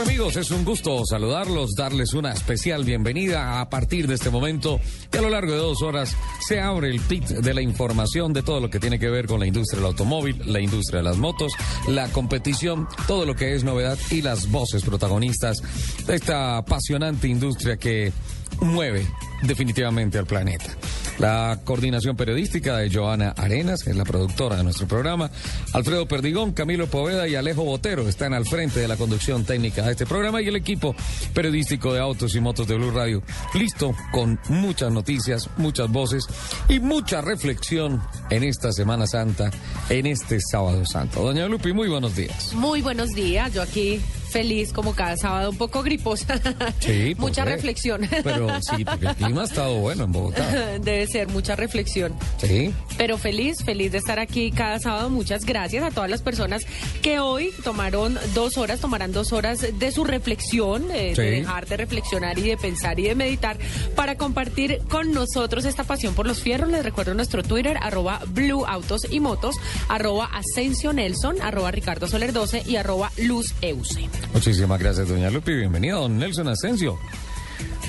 [0.00, 0.36] Amigos?
[0.36, 5.22] Es un gusto saludarlos, darles una especial bienvenida a partir de este momento que a
[5.22, 8.70] lo largo de dos horas se abre el pit de la información de todo lo
[8.70, 11.52] que tiene que ver con la industria del automóvil, la industria de las motos,
[11.88, 15.62] la competición, todo lo que es novedad y las voces protagonistas
[16.06, 18.12] de esta apasionante industria que
[18.60, 19.06] mueve
[19.42, 20.76] definitivamente al planeta.
[21.18, 25.30] La coordinación periodística de Joana Arenas, que es la productora de nuestro programa.
[25.72, 29.92] Alfredo Perdigón, Camilo Poveda y Alejo Botero están al frente de la conducción técnica de
[29.92, 30.94] este programa y el equipo
[31.32, 33.22] periodístico de autos y motos de Blue Radio.
[33.54, 36.24] Listo, con muchas noticias, muchas voces
[36.68, 39.50] y mucha reflexión en esta Semana Santa,
[39.88, 41.22] en este Sábado Santo.
[41.22, 42.52] Doña Lupi, muy buenos días.
[42.54, 44.00] Muy buenos días, yo aquí
[44.34, 46.40] feliz como cada sábado, un poco griposa.
[46.80, 47.50] Sí, ¿por mucha qué?
[47.52, 48.00] reflexión.
[48.24, 50.50] Pero sí, porque el clima ha estado bueno en Bogotá.
[50.80, 52.12] Debe ser mucha reflexión.
[52.38, 52.74] Sí.
[52.98, 55.08] Pero feliz, feliz de estar aquí cada sábado.
[55.08, 56.66] Muchas gracias a todas las personas
[57.00, 61.22] que hoy tomaron dos horas, tomarán dos horas de su reflexión, eh, Sí.
[61.22, 63.56] de dejar de reflexionar y de pensar y de meditar
[63.94, 66.68] para compartir con nosotros esta pasión por los fierros.
[66.70, 69.54] Les recuerdo nuestro Twitter, arroba Blue Autos y Motos,
[69.88, 74.08] arroba Asensio Nelson, arroba Ricardo Soler 12 y arroba Luz Euse.
[74.32, 75.52] Muchísimas gracias, doña Lupi.
[75.54, 76.98] Bienvenido, don Nelson Asensio.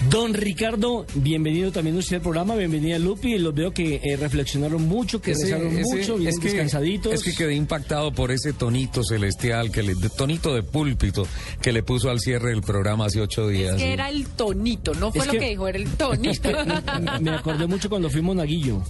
[0.09, 5.19] Don Ricardo, bienvenido también usted al programa, bienvenida Lupi, los veo que eh, reflexionaron mucho,
[5.19, 7.13] que Ese- rezaron ese- mucho, bien es que, descansaditos.
[7.13, 11.25] Es que quedé impactado por ese tonito celestial, que le, de- tonito de púlpito
[11.61, 13.75] que le puso al cierre del programa hace ocho días.
[13.77, 15.85] Es que Y- era el tonito, no fue Es lo que- que dijo, era el
[15.85, 16.41] Es tonito.
[16.49, 16.53] que
[17.21, 18.83] me, acordé mucho cuando fuimos a Monaguillo,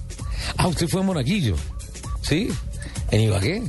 [0.57, 1.55] Ah, usted fue a Monaguillo.
[2.23, 2.49] Sí.
[3.11, 3.63] En Ibagué,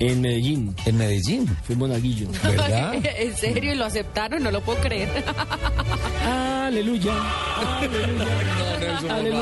[0.00, 0.74] en Medellín.
[0.86, 1.46] en Medellín.
[1.64, 2.28] Fuimos a Monaguillo.
[2.42, 2.94] ¿Verdad?
[3.04, 5.08] en serio, y lo aceptaron, no lo puedo creer.
[6.26, 7.12] Aleluya.
[7.78, 8.24] Aleluya.
[9.02, 9.40] No, Aleluya.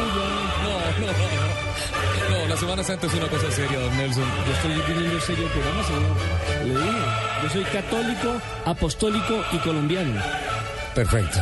[0.63, 2.39] No, no.
[2.41, 4.25] No, la Semana Santa es una cosa seria, don Nelson.
[4.47, 6.67] Yo estoy viniendo serio el programa, señor.
[6.67, 7.07] Le digo,
[7.43, 10.21] yo soy católico, apostólico y colombiano.
[10.99, 11.39] Perfecto.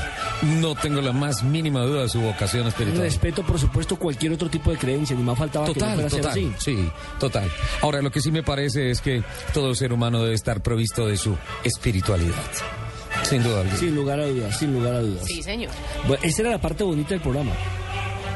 [0.60, 3.04] No tengo la más mínima duda de su vocación espiritual.
[3.04, 6.10] Respeto, por supuesto, cualquier otro tipo de creencia, ni más faltaba que no Total, fuera
[6.10, 6.32] ser total.
[6.32, 6.52] así.
[6.58, 7.50] Sí, total.
[7.80, 9.22] Ahora, lo que sí me parece es que
[9.54, 11.34] todo ser humano debe estar provisto de su
[11.64, 12.34] espiritualidad.
[13.22, 13.78] Sin duda alguna.
[13.78, 15.24] Sin lugar a dudas, sin lugar a dudas.
[15.24, 15.70] Sí, señor.
[16.06, 17.52] Bueno, esa era la parte bonita del programa.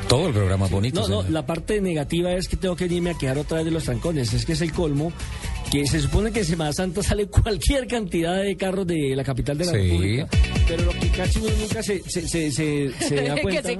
[0.09, 1.07] Todo el programa es bonito.
[1.07, 3.71] No, no, la parte negativa es que tengo que irme a quedar otra vez de
[3.71, 4.33] los trancones.
[4.33, 5.13] Es que es el colmo.
[5.71, 9.57] Que se supone que en Semana Santa sale cualquier cantidad de carros de la capital
[9.57, 9.79] de la Sí.
[9.79, 10.29] República.
[10.67, 13.71] Pero lo que casi uno nunca se, se, se, se- se da Que cuenta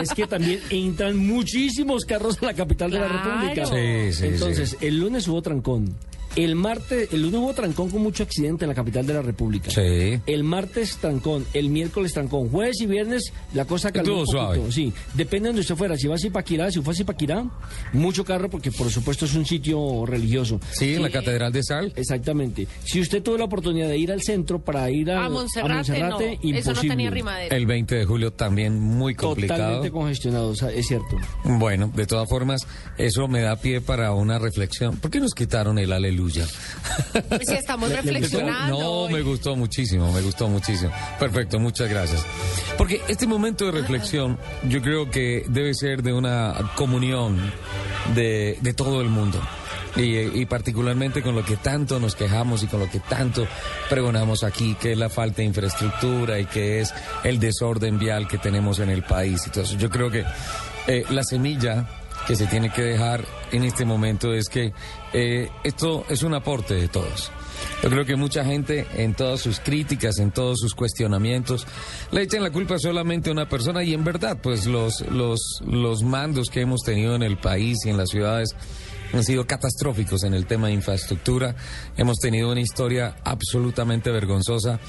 [0.00, 3.08] es que también entran muchísimos carros a la capital de la.
[3.08, 3.66] República.
[3.66, 5.96] Sí, sí, Entonces, el lunes hubo trancón.
[6.36, 9.70] El martes, el lunes hubo trancón con mucho accidente en la capital de la República.
[9.70, 10.18] Sí.
[10.26, 14.54] El martes trancón, el miércoles trancón, jueves y viernes la cosa calmó Estuvo un poquito.
[14.56, 14.72] suave.
[14.72, 15.96] Sí, depende de donde usted fuera.
[15.96, 17.44] Si va a Zipaquirá, si fue a Zipaquirá,
[17.92, 20.58] mucho carro porque por supuesto es un sitio religioso.
[20.72, 21.92] Sí, en la Catedral de Sal.
[21.94, 22.66] Exactamente.
[22.84, 25.76] Si usted tuvo la oportunidad de ir al centro para ir a, A Monserrate, a
[25.76, 26.18] Monserrate, no.
[26.18, 26.88] Eso no imposible.
[26.90, 27.56] tenía rimadera.
[27.56, 29.60] El 20 de julio también muy complicado.
[29.60, 31.16] Totalmente congestionado, o sea, es cierto.
[31.44, 32.66] Bueno, de todas formas,
[32.98, 34.96] eso me da pie para una reflexión.
[34.96, 36.23] ¿Por qué nos quitaron el aleluya?
[36.32, 38.78] Si estamos Le- le reflexionando.
[38.78, 40.92] No, me gustó muchísimo, me gustó muchísimo.
[41.18, 42.24] Perfecto, muchas gracias.
[42.78, 44.38] Porque este momento de reflexión
[44.68, 47.52] yo creo que debe ser de una comunión
[48.14, 49.40] de, de todo el mundo.
[49.96, 53.46] Y, y particularmente con lo que tanto nos quejamos y con lo que tanto
[53.88, 56.92] pregonamos aquí, que es la falta de infraestructura y que es
[57.22, 59.46] el desorden vial que tenemos en el país.
[59.46, 59.76] y todo eso.
[59.78, 60.24] yo creo que
[60.88, 61.86] eh, la semilla
[62.26, 64.72] que se tiene que dejar en este momento es que
[65.12, 67.30] eh, esto es un aporte de todos.
[67.82, 71.66] Yo creo que mucha gente en todas sus críticas, en todos sus cuestionamientos,
[72.10, 76.02] le echan la culpa solamente a una persona y en verdad, pues los, los, los
[76.02, 78.56] mandos que hemos tenido en el país y en las ciudades
[79.14, 81.54] han sido catastróficos en el tema de infraestructura.
[81.96, 84.80] Hemos tenido una historia absolutamente vergonzosa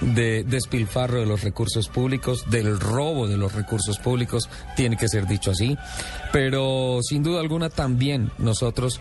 [0.00, 5.26] de despilfarro de los recursos públicos, del robo de los recursos públicos, tiene que ser
[5.26, 5.76] dicho así.
[6.32, 9.00] Pero sin duda alguna también nosotros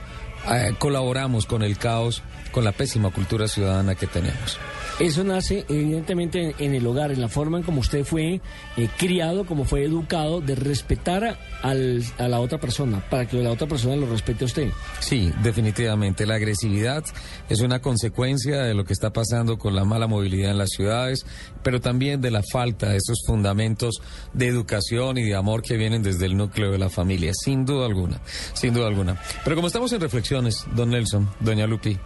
[0.52, 2.22] eh, colaboramos con el caos,
[2.52, 4.60] con la pésima cultura ciudadana que tenemos.
[5.04, 8.40] Eso nace evidentemente en el hogar, en la forma en como usted fue
[8.78, 13.52] eh, criado, como fue educado, de respetar al- a la otra persona, para que la
[13.52, 14.70] otra persona lo respete a usted.
[15.02, 16.26] Sí, definitivamente.
[16.26, 17.04] La agresividad
[17.50, 21.26] es una consecuencia de lo que está pasando con la mala movilidad en las ciudades,
[21.64, 24.02] pero también de la falta de esos fundamentos
[24.34, 27.86] de educación y de amor que vienen desde el núcleo de la familia, sin duda
[27.88, 28.22] alguna,
[28.54, 29.20] sin duda alguna.
[29.44, 31.98] Pero como estamos en reflexiones, don Nelson, doña Lupi,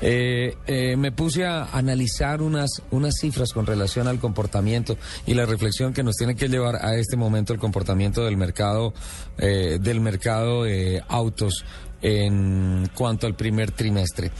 [0.00, 4.96] eh, eh, me puse a analizar unas, unas cifras con relación al comportamiento
[5.26, 8.92] y la reflexión que nos tiene que llevar a este momento el comportamiento del mercado,
[9.38, 11.64] eh, del mercado de autos
[12.02, 14.30] en cuanto al primer trimestre.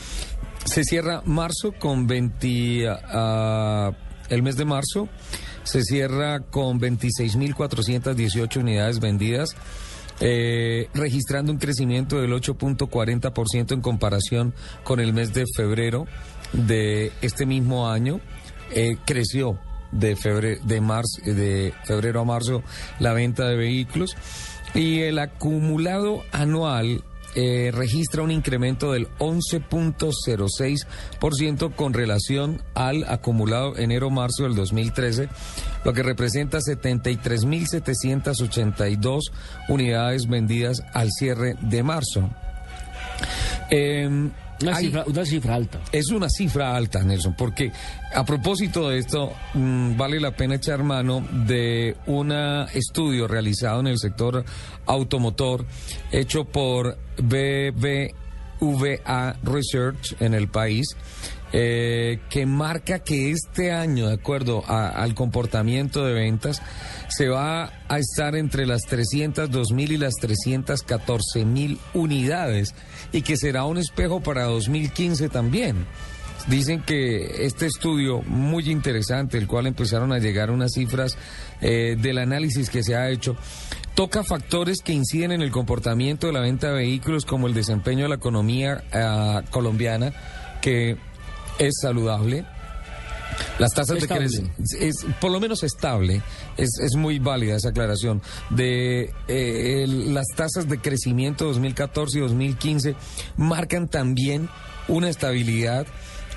[0.65, 3.93] Se cierra marzo con 20, ah,
[4.29, 5.09] el mes de marzo
[5.67, 9.51] se cierra con 26.418 unidades vendidas,
[10.21, 14.55] eh, registrando un crecimiento del 8.40% en comparación
[14.85, 16.07] con el mes de febrero
[16.53, 18.21] de este mismo año.
[18.73, 19.59] Eh, creció
[19.93, 22.65] de febrero, de marzo, de febrero a marzo
[22.99, 24.17] la venta de vehículos
[24.75, 27.05] y el acumulado anual
[27.39, 35.29] eh, registra un incremento del 11.06% con relación al acumulado enero-marzo del 2013,
[35.85, 39.21] lo que representa 73.782
[39.69, 42.31] unidades vendidas al cierre de marzo.
[43.71, 44.31] Em,
[44.63, 45.81] Una, hay- cifra, una cifra alta.
[45.93, 47.73] es una cifra alta, Nelson, porque
[48.15, 52.33] a propósito de esto, mm, vale la pena echar mano de un
[52.73, 54.45] estudio realizado en el sector
[54.87, 55.67] automotor,
[56.11, 56.97] hecho por
[58.61, 60.87] BBVA Research en el país,
[61.53, 66.61] eh, que marca que este año, de acuerdo a- al comportamiento de ventas,
[67.09, 72.75] se va a estar entre las 302 mil y las 314 mil unidades
[73.13, 75.87] y que será un espejo para 2015 también.
[76.49, 81.17] Dicen que este estudio muy interesante, el cual empezaron a llegar unas cifras
[81.61, 83.37] eh, del análisis que se ha hecho,
[83.95, 88.03] toca factores que inciden en el comportamiento de la venta de vehículos como el desempeño
[88.05, 90.13] de la economía ah, colombiana,
[90.61, 90.97] que
[91.59, 92.45] es saludable,
[93.59, 94.25] las tasas Estable.
[94.25, 96.23] de crecimiento es por lo menos estable,
[96.57, 98.23] es, es muy válida esa aclaración.
[98.51, 102.95] De eh, el- las tasas de crecimiento 2014 y 2015
[103.37, 104.49] marcan también
[104.89, 105.87] una estabilidad.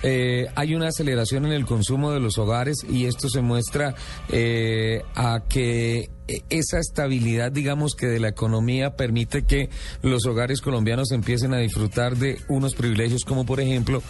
[0.01, 3.95] eh, hay una aceleración en el consumo de los hogares y esto se muestra
[4.30, 6.10] eh, a que
[6.50, 9.70] esa estabilidad, digamos que de la economía, permite que
[10.02, 14.02] los hogares colombianos empiecen a disfrutar de unos privilegios como por ejemplo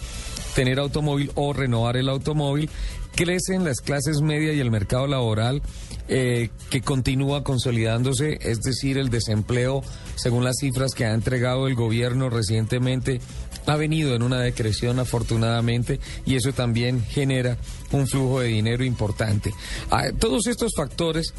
[0.54, 2.68] tener automóvil o renovar el automóvil.
[3.14, 5.62] Crecen las clases media y el mercado laboral
[6.08, 9.82] eh, que continúa consolidándose, es decir, el desempleo,
[10.14, 13.20] según las cifras que ha entregado el gobierno recientemente,
[13.66, 17.58] ha venido en una decreción afortunadamente y eso también genera
[17.92, 19.52] un flujo de dinero importante.
[19.90, 21.32] A todos estos factores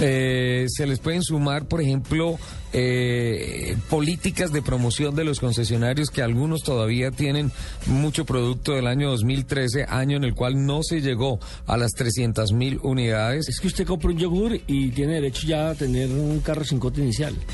[0.00, 2.38] eh, se les pueden sumar, por ejemplo,
[2.72, 7.52] eh, políticas de promoción de los concesionarios que algunos todavía tienen
[7.86, 12.52] mucho producto del año 2013, año en el cual no se llegó a las 300
[12.52, 13.48] mil unidades.
[13.48, 16.80] Es que usted compra un yogur y tiene derecho ya a tener un carro sin
[16.80, 17.34] cote inicial.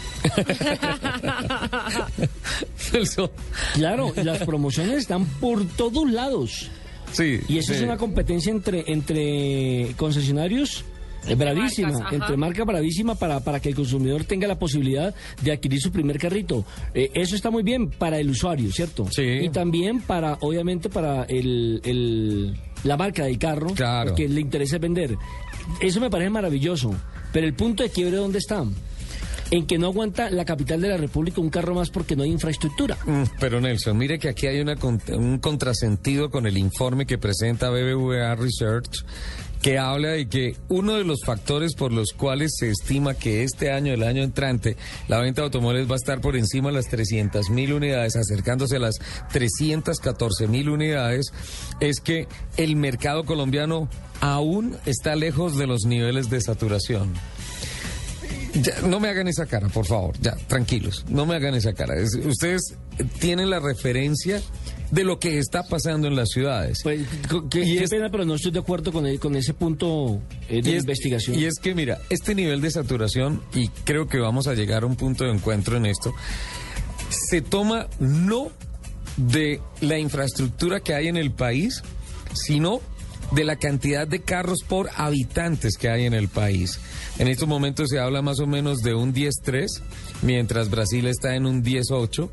[3.74, 6.70] Claro, las promociones están por todos lados.
[7.12, 10.84] Sí, Y eso es una competencia entre, entre concesionarios
[11.26, 15.52] eh, bravísima, marcas, entre marca bravísima para, para que el consumidor tenga la posibilidad de
[15.52, 16.64] adquirir su primer carrito.
[16.94, 19.06] Eh, eso está muy bien para el usuario, ¿cierto?
[19.10, 19.22] Sí.
[19.22, 24.14] Y también para, obviamente, para el, el- la marca del carro, Claro.
[24.14, 25.16] que le interesa vender.
[25.80, 26.94] Eso me parece maravilloso,
[27.32, 28.64] pero el punto de quiebre, ¿dónde está?
[29.52, 32.30] En que no aguanta la capital de la República un carro más porque no hay
[32.30, 32.96] infraestructura.
[33.04, 34.76] Mm, Pero Nelson, mire que aquí hay una
[35.12, 39.04] un contrasentido con el informe que presenta BBVA Research
[39.62, 43.70] que habla de que uno de los factores por los cuales se estima que este
[43.70, 44.76] año, el año entrante,
[45.06, 48.76] la venta de automóviles va a estar por encima de las 300 mil unidades, acercándose
[48.76, 48.94] a las
[49.32, 51.26] 314 mil unidades,
[51.80, 52.26] es que
[52.56, 53.88] el mercado colombiano
[54.20, 57.12] aún está lejos de los niveles de saturación.
[58.88, 60.16] No me hagan esa cara, por favor.
[60.20, 61.04] Ya, tranquilos.
[61.08, 61.94] No me hagan esa cara.
[61.96, 62.74] Es- ustedes
[63.20, 64.40] tienen la referencia
[64.90, 66.80] de lo que está pasando en las ciudades.
[66.82, 67.00] Pues,
[67.50, 70.20] qué, Y qué es- pena, pero no estoy de acuerdo con, el- con ese punto
[70.48, 71.38] eh, de Y es- investigación.
[71.38, 74.86] Y es que, mira, este nivel de saturación, y creo que vamos a llegar a
[74.86, 76.12] un punto de encuentro en esto,
[77.10, 78.48] se toma no
[79.16, 81.82] de la infraestructura que hay en el país,
[82.32, 82.80] sino
[83.30, 86.80] de la cantidad de carros por habitantes que hay en el país.
[87.18, 89.66] En estos momentos se habla más o menos de un 10-3,
[90.22, 92.28] mientras Brasil está en un 10-8,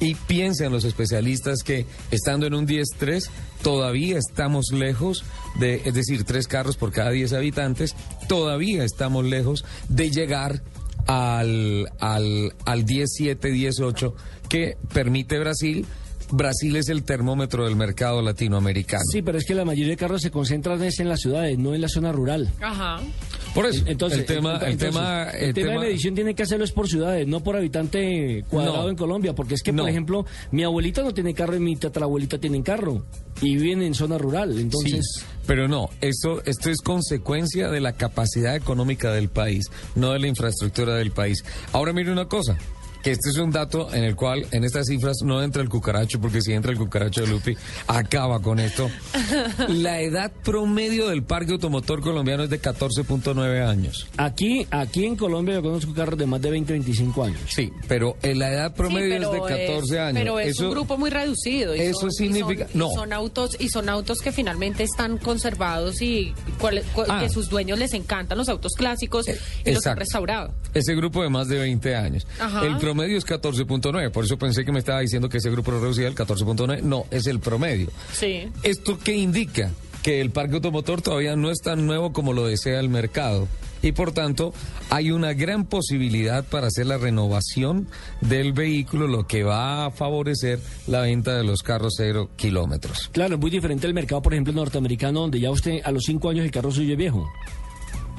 [0.00, 3.28] y piensan los especialistas que estando en un 10-3
[3.62, 5.24] todavía estamos lejos
[5.58, 7.94] de, es decir, tres carros por cada 10 habitantes,
[8.28, 10.62] todavía estamos lejos de llegar
[11.06, 14.14] al, al, al 17, 18
[14.48, 15.86] que permite Brasil.
[16.32, 19.02] Brasil es el termómetro del mercado latinoamericano.
[19.12, 21.74] Sí, pero es que la mayoría de carros se concentran es en las ciudades, no
[21.74, 22.50] en la zona rural.
[22.60, 23.00] Ajá.
[23.54, 26.34] Por eso, Entonces, el tema, ent- el entonces, tema, el el tema de medición tiene
[26.34, 28.88] que hacerlo es por ciudades, no por habitante cuadrado No.
[28.88, 29.82] en Colombia, porque es que, No.
[29.82, 33.04] por ejemplo, mi abuelita no tiene carro y mi tatarabuelita tienen carro
[33.42, 35.04] y viven en zona rural, entonces...
[35.18, 40.18] Sí, pero no, esto, esto es consecuencia de la capacidad económica del país, no de
[40.20, 41.44] la infraestructura del país.
[41.72, 42.56] Ahora mire una cosa,
[43.02, 46.20] que este es un dato en el cual en estas cifras no entra el cucaracho,
[46.20, 47.56] porque si entra el cucaracho de Lupi,
[47.86, 48.90] acaba con esto.
[49.68, 54.06] La edad promedio del parque automotor colombiano es de 14.9 años.
[54.16, 57.40] Aquí, aquí en Colombia yo conozco carros de más de 20, 25 años.
[57.48, 60.18] Sí, pero eh, la edad promedio Sí, es de pero 14 años.
[60.18, 61.74] Pero es Eso- un grupo muy reducido.
[61.76, 62.90] y eso son- y significa- son- y no.
[62.94, 67.20] son autos y son autos que finalmente están conservados y cuál- cu- Ah.
[67.20, 69.26] que sus dueños les encantan los autos clásicos
[69.64, 70.52] y los han restaurado.
[70.74, 72.26] Ese grupo de más de 20 años.
[72.38, 72.64] Ajá.
[72.64, 76.06] El promedio es 14.9, por eso pensé que me estaba diciendo que ese grupo reducía
[76.08, 76.82] el 14.9.
[76.82, 77.88] No, es el promedio.
[78.12, 78.48] Sí.
[78.62, 79.70] ¿Esto qué indica?
[80.02, 83.48] Que el parque automotor todavía no es tan nuevo como lo desea el mercado.
[83.80, 84.52] Y por tanto,
[84.90, 87.88] hay una gran posibilidad para hacer la renovación
[88.20, 93.08] del vehículo, lo que va a favorecer la venta de los carros cero kilómetros.
[93.12, 96.28] Claro, es muy diferente el mercado, por ejemplo, norteamericano, donde ya usted a los 5
[96.28, 97.26] años el carro suyo es viejo.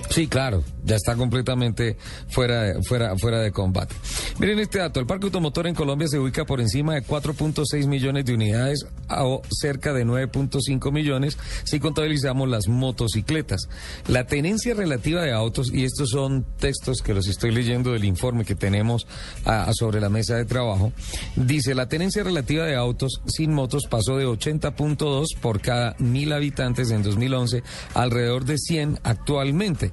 [0.09, 3.95] Sí, claro, ya está completamente fuera de, fuera, fuera de combate.
[4.39, 8.25] Miren este dato, el parque automotor en Colombia se ubica por encima de 4.6 millones
[8.25, 13.69] de unidades o cerca de 9.5 millones si contabilizamos las motocicletas.
[14.07, 18.45] La tenencia relativa de autos, y estos son textos que los estoy leyendo del informe
[18.45, 19.07] que tenemos
[19.45, 20.91] ah, sobre la mesa de trabajo,
[21.35, 26.91] dice la tenencia relativa de autos sin motos pasó de 80.2 por cada mil habitantes
[26.91, 29.92] en 2011 alrededor de 100 actualmente.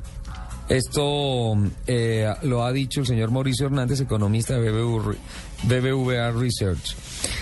[0.70, 1.54] Esto
[1.88, 5.16] eh, lo ha dicho el señor Mauricio Hernández, economista de BBV
[5.64, 6.94] BBVA Research.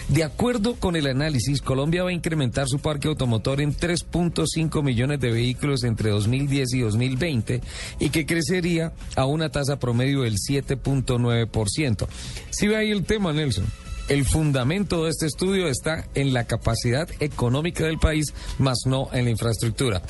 [0.08, 5.20] De acuerdo con el análisis, Colombia va a incrementar su parque automotor en 3.5 millones
[5.20, 7.60] de vehículos entre 2010 y 2020
[8.00, 12.06] y que crecería a una tasa promedio del 7.9%.
[12.48, 13.66] Si ve ahí el tema, Nelson.
[14.08, 19.26] El fundamento de este estudio está en la capacidad económica del país, más no en
[19.26, 20.00] la infraestructura.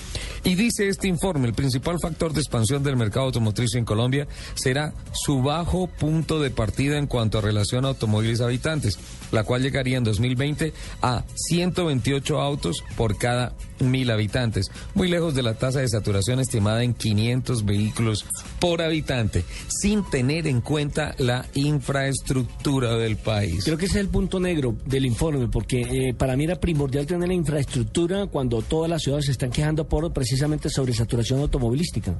[0.44, 4.94] Y dice este informe, el principal factor de expansión del mercado automotriz en Colombia será
[5.12, 9.00] su bajo punto de partida en cuanto a relación automóviles habitantes,
[9.32, 15.42] la cual llegaría en 2020 a 128 autos por cada mil habitantes, muy lejos de
[15.42, 18.26] la tasa de saturación estimada en 500 vehículos
[18.58, 23.64] por habitante, sin tener en cuenta la infraestructura del país.
[23.64, 27.06] Creo que ese es el punto negro del informe, porque eh, para mí era primordial
[27.06, 32.14] tener la infraestructura cuando todas las ciudades se están quejando por precisamente sobre saturación automovilística.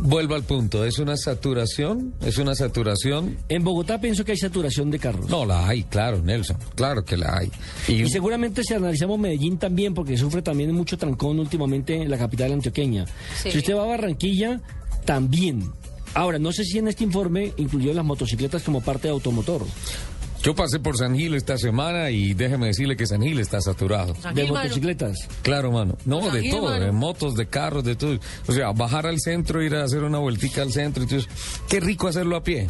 [0.00, 2.14] Vuelvo al punto, ¿es una saturación?
[2.20, 3.38] ¿Es una saturación?
[3.48, 5.28] En Bogotá pienso que hay saturación de carros.
[5.28, 7.50] No, la hay, claro, Nelson, claro que la hay.
[7.88, 12.52] Y seguramente si analizamos Medellín también, porque sufre también mucho trancón últimamente en la capital
[12.52, 13.06] antioqueña.
[13.42, 13.50] Sí.
[13.50, 14.60] Si usted va a Barranquilla,
[15.04, 15.70] también.
[16.14, 19.64] Ahora, no sé si en este informe incluyó las motocicletas como parte de automotor.
[20.42, 24.16] Yo pasé por San Gil esta semana y déjeme decirle que San Gil está saturado.
[24.20, 24.56] San de mano.
[24.56, 25.28] motocicletas.
[25.42, 25.96] Claro, mano.
[26.04, 26.84] No, San de Gil, todo, mano.
[26.84, 28.18] de motos, de carros, de todo.
[28.48, 31.04] O sea, bajar al centro, ir a hacer una vueltica al centro.
[31.04, 31.30] Entonces,
[31.68, 32.66] qué rico hacerlo a pie.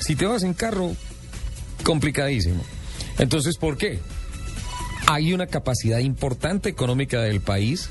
[0.00, 0.90] Si te vas en carro,
[1.84, 2.62] complicadísimo.
[3.18, 4.00] Entonces, ¿por qué?
[5.06, 7.90] Hay una capacidad importante económica del país.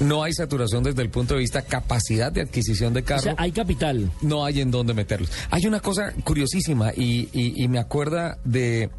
[0.00, 3.34] No hay saturación desde el punto de vista capacidad de adquisición de O carro sea,
[3.38, 4.10] hay capital.
[4.22, 5.30] no hay en dónde meterlos.
[5.50, 8.90] Hay una cosa curiosísima y, y- y me acuerda de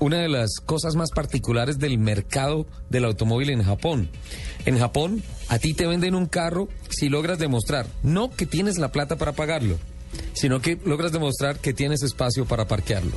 [0.00, 4.08] una de las cosas más particulares del mercado del automóvil en Japón.
[4.66, 8.92] En Japón, a ti te venden un carro si logras demostrar, no que tienes la
[8.92, 9.78] plata para pagarlo,
[10.32, 13.12] sino que logras demostrar que tienes espacio para parquearlo.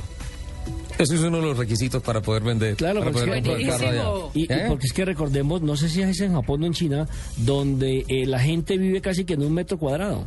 [0.98, 3.86] Eso es uno de los requisitos para poder vender, Claro, para porque poder es que-
[3.86, 4.30] carro.
[4.34, 4.64] Y, ¿Eh?
[4.68, 7.08] porque es que recordemos, no sé si es en Japón o en China,
[7.38, 10.24] donde eh, la gente vive casi que en un metro cuadrado.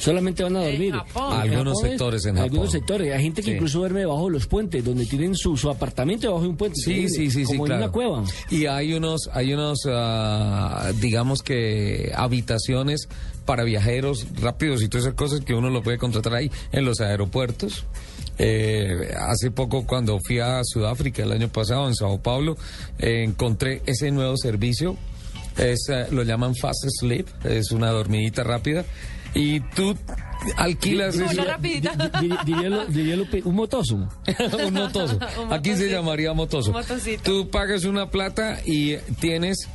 [0.00, 0.92] Solamente van a dormir.
[1.14, 2.70] Algunos Japón es- sectores en Algunos Japón.
[2.80, 3.14] sectores.
[3.14, 3.54] Hay gente que Sí.
[3.54, 6.76] incluso duerme debajo de los puentes, donde tienen su, su apartamento debajo de un puente.
[6.82, 7.84] Sí, sí, sí, sí, Como en claro.
[7.84, 8.24] una cueva.
[8.50, 13.08] Y hay unos, hay unos, ah, digamos que habitaciones
[13.46, 17.00] para viajeros rápidos y todas esas cosas que uno lo puede contratar ahí en los
[17.00, 17.84] aeropuertos.
[18.38, 22.56] Eh, hace poco cuando fui a Sudáfrica el año pasado en Sao Paulo
[22.98, 24.96] eh, encontré ese nuevo servicio.
[25.56, 28.84] Es, eh, lo llaman Fast Sleep, es una dormidita rápida
[29.34, 29.96] y tú
[30.56, 31.92] alquilas Hola, eso- rapidita.
[32.20, 33.94] Di- di- diría lo- diría lo pe- un motoso.
[34.66, 35.18] un motoso.
[35.42, 36.72] Un Aquí se llamaría motoso.
[36.72, 37.18] Un.
[37.22, 39.68] Tú pagas una plata y tienes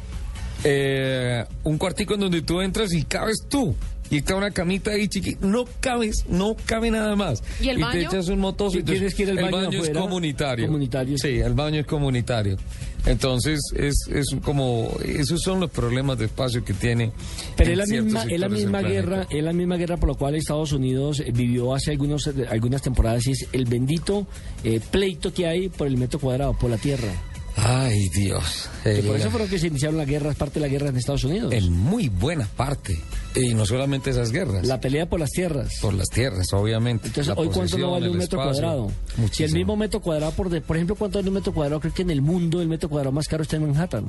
[0.66, 3.74] eh, un cuartico en donde tú entras y cabes tú.
[4.12, 5.46] Y está una camita ahí chiquita.
[5.46, 7.44] No cabes, no cabe nada más.
[7.62, 8.02] ¿Y el te baño?
[8.02, 10.02] echas un motoso y tienes que ir al el baño baño es afuera.
[10.02, 10.66] comunitario.
[10.66, 11.40] Comunitario, sí.
[11.40, 12.58] El baño es comunitario.
[13.06, 14.90] Entonces, es, es como.
[15.06, 17.12] Esos son los problemas de espacio que tiene.
[17.56, 18.90] Pero es la misma, es la misma planeta.
[19.02, 22.82] guerra, es la misma guerra por la cual Estados Unidos vivió hace algunos, eh, algunas
[22.82, 24.28] temporadas y es el bendito
[24.64, 27.12] eh, pleito que hay por el metro cuadrado, por la tierra.
[27.56, 28.70] Ay, Dios.
[28.84, 31.24] Por Eh, eso fueron que se iniciaron las guerras, parte de la guerra en Estados
[31.26, 31.52] Unidos.
[31.54, 32.98] En muy buena parte.
[33.36, 34.66] Y no solamente esas guerras.
[34.66, 35.74] La pelea por las tierras.
[35.82, 37.08] Por las tierras, obviamente.
[37.08, 38.62] Entonces, La hoy cuánto no vale un metro espacio.
[38.62, 38.88] cuadrado.
[38.90, 39.58] Si el Muchísimo.
[39.58, 41.80] mismo metro cuadrado, por, de- por ejemplo, ¿cuánto vale un metro cuadrado?
[41.82, 44.06] Creo que en el mundo el metro cuadrado más caro está en Manhattan.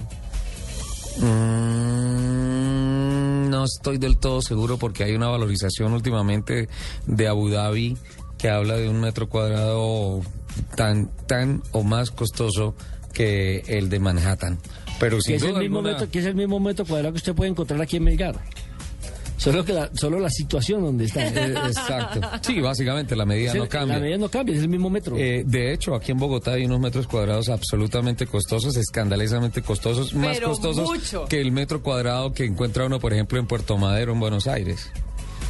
[1.80, 6.68] Mm, no estoy del todo seguro porque hay una valorización últimamente
[7.06, 7.97] de Abu Dhabi
[8.38, 10.20] que habla de un metro cuadrado
[10.76, 12.75] tan, tan o más costoso
[13.12, 14.59] que el de Manhattan.
[14.99, 17.19] Pero Que sin es, el mismo alguna- metro, que es el mismo metro cuadrado que
[17.19, 18.37] usted puede encontrar aquí en Melgar.
[19.38, 21.26] Solo que la, solo la situación donde está.
[21.35, 22.21] Eh, exacto.
[22.43, 23.95] Sí, básicamente la medida el- no cambia.
[23.97, 25.17] La medida no cambia, es el mismo metro.
[25.17, 30.38] Eh, de hecho, aquí en Bogotá hay unos metros cuadrados absolutamente costosos, escandalosamente costosos, más
[30.40, 31.25] costosos mucho.
[31.25, 34.90] que el metro cuadrado que encuentra uno, por ejemplo, en Puerto Madero, en Buenos Aires,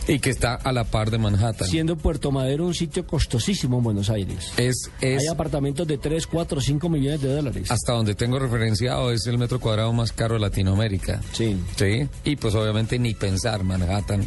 [0.09, 1.69] y que está a la par de Manhattan.
[1.69, 4.53] siendo Puerto Madero un sitio costosísimo en Buenos Aires.
[4.57, 7.71] Es, es Hay apartamentos de 3, 4, 5 millones de dólares.
[7.71, 11.21] hasta donde tengo referenciado, es el metro cuadrado más caro de Latinoamérica.
[11.33, 11.57] Sí.
[11.77, 14.27] Sí, y pues obviamente ni pensar Manhattan.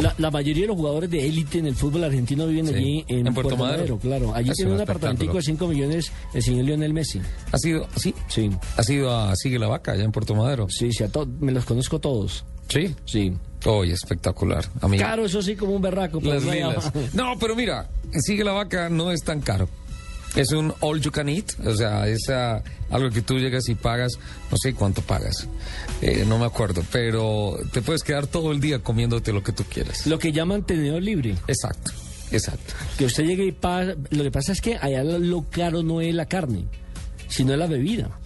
[0.00, 2.74] La, la mayoría de los jugadores de élite en el fútbol argentino viven Sí.
[2.74, 3.98] allí en, En Puerto Madero.
[3.98, 4.34] claro.
[4.34, 7.20] Allí tiene un apartamentico de 5 millones el señor Lionel Messi.
[7.52, 10.66] ha sido, sí, Sí, ha sido a Sigue la Vaca, allá en Puerto Madero.
[10.70, 12.44] sí, sí, a me los conozco todos.
[12.68, 12.94] Sí.
[13.04, 13.34] Sí.
[13.64, 14.64] Oye, espectacular.
[14.98, 16.20] Caro, eso sí, como un berraco.
[16.22, 16.92] Las lilas.
[17.14, 17.88] No, pero mira,
[18.20, 19.68] Sigue la Vaca no es tan caro.
[20.36, 23.76] Es un all you can eat, o sea, es ah, algo que tú llegas y
[23.76, 24.18] pagas,
[24.50, 25.46] no sé cuánto pagas,
[26.02, 29.62] eh, no me acuerdo, pero te puedes quedar todo el día comiéndote lo que tú
[29.62, 30.08] quieras.
[30.08, 31.36] Lo que llaman tenedor libre.
[31.46, 31.92] Exacto,
[32.32, 32.74] exacto.
[32.98, 33.94] Que usted llegue y paga.
[34.10, 36.66] Lo que pasa es que allá lo, caro no es la carne,
[37.28, 38.18] sino la bebida.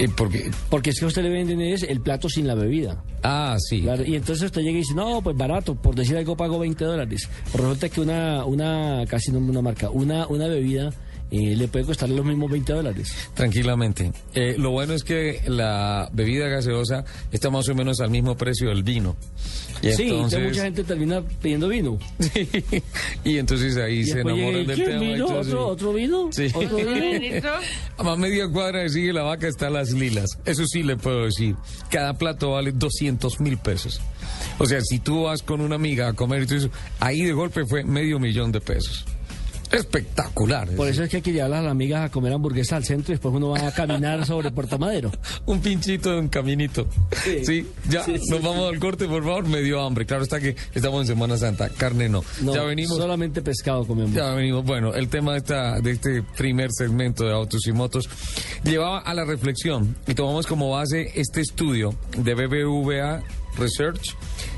[0.00, 3.04] Y porque, Porque es que a usted le venden es el plato sin la bebida.
[3.24, 3.84] Ah, sí.
[4.06, 7.28] Y entonces usted llega y dice, no, pues barato, por decir algo pago 20 dólares.
[7.52, 10.92] Resulta que una, una casi no una marca, una, una bebida
[11.30, 13.12] eh, le puede costar los mismos 20 dólares.
[13.34, 14.12] Tranquilamente.
[14.34, 18.68] Eh, lo bueno es que la bebida gaseosa está más o menos al mismo precio
[18.68, 19.16] del vino.
[19.82, 21.98] Y sí, entonces, mucha gente termina pidiendo vino.
[23.24, 25.04] y entonces ahí Y se enamoran del ¿qué, tema.
[25.04, 25.26] y vino?
[25.26, 25.66] ¿Otro.
[25.66, 26.28] ¿Otro vino?
[26.32, 26.46] Sí.
[26.54, 27.48] ¿Otro vino?
[27.98, 30.38] A media cuadra de Sigue la Vaca está Las Lilas.
[30.44, 31.56] Eso sí le puedo decir.
[31.90, 34.00] Cada plato vale 200 mil pesos.
[34.58, 37.32] O sea, si tú vas con una amiga a comer y tú dices, ahí de
[37.32, 39.04] golpe fue medio millón de pesos.
[39.74, 40.68] Espectacular.
[40.70, 43.12] Por eso es que hay que llevar a las amigas a comer hamburguesa al centro
[43.12, 45.10] y después uno va a caminar sobre Puerto Madero.
[45.46, 46.86] Un pinchito de un caminito.
[47.24, 47.66] Sí, Sí.
[47.88, 49.46] ya Sí, sí, nos vamos al corte, por favor.
[49.46, 50.06] Me dio hambre.
[50.06, 51.68] Claro está que estamos en Semana Santa.
[51.68, 52.22] Carne no.
[52.42, 52.96] No, ya venimos.
[52.96, 54.12] solamente pescado comemos.
[54.14, 54.64] Ya venimos.
[54.64, 58.08] Bueno, el tema de, esta, de este primer segmento de autos y motos
[58.64, 63.22] llevaba a la reflexión y tomamos como base este estudio de BBVA
[63.58, 64.16] Research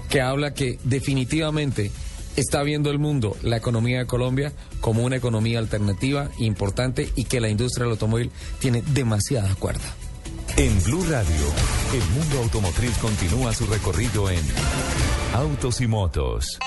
[0.08, 1.90] que habla que definitivamente
[2.36, 7.40] está viendo el mundo la economía de Colombia como una economía alternativa importante y que
[7.40, 9.94] la industria del automóvil tiene demasiada cuerda.
[10.56, 11.46] En Blue Radio,
[11.92, 14.40] el mundo automotriz continúa su recorrido en
[15.34, 16.58] Autos y Motos.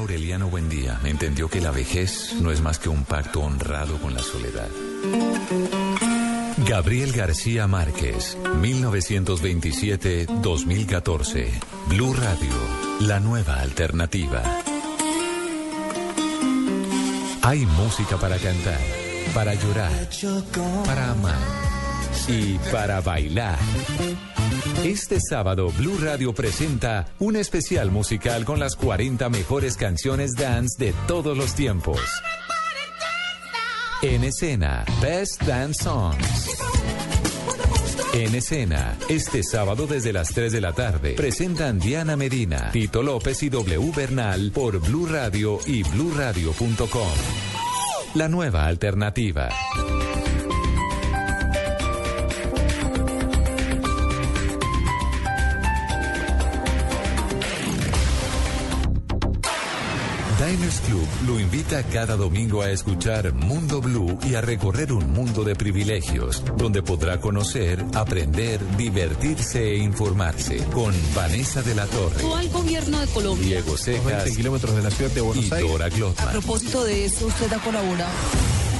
[0.00, 4.22] Aureliano Buendía entendió que la vejez no es más que un pacto honrado con la
[4.22, 4.70] soledad.
[6.66, 11.50] Gabriel García Márquez, 1927-2014.
[11.88, 12.48] Blue Radio,
[13.00, 14.42] la nueva alternativa.
[17.42, 18.80] Hay música para cantar,
[19.34, 20.08] para llorar,
[20.86, 21.36] para amar
[22.26, 23.58] y para bailar.
[24.84, 30.92] Este sábado Blue Radio presenta un especial musical con las 40 mejores canciones dance de
[31.06, 32.00] todos los tiempos.
[34.02, 36.58] En escena, Best Dance Songs.
[38.14, 43.42] En escena, este sábado desde las 3 de la tarde, presentan Diana Medina, Tito López
[43.42, 47.12] y W Bernal por Blue Radio y bluradio.com.
[48.14, 49.50] La nueva alternativa.
[60.50, 65.44] Diners Club lo invita cada domingo a escuchar Mundo Blue y a recorrer un mundo
[65.44, 72.48] de privilegios, donde podrá conocer, aprender, divertirse e informarse con Vanessa de la Torre, al
[72.48, 73.46] gobierno de Colombia.
[73.46, 75.70] Diego Cejas kilómetros de la ciudad de Buenos y Aires.
[75.70, 76.32] Dora A Glotman.
[76.32, 78.10] propósito de eso, usted ha colaborado.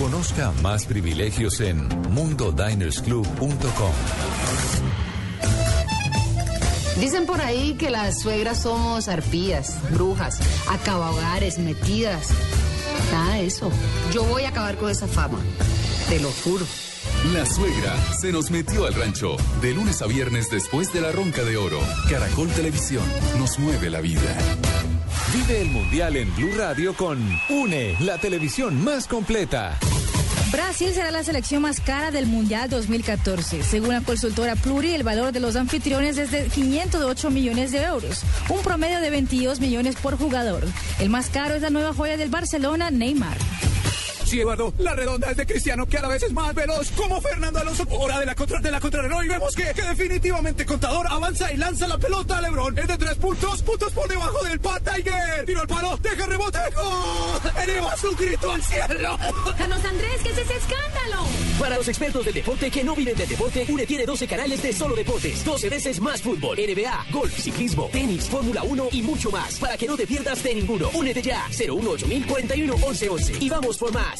[0.01, 4.90] Conozca más privilegios en mundodinersclub.com.
[6.99, 12.29] Dicen por ahí que las suegras somos arpías, brujas, acabahogares, metidas.
[13.13, 13.71] Nada de eso.
[14.13, 15.39] Yo voy a acabar con esa fama.
[16.09, 16.67] Te lo juro.
[17.33, 19.37] La suegra se nos metió al rancho.
[19.61, 21.81] De lunes a viernes después de la ronca de oro.
[22.09, 23.05] Caracol Televisión
[23.39, 24.37] nos mueve la vida.
[25.33, 29.79] Vive el Mundial en Blue Radio con UNE, la televisión más completa.
[30.53, 33.63] Brasil será la selección más cara del Mundial 2014.
[33.63, 38.23] Según la consultora Pluri, el valor de los anfitriones es de 508 millones de euros,
[38.49, 40.67] un promedio de 22 millones por jugador.
[40.99, 43.37] El más caro es la nueva joya del Barcelona, Neymar.
[44.31, 47.21] Sí, Eduardo, la redonda es de Cristiano, que a la vez es más veloz, como
[47.21, 47.85] Fernando Alonso.
[47.91, 51.57] Hora de la contra de la contrarreloj y vemos que, que definitivamente Contador avanza y
[51.57, 52.79] lanza la pelota a Lebron.
[52.79, 55.45] Es de tres puntos, puntos por debajo del Pat Tiger.
[55.47, 57.53] Tiro al palo, deja rebote, ¡gol!
[57.61, 59.19] Eleva su grito al cielo.
[59.59, 61.27] Carlos Andrés, ¿qué es ese escándalo?
[61.59, 64.73] Para los expertos del deporte que no viven del deporte, UNE tiene 12 canales de
[64.73, 69.59] solo deportes, 12 veces más fútbol, NBA, golf, ciclismo, tenis, Fórmula 1 y mucho más.
[69.59, 70.89] Para que no te pierdas de ninguno.
[70.95, 74.20] Únete ya, 018 41 1111 y vamos por más.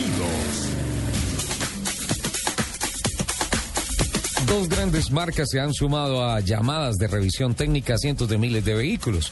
[4.47, 8.65] Dos grandes marcas se han sumado a llamadas de revisión técnica a cientos de miles
[8.65, 9.31] de vehículos.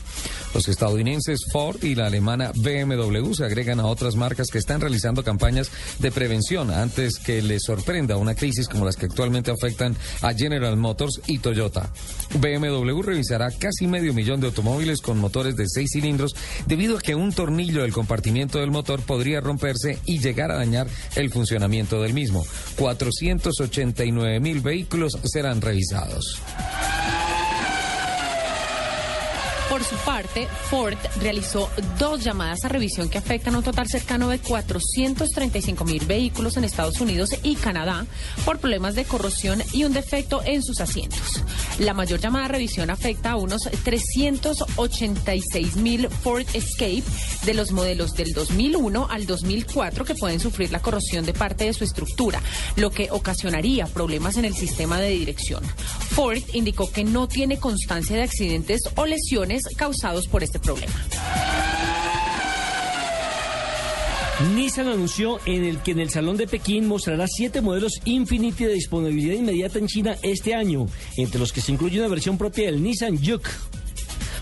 [0.54, 5.24] Los estadounidenses Ford y la alemana BMW se agregan a otras marcas que están realizando
[5.24, 10.34] campañas de prevención antes que les sorprenda una crisis como las que actualmente afectan a
[10.34, 11.92] General Motors y Toyota.
[12.40, 16.36] BMW revisará casi medio millón de automóviles con motores de seis cilindros
[16.68, 20.88] debido a que un tornillo del compartimiento del motor podría romperse y llegar a dañar
[21.16, 22.46] el funcionamiento del mismo.
[22.78, 26.42] 489 mil vehículos serán revisados.
[29.70, 34.28] Por su parte, Ford realizó dos llamadas a revisión que afectan a un total cercano
[34.30, 38.08] de 435 mil vehículos en Estados Unidos y Canadá
[38.46, 41.44] por problemas de corrosión y un defecto en sus asientos.
[41.78, 47.04] La mayor llamada a revisión afecta a unos 386 mil Ford Escape
[47.46, 51.74] de los modelos del 2001 al 2004 que pueden sufrir la corrosión de parte de
[51.74, 52.42] su estructura,
[52.76, 55.64] lo que ocasionaría problemas en el sistema de dirección.
[56.10, 60.94] Ford indicó que no tiene constancia de accidentes o lesiones causados por este problema.
[64.56, 68.74] Nissan anunció en el que en el Salón de Pekín mostrará siete modelos Infinity de
[68.74, 70.86] disponibilidad inmediata en China este año,
[71.18, 73.50] entre los que se incluye una versión propia del Nissan Juke.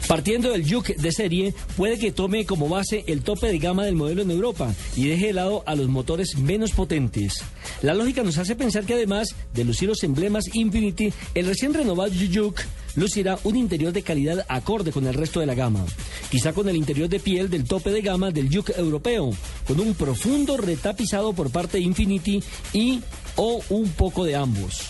[0.07, 3.95] Partiendo del Juke de serie, puede que tome como base el tope de gama del
[3.95, 7.43] modelo en Europa y deje de lado a los motores menos potentes.
[7.81, 12.13] La lógica nos hace pensar que además de lucir los emblemas Infinity, el recién renovado
[12.33, 12.63] Juke
[12.95, 15.85] lucirá un interior de calidad acorde con el resto de la gama.
[16.31, 19.31] Quizá con el interior de piel del tope de gama del Juke europeo,
[19.67, 22.41] con un profundo retapizado por parte de Infinity
[22.71, 23.01] y
[23.35, 24.83] o un poco de ambos.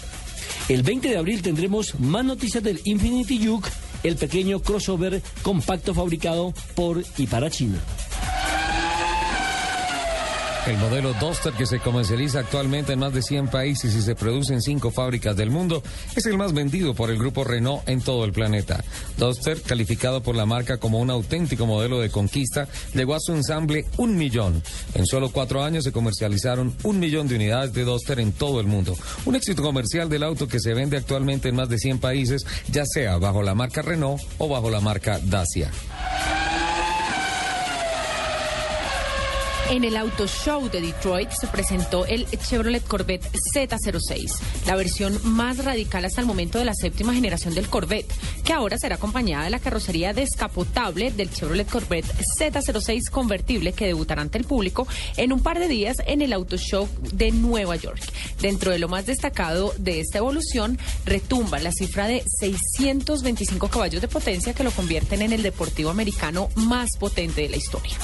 [0.69, 3.69] El 20 de abril tendremos más noticias del Infinity Juke,
[4.07, 7.79] el pequeño crossover compacto fabricado por y para China.
[10.67, 14.53] El modelo Duster que se comercializa actualmente en más de 100 países y se produce
[14.53, 15.81] en cinco fábricas del mundo
[16.13, 18.83] es el más vendido por el grupo Renault en todo el planeta.
[19.17, 23.85] Duster, calificado por la marca como un auténtico modelo de conquista, llegó a su ensamble
[23.95, 24.61] un millón.
[24.93, 28.67] En solo cuatro años se comercializaron un millón de unidades de Duster en todo el
[28.67, 28.97] mundo.
[29.23, 32.83] Un éxito comercial del auto que se vende actualmente en más de 100 países, ya
[32.85, 35.71] sea bajo la marca Renault o bajo la marca Dacia.
[39.69, 45.63] En el Auto Show de Detroit se presentó el Chevrolet Corvette Z06, la versión más
[45.63, 48.13] radical hasta el momento de la séptima generación del Corvette,
[48.45, 52.07] que ahora será acompañada de la carrocería descapotable del Chevrolet Corvette
[52.39, 56.55] Z06 convertible que debutará ante el público en un par de días en el Auto
[56.55, 58.01] Show de Nueva York.
[58.39, 64.07] Dentro de lo más destacado de esta evolución, retumba la cifra de 625 caballos de
[64.07, 67.97] potencia que lo convierten en el deportivo americano más potente de la historia.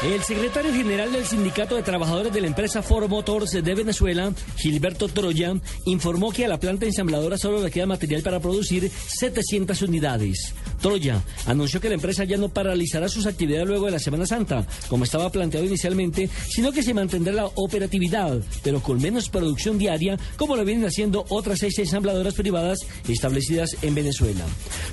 [0.00, 5.08] El secretario general del Sindicato de Trabajadores de la empresa Ford Motors de Venezuela, Gilberto
[5.08, 5.54] Troya,
[5.86, 10.54] informó que a la planta ensambladora solo le queda material para producir 700 unidades.
[10.80, 14.64] Troya anunció que la empresa ya no paralizará sus actividades luego de la Semana Santa,
[14.88, 20.16] como estaba planteado inicialmente, sino que se mantendrá la operatividad, pero con menos producción diaria,
[20.36, 24.44] como lo vienen haciendo otras seis ensambladoras privadas establecidas en Venezuela.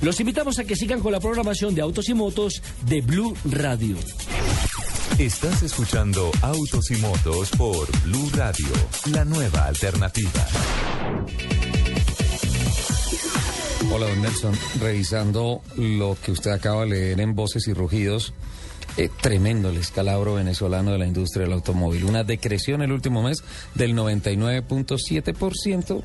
[0.01, 3.97] Los invitamos a que sigan con la programación de Autos y Motos de Blue Radio.
[5.19, 8.67] Estás escuchando Autos y Motos por Blue Radio,
[9.11, 10.45] la nueva alternativa.
[13.91, 14.53] Hola, don Nelson.
[14.81, 18.33] Revisando lo que usted acaba de leer en Voces y Rugidos,
[18.97, 22.03] eh, tremendo el escalabro venezolano de la industria del automóvil.
[22.03, 23.41] Una decreción el último mes
[23.73, 26.03] del 99.7%.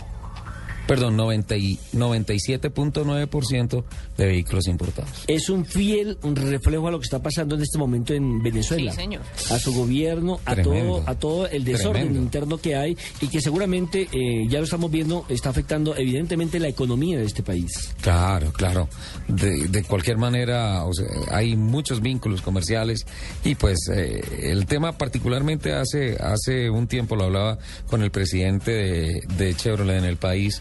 [0.90, 3.84] Perdón, 90 y 97.9%
[4.16, 5.22] de vehículos importados.
[5.28, 8.90] Es un fiel reflejo a lo que está pasando en este momento en Venezuela.
[8.90, 9.22] Sí, señor.
[9.52, 10.96] A su gobierno, a Tremendo.
[10.96, 12.20] todo, a todo el desorden Tremendo.
[12.22, 16.66] interno que hay y que seguramente, eh, ya lo estamos viendo, está afectando evidentemente la
[16.66, 17.70] economía de este país.
[18.00, 18.88] Claro, claro.
[19.28, 23.06] De, de cualquier manera, o sea, hay muchos vínculos comerciales
[23.44, 28.72] y pues eh, el tema particularmente hace hace un tiempo lo hablaba con el presidente
[28.72, 30.60] de, de Chevrolet en el país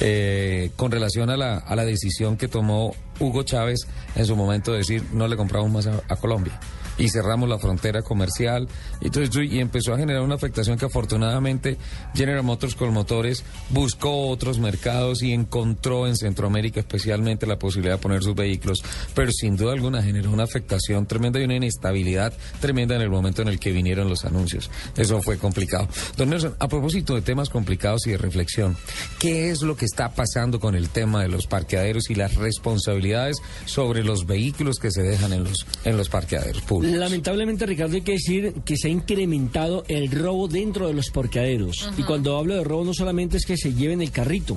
[0.00, 4.72] eh, con relación a la, a la decisión que tomó Hugo Chávez en su momento
[4.72, 6.58] de decir no le compramos más a, a Colombia
[6.98, 8.68] y cerramos la frontera comercial
[9.00, 11.78] y, y empezó a generar una afectación que afortunadamente
[12.14, 18.02] General Motors con motores buscó otros mercados y encontró en Centroamérica especialmente la posibilidad de
[18.02, 18.82] poner sus vehículos,
[19.14, 23.42] pero sin duda alguna generó una afectación tremenda y una inestabilidad tremenda en el momento
[23.42, 24.70] en el que vinieron los anuncios.
[24.96, 25.88] Eso fue complicado.
[26.16, 28.76] Don Nelson, a propósito de temas complicados y de reflexión,
[29.18, 33.38] ¿qué es lo que está pasando con el tema de los parqueaderos y las responsabilidades
[33.66, 36.87] sobre los vehículos que se dejan en los, en los parqueaderos públicos?
[36.96, 41.90] Lamentablemente, Ricardo, hay que decir que se ha incrementado el robo dentro de los parqueaderos.
[41.96, 44.56] Y cuando hablo de robo, no solamente es que se lleven el carrito,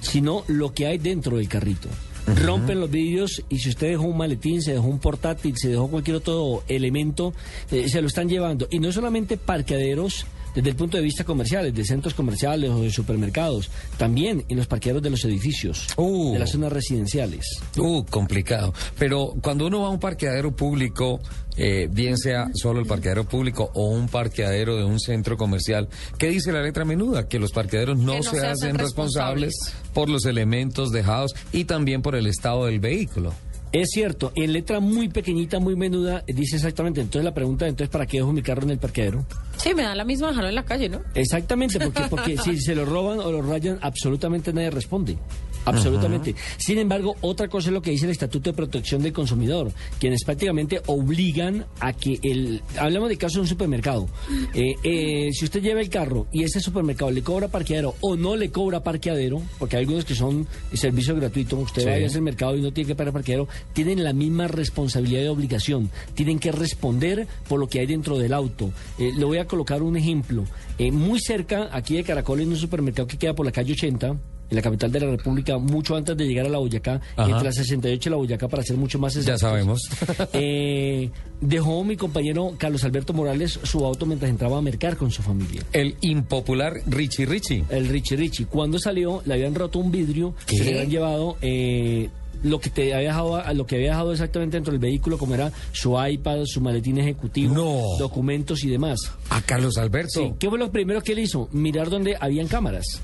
[0.00, 1.88] sino lo que hay dentro del carrito.
[2.26, 5.88] Rompen los vidrios y si usted dejó un maletín, se dejó un portátil, se dejó
[5.88, 7.34] cualquier otro elemento,
[7.70, 8.66] eh, se lo están llevando.
[8.70, 12.90] Y no solamente parqueaderos desde el punto de vista comercial, de centros comerciales o de
[12.90, 16.32] supermercados, también en los parqueaderos de los edificios, Uh.
[16.34, 17.46] de las zonas residenciales.
[17.76, 18.72] Uh, complicado.
[18.98, 21.20] Pero cuando uno va a un parqueadero público,
[21.56, 25.88] eh, bien sea solo el parqueadero público o un parqueadero de un centro comercial,
[26.18, 27.28] ¿qué dice la letra menuda?
[27.28, 29.92] Que los parqueaderos no, se, se hacen hacen responsables responsables.
[29.92, 33.32] por los elementos dejados y también por el estado del vehículo.
[33.72, 37.00] Es cierto, en letra muy pequeñita, muy menuda, dice exactamente.
[37.00, 39.24] Entonces la pregunta, entonces, ¿para qué dejo mi carro en el parqueadero?
[39.64, 41.00] Sí, me da la misma dejarlo en la calle, ¿no?
[41.14, 45.16] Exactamente, porque, porque si se lo roban o lo rayan, absolutamente nadie responde.
[45.64, 46.34] Absolutamente.
[46.58, 50.22] Sin embargo, otra cosa es lo que dice el Estatuto de Protección del Consumidor, quienes
[50.22, 52.60] prácticamente obligan a que el...
[52.78, 54.06] Hablamos de caso de un supermercado.
[54.52, 58.36] Eh, eh, si usted lleva el carro y ese supermercado le cobra parqueadero o no
[58.36, 61.88] le cobra parqueadero, porque hay algunos que son servicio gratuito, usted Sí.
[61.88, 65.28] va a ese mercado y no tiene que pagar parqueadero, tienen la misma responsabilidad y
[65.28, 65.90] obligación.
[66.14, 68.70] Tienen que responder por lo que hay dentro del auto.
[68.98, 70.44] Eh, le voy a colocar un ejemplo.
[70.78, 74.08] Eh, muy cerca, aquí de Caracol, en un supermercado que queda por la calle 80,
[74.50, 77.30] en la capital de la República, mucho antes de llegar a la Boyacá, Ajá.
[77.30, 79.40] entre la 68 y la Boyacá, para ser mucho más Ya exactos.
[79.40, 79.80] sabemos.
[80.32, 85.22] Eh, dejó mi compañero Carlos Alberto Morales su auto mientras entraba a mercar con su
[85.22, 85.62] familia.
[85.72, 87.64] El impopular Richie Richie.
[87.70, 88.46] El Richie Richie.
[88.46, 90.58] Cuando salió, le habían roto un vidrio, ¿Qué?
[90.58, 92.10] se le habían llevado eh,
[92.44, 95.50] lo que te había dejado, lo que había dejado exactamente dentro del vehículo, como era
[95.72, 97.82] su iPad, su maletín ejecutivo, No.
[97.98, 99.00] documentos y demás.
[99.30, 100.20] A Carlos Alberto.
[100.20, 101.48] Sí, ¿qué fue lo primero que él hizo?
[101.50, 103.00] Mirar donde habían cámaras.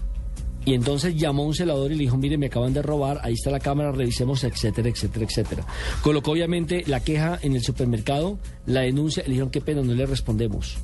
[0.66, 3.32] Y entonces llamó a un celador y le dijo, mire, me acaban de robar, ahí
[3.32, 5.64] está la cámara, revisemos, etcétera, etcétera, etcétera.
[6.02, 10.04] Colocó obviamente la queja en el supermercado, la denuncia, le dijeron, qué pena, no le
[10.04, 10.76] respondemos.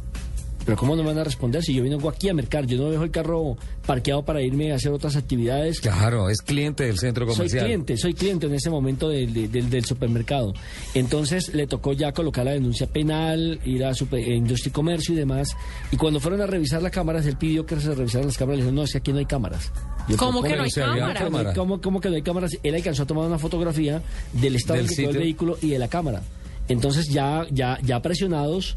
[0.66, 2.66] Pero ¿cómo no me van a responder si yo vengo aquí a mercar?
[2.66, 5.80] Yo no dejo el carro parqueado para irme a hacer otras actividades.
[5.80, 7.64] Claro, es cliente del centro Soy comercial.
[7.64, 10.52] cliente, soy cliente en ese momento del, del- supermercado.
[10.94, 15.14] Entonces le tocó ya colocar la denuncia penal, ir a super- eh, Industria y Comercio
[15.14, 15.56] y demás.
[15.92, 18.58] Y cuando fueron a revisar las cámaras, él pidió que se revisaran las cámaras.
[18.58, 19.70] Le dijeron, no, es que aquí no hay cámaras.
[20.08, 21.20] Yo, ¿Cómo "¿Pero que no hay se había cámara?
[21.20, 21.54] cámara?
[21.54, 22.50] ¿Cómo, cómo que no hay cámaras?
[22.62, 24.02] Él alcanzó a tomar una fotografía
[24.32, 26.22] del estado Del en que quedó el vehículo y de la cámara.
[26.68, 28.74] Entonces ya, ya, ya presionados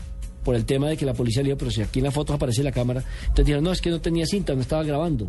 [0.49, 2.33] por el tema de que la policía le dijo, pero si aquí en la foto
[2.33, 5.27] aparece la cámara, entonces dijeron, no, es que no tenía cinta, no estaba grabando.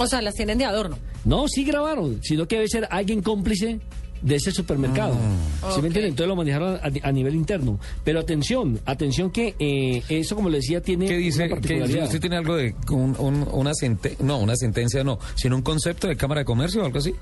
[0.00, 0.98] O sea, las tienen de adorno.
[1.24, 3.78] No, sí grabaron, sino que debe ser alguien cómplice
[4.22, 5.14] de ese supermercado.
[5.62, 5.70] Ah.
[5.72, 6.10] ¿Sí me entienden?
[6.10, 7.78] Entonces lo manejaron a, a nivel interno.
[8.02, 11.44] Pero atención, atención que eh, eso, como le decía, tiene ¿Qué dice?
[11.44, 11.60] una ¿Qué dice?
[11.60, 12.04] particularidad.
[12.06, 14.26] ¿Usted tiene algo de un- un- una sentencia?
[14.26, 17.14] No, una sentencia no, sino un concepto de Cámara de Comercio o algo así?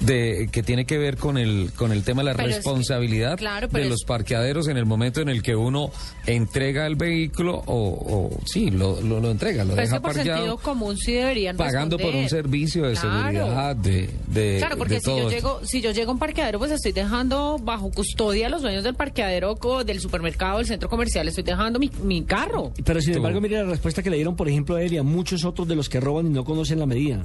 [0.00, 2.58] De, que tiene que ver con el con el tema de la Pero es que-
[2.58, 5.90] responsabilidad claro, de es- los parqueaderos en el momento en el que uno
[6.26, 10.02] entrega el vehículo o, o sí lo, lo, lo entrega lo Pero es deja que
[10.06, 13.18] por parqueado sentido común sí deberían pagando por un servicio de Claro.
[13.18, 15.36] seguridad de, de Claro, porque de si todo yo esto.
[15.36, 18.84] llego, si yo llego a un parqueadero, pues estoy dejando bajo custodia a los dueños
[18.84, 22.72] del parqueadero, del supermercado, del centro comercial, estoy dejando mi, mi carro.
[22.84, 23.16] Pero sin Tú.
[23.18, 25.66] embargo, mire la respuesta que le dieron, por ejemplo, a él y a muchos otros
[25.66, 27.22] de los que roban y no conocen la medida.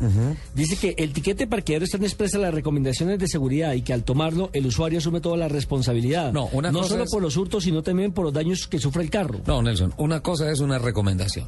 [0.55, 3.91] Dice que el tiquete de parqueadero está en expresa las recomendaciones de seguridad y que
[3.91, 6.31] al tomarlo el usuario asume toda la responsabilidad.
[6.31, 9.03] No, una cosa solo es- por los hurtos, sino también por los daños que sufre
[9.03, 9.41] el carro.
[9.45, 11.47] No, Nelson, una cosa es una recomendación.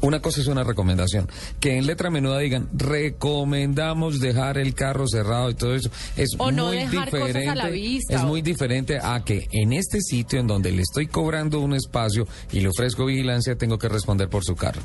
[0.00, 1.28] Una cosa es una recomendación.
[1.60, 5.90] Que en letra menuda digan, recomendamos dejar el carro cerrado y todo eso.
[6.16, 7.48] Es O no muy dejar cosas diferente.
[7.50, 10.82] a la vista, es o- muy diferente a que en este sitio en donde le
[10.82, 14.80] estoy cobrando un espacio y le ofrezco vigilancia, tengo que responder por su carro.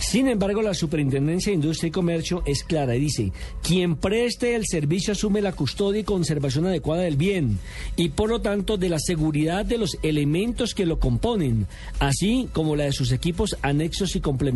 [0.00, 4.64] Sin embargo, la Superintendencia de Industria y Comercio es clara y dice, quien preste el
[4.66, 7.58] servicio asume la custodia y conservación adecuada del bien
[7.96, 11.66] y por lo tanto de la seguridad de los elementos que lo componen,
[11.98, 14.55] así como la de sus equipos anexos y complementarios.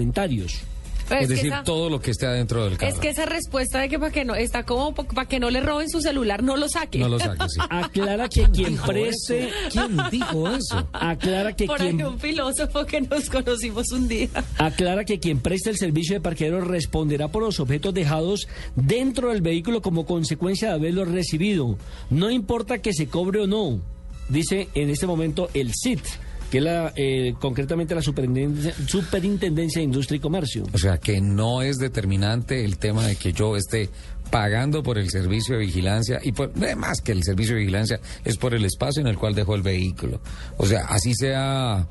[1.08, 2.92] Pero es que decir, esa- todo lo que esté adentro del carro.
[2.92, 5.60] Es que esa respuesta de que para que no, está como para que no le
[5.60, 7.00] roben su celular, no lo saque.
[7.00, 7.60] No lo saque, sí.
[7.68, 9.50] Aclara que quien preste...
[9.72, 10.86] ¿Quién dijo eso?
[10.92, 12.06] Aclara que Por ahí quien...
[12.06, 14.28] un filósofo que nos conocimos un día.
[14.56, 19.42] Aclara que quien preste el servicio de parqueadero responderá por los objetos dejados dentro del
[19.42, 21.76] vehículo como consecuencia de haberlo recibido.
[22.08, 23.80] No importa que se cobre o no,
[24.28, 26.04] dice en este momento el CIT,
[26.50, 30.64] que es la, eh, concretamente la Superintendencia, Superintendencia de Industria y Comercio.
[30.72, 33.88] O sea, que no es determinante el tema de que yo esté
[34.30, 38.36] pagando por el servicio de vigilancia y por, más que el servicio de vigilancia es
[38.36, 40.20] por el espacio en el cual dejo el vehículo.
[40.56, 41.86] O sea, así sea.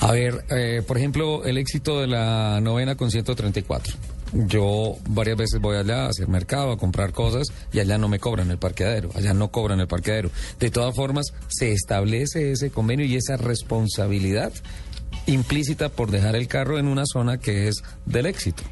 [0.00, 3.96] A ver, eh, por ejemplo, el éxito de la novena con 134.
[4.32, 8.18] Yo varias veces voy allá a hacer mercado, a comprar cosas y allá no me
[8.18, 10.30] cobran el parqueadero, allá no cobran el parqueadero.
[10.58, 14.52] De todas formas, se establece ese convenio y esa responsabilidad
[15.26, 18.62] implícita por dejar el carro en una zona que es del éxito.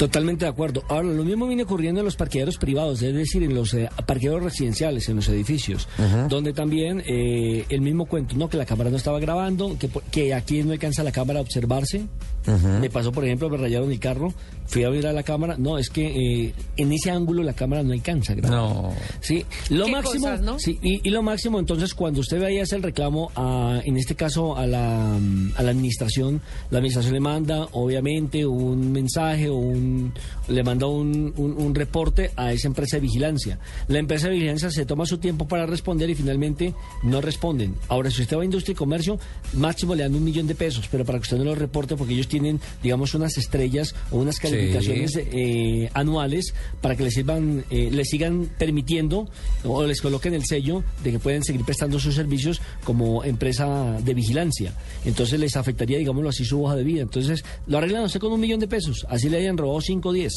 [0.00, 0.82] Totalmente de acuerdo.
[0.88, 4.42] Ahora, lo mismo viene ocurriendo en los parqueaderos privados, es decir, en los eh, parqueaderos
[4.42, 5.88] residenciales, en los edificios,
[6.30, 8.48] donde también eh, el mismo cuento, ¿no?
[8.48, 12.06] Que la cámara no estaba grabando, que, que aquí no alcanza la cámara a observarse.
[12.80, 14.32] Me pasó, por ejemplo, me rayaron el carro,
[14.70, 17.92] fui a mirar la cámara, no, es que eh, en ese ángulo la cámara no
[17.92, 18.56] alcanza grabar.
[18.56, 18.94] No.
[19.20, 20.58] Sí, lo Qué máximo, cosas, ¿no?
[20.60, 23.96] sí, y, y lo máximo, entonces, cuando usted vaya a hacer el reclamo, a, en
[23.96, 29.48] este caso a la, mm, a la administración, la administración le manda, obviamente, un mensaje
[29.48, 30.12] o un,
[30.46, 33.58] le manda un, un, un reporte a esa empresa de vigilancia.
[33.88, 37.74] La empresa de vigilancia se toma su tiempo para responder y finalmente no responden.
[37.88, 39.18] Ahora, si usted va a industria y comercio,
[39.54, 42.14] máximo le dan un millón de pesos, pero para que usted no lo reporte, porque
[42.14, 47.88] ellos tienen, digamos, unas estrellas o unas calificaciones eh, anuales para que les sirvan, eh,
[47.92, 49.28] les sigan permitiendo
[49.64, 54.14] o les coloquen el sello de que pueden seguir prestando sus servicios como empresa de
[54.14, 54.74] vigilancia.
[55.04, 57.02] Entonces les afectaría, digámoslo así, su hoja de vida.
[57.02, 60.12] Entonces lo arreglan usted con un millón de pesos, así le hayan robado 5 o
[60.12, 60.32] 10.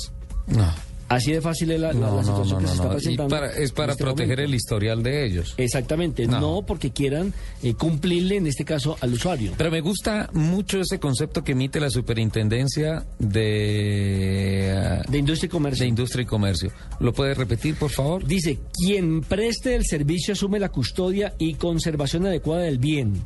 [0.48, 0.93] No.
[1.10, 3.36] Así de fácil es la, No, situación no, que se está presentando.
[3.36, 4.50] para- es para este proteger momento.
[4.50, 5.54] el historial de ellos.
[5.58, 6.40] Exactamente, No.
[6.40, 9.52] no, porque quieran eh, cumplirle en este caso al usuario.
[9.58, 15.84] Pero me gusta mucho ese concepto que emite la superintendencia de, De industria y comercio.
[15.84, 16.72] de industria y comercio.
[17.00, 18.26] ¿Lo puede repetir, por favor?
[18.26, 23.22] Dice, quien preste el servicio asume la custodia y conservación adecuada del bien.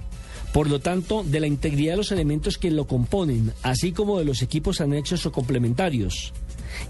[0.54, 4.26] Por lo tanto, de la integridad de los elementos que lo componen, así como de
[4.26, 6.34] los equipos anexos o complementarios.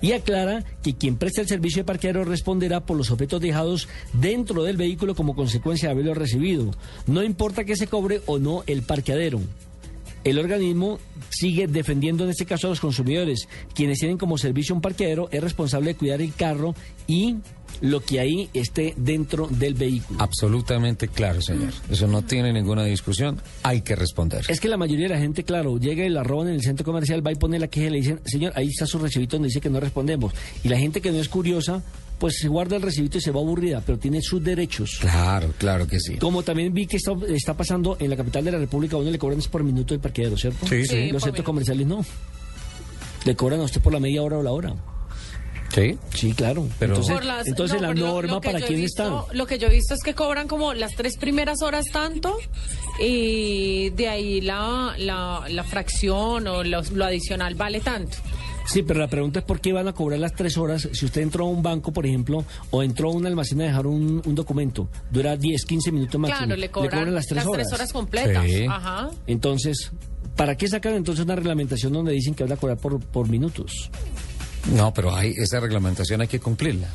[0.01, 4.63] Y aclara que quien preste el servicio de parqueadero responderá por los objetos dejados dentro
[4.63, 6.71] del vehículo como consecuencia de haberlo recibido.
[7.05, 9.39] No importa que se cobre o no el parqueadero.
[10.23, 10.99] El organismo
[11.29, 13.47] sigue defendiendo en este caso a los consumidores.
[13.73, 16.75] Quienes tienen como servicio un parqueadero es responsable de cuidar el carro
[17.07, 17.37] y
[17.81, 20.19] lo que ahí esté dentro del vehículo.
[20.21, 21.73] Absolutamente claro, señor.
[21.89, 23.39] Eso no tiene ninguna discusión.
[23.63, 24.45] Hay que responder.
[24.47, 26.85] Es que la mayoría de la gente, claro, llega y la roban en el centro
[26.85, 29.47] comercial, va y pone la queja y le dicen, señor, ahí está su recibito donde
[29.47, 30.33] dice que no respondemos.
[30.63, 31.83] Y la gente que no es curiosa,
[32.19, 34.97] pues se guarda el recibito y se va aburrida, pero tiene sus derechos.
[34.99, 36.17] Claro, claro que sí.
[36.17, 39.11] Como también vi que está, está pasando en la capital de la República, a uno
[39.11, 40.65] le cobran es por minuto el parqueadero, ¿cierto?
[40.67, 41.11] Sí, sí.
[41.11, 42.03] Los centros comerciales no.
[43.25, 44.73] Le cobran a usted por la media hora o la hora.
[45.73, 45.97] Sí.
[46.13, 46.67] Sí, claro.
[46.79, 49.33] Pero- entonces, Por las- entonces no, la lo- norma lo para quién visto- está.
[49.35, 52.37] Lo que yo he visto es que cobran como las tres primeras horas tanto
[52.99, 58.17] y de ahí la, la, la fracción o lo, lo adicional vale tanto.
[58.67, 61.21] Sí, pero la pregunta es por qué van a cobrar las tres horas si usted
[61.21, 64.35] entró a un banco, por ejemplo, o entró a un almacén a dejar un, un
[64.35, 64.89] documento.
[65.09, 66.45] Dura 10, 15 minutos máximo.
[66.45, 67.93] Claro, le cobran, las tres horas.
[67.93, 68.45] completas.
[68.45, 68.65] Sí.
[68.69, 69.09] Ajá.
[69.25, 69.91] Entonces,
[70.35, 73.89] ¿para qué sacan entonces una reglamentación donde dicen que van a cobrar por, por minutos?
[74.75, 76.89] No, pero hay, esa reglamentación hay que cumplirla.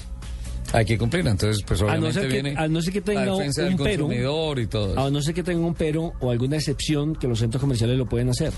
[0.73, 1.31] Hay que cumplirla.
[1.31, 3.51] Entonces, pues A no obviamente ser que, viene a no ser que tenga la un,
[3.51, 5.01] del pero, consumidor y todo eso.
[5.01, 8.07] a no ser que tenga un pero o alguna excepción que los centros comerciales lo
[8.07, 8.53] pueden hacer.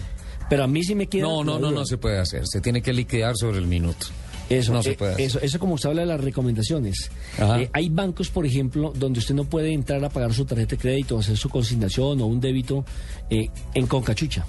[0.55, 1.23] Pero a mí sí me queda.
[1.23, 2.47] No, no, no, no se puede hacer.
[2.47, 4.07] Se tiene que liquidar sobre el minuto.
[4.49, 5.27] Eso, no se eh, puede hacer.
[5.27, 7.11] eso, eso como usted habla de las recomendaciones.
[7.41, 7.61] Ajá.
[7.61, 10.79] Eh, hay bancos, por ejemplo, donde usted no puede entrar a pagar su tarjeta de
[10.81, 12.85] crédito, hacer su consignación o un débito
[13.31, 14.47] eh, en concachucha.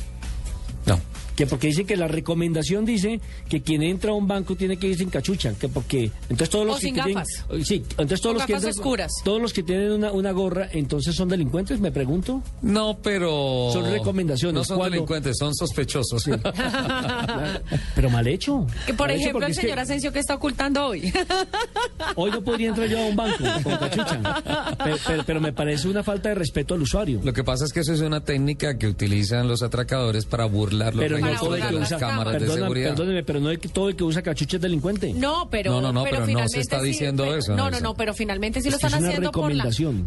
[0.85, 0.99] No.
[1.35, 3.19] Que porque dice que la recomendación dice
[3.49, 6.65] que quien entra a un banco tiene que ir sin cachucha, que porque entonces todos
[6.65, 7.27] los O que sin tienen- gafas.
[7.67, 9.11] sí, entonces todos O los que entran- oscuras.
[9.23, 12.41] todos los que tienen una, una gorra, entonces son delincuentes, me pregunto.
[12.61, 13.69] No, pero...
[13.73, 14.53] Son recomendaciones.
[14.55, 16.23] No son Cuando- delincuentes, son sospechosos.
[17.95, 18.65] Pero mal hecho.
[18.85, 21.11] Que por Mal ejemplo el señor Asensio que está ocultando hoy.
[22.15, 25.87] hoy no podría entrar yo a un banco con cachucha, pero, pero- pero me parece
[25.87, 27.21] una falta de respeto al usuario.
[27.23, 30.95] Lo que pasa es que eso es una técnica que utilizan los atracadores para burlar
[30.95, 32.89] los Pero no registros todo el de que las usa, cámaras de perdona- seguridad.
[32.89, 35.13] perdóneme, pero no es que todo el que usa cachucha es delincuente.
[35.13, 37.69] No, pero No, no, no, pero no se finalmente está sí, diciendo pero- eso, No,
[37.69, 39.63] no, no, pero finalmente sí Es lo es están una haciendo por la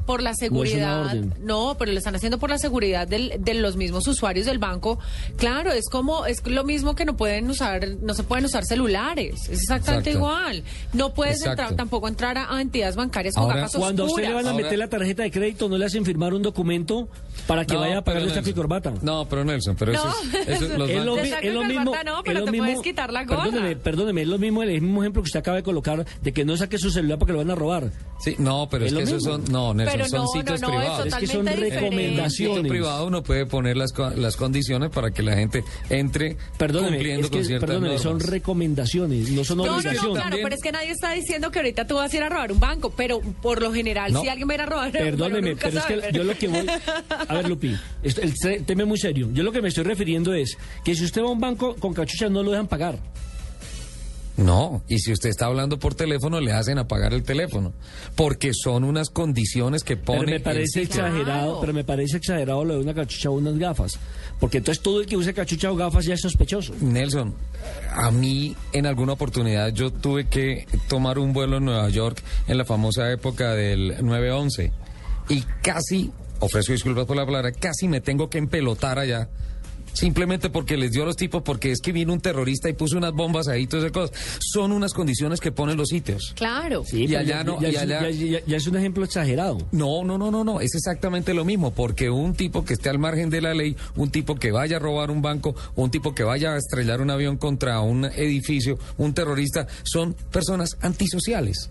[0.07, 1.07] por la no es una seguridad.
[1.07, 1.35] orden.
[1.41, 4.99] No, pero lo están haciendo por la seguridad del- de los mismos usuarios del banco.
[5.37, 9.35] Claro, es como es lo mismo que no pueden usar, no se pueden usar celulares.
[9.49, 10.29] Es exactamente Exacto.
[10.29, 10.63] igual.
[10.93, 11.63] No puedes Exacto.
[11.63, 14.47] entrar tampoco entrar a, a entidades bancarias con Ahora, gafas Cuando a usted le van
[14.47, 17.09] a Ahora- meter la tarjeta de crédito, no le hacen firmar un documento
[17.47, 18.93] para que No, vaya a pagar pero el y corbata.
[19.03, 20.49] No, pero Nelson, pero eso No, es...
[20.49, 21.95] eso- Es bancos- saco es lo mismo.
[22.05, 23.45] no, pero es lo te mismo- puedes quitar la gorra.
[23.45, 26.45] Perdóneme, perdóneme, es lo mismo el mismo ejemplo que usted acaba de colocar de que
[26.45, 27.91] no saque su celular porque lo van a robar.
[28.21, 29.45] Sí, no, pero Es es, lo que esos son...
[29.51, 31.07] No, Nelson, Pero son no, sitios no, no, es privados.
[31.07, 31.67] Es que son diferente.
[31.79, 32.69] En un sitio recomendaciones.
[32.71, 37.31] privado uno puede poner las, las condiciones para que la gente entre Perdóneme, cumpliendo es
[37.31, 38.31] que, con ciertas perdóneme, son normas.
[38.31, 40.09] recomendaciones, no son No, no, obligaciones.
[40.09, 42.29] no, claro, pero es que nadie está diciendo que ahorita tú vas a ir a
[42.29, 44.23] robar un banco, pero por lo general, No.
[44.23, 46.67] si alguien va a ir a robar, Perdóneme, pero es que yo lo que voy...
[47.29, 49.29] A ver, Lupi, esto- el tema es muy serio.
[49.33, 51.95] Yo lo que me estoy refiriendo es que si usted va a un banco con
[51.95, 52.99] cachucha no lo dejan pagar.
[54.37, 57.73] No, y si usted está hablando por teléfono, le hacen apagar el teléfono.
[58.15, 61.61] Porque son unas condiciones que Pero pone me el parece exagerado, Claro.
[61.61, 63.99] pero me parece exagerado lo de una cachucha o unas gafas.
[64.39, 66.73] Porque entonces todo el que use cachucha o gafas ya es sospechoso.
[66.81, 67.35] Nelson,
[67.93, 72.59] a mí en alguna oportunidad yo tuve que tomar un vuelo en Nueva York en
[72.59, 74.71] la famosa época del 9-11
[75.31, 79.29] y casi, ofrezco disculpas por la palabra, casi me tengo que empelotar allá.
[79.99, 82.97] Simplemente porque les dio a los tipos, porque es que vino un terrorista y puso
[82.97, 84.39] unas bombas ahí y todas esas cosas.
[84.41, 86.33] Son unas condiciones que ponen los sitios.
[86.37, 86.85] Claro.
[86.87, 88.77] Sí, Y pero allá ya, no, ya y es, allá- ya- ya- ya es un
[88.77, 89.59] ejemplo exagerado.
[89.73, 93.01] No, no, no, no, no, es exactamente lo mismo, porque un tipo que esté al
[93.01, 96.23] margen de la ley, un tipo que vaya a robar un banco, un tipo que
[96.23, 101.71] vaya a estrellar un avión contra un edificio, un terrorista, son personas antisociales.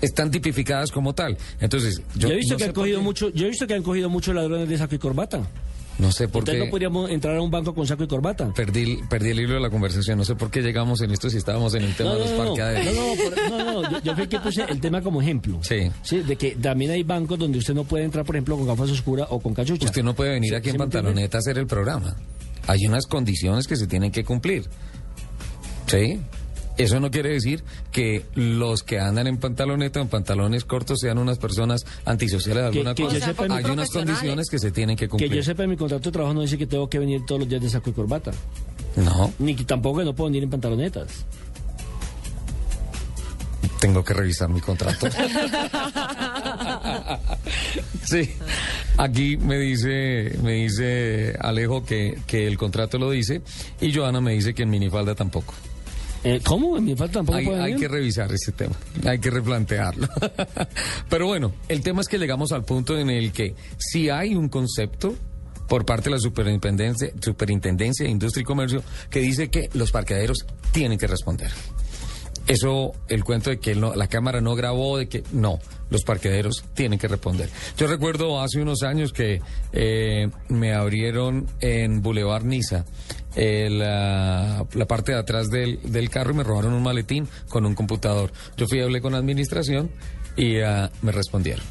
[0.00, 1.36] Están tipificadas como tal.
[1.60, 3.82] Entonces, yo, Yo, he visto no que han cogido mucho, yo he visto que han
[3.82, 5.48] cogido muchos ladrones de saco y corbata.
[5.98, 6.66] No sé por Entonces qué.
[6.66, 8.52] no podríamos entrar a un banco con saco y corbata.
[8.52, 10.18] Perdí, el- perdí el hilo de la conversación.
[10.18, 12.30] No sé por qué llegamos en esto si estábamos en el tema No, de los
[12.32, 12.94] no, no, parqueaderos.
[12.94, 15.60] no, no, no, no, yo, yo fui que puse el tema como ejemplo.
[15.62, 15.90] Sí.
[16.18, 19.28] de que también hay bancos donde usted no puede entrar, por ejemplo, con gafas oscuras
[19.30, 19.86] o con cachucha.
[19.86, 22.16] Usted no puede venir Sí, aquí en pantaloneta a hacer el programa.
[22.66, 24.64] Hay unas condiciones que se tienen que cumplir.
[25.86, 26.18] ¿Sí?
[26.76, 27.62] Eso no quiere decir
[27.92, 32.70] que los que andan en pantaloneta o en pantalones cortos sean unas personas antisociales de
[32.72, 33.20] Que- alguna que cosa.
[33.26, 35.32] sepa, Hay unas condiciones que se tienen que Que cumplir.
[35.32, 37.48] yo sepa, en mi contrato de trabajo no dice que tengo que venir todos los
[37.48, 38.32] días de saco y corbata.
[38.96, 41.24] No, Ni que tampoco que no puedo venir en pantalonetas.
[43.80, 45.06] tengo que revisar mi contrato.
[48.04, 48.30] sí,
[48.96, 53.42] aquí me dice, me dice Alejo que, que el contrato lo dice
[53.80, 55.52] y Joana me dice que en minifalda tampoco.
[56.24, 56.76] Eh, ¿Cómo?
[56.78, 58.74] En mi tampoco Hay, hay que revisar ese tema,
[59.06, 60.08] hay que replantearlo.
[61.10, 64.48] Pero bueno, el tema es que llegamos al punto en el que si hay un
[64.48, 65.14] concepto
[65.68, 70.46] por parte de la Superintendencia, Superintendencia de Industria y Comercio que dice que los parqueaderos
[70.72, 71.50] tienen que responder.
[72.46, 75.58] Eso, el cuento de que no- la cámara no grabó, de que no,
[75.88, 77.48] los parqueaderos tienen que responder.
[77.78, 79.40] Yo recuerdo hace unos años que
[79.72, 82.84] eh, me abrieron en Boulevard Niza
[83.36, 87.66] eh, la, la parte de atrás del, del carro y me robaron un maletín con
[87.66, 88.32] un computador.
[88.56, 89.90] Yo fui y hablé con la administración
[90.36, 91.64] y ah, me respondieron.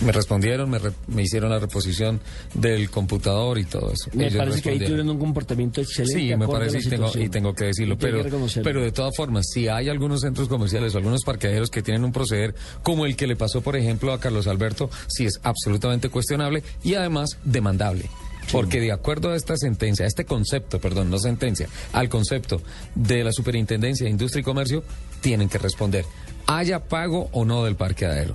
[0.00, 2.18] Me respondieron, me, re- me hicieron la reposición
[2.54, 4.10] del computador y todo eso.
[4.14, 6.18] Me Ellos parece que ahí tuvieron un comportamiento excelente.
[6.18, 7.24] Sí, me parece y tengo, situación.
[7.24, 10.92] y tengo que decirlo, pero, que pero de todas formas, si hay algunos centros comerciales
[10.94, 14.18] o algunos parqueaderos que tienen un proceder como el que le pasó, por ejemplo, a
[14.18, 18.06] Carlos Alberto, sí es absolutamente cuestionable y además demandable.
[18.50, 22.60] Porque de acuerdo a esta sentencia, a este concepto, perdón, no sentencia, al concepto
[22.94, 24.82] de la Superintendencia de Industria y Comercio,
[25.20, 26.04] tienen que responder,
[26.46, 28.34] haya pago o no del parqueadero.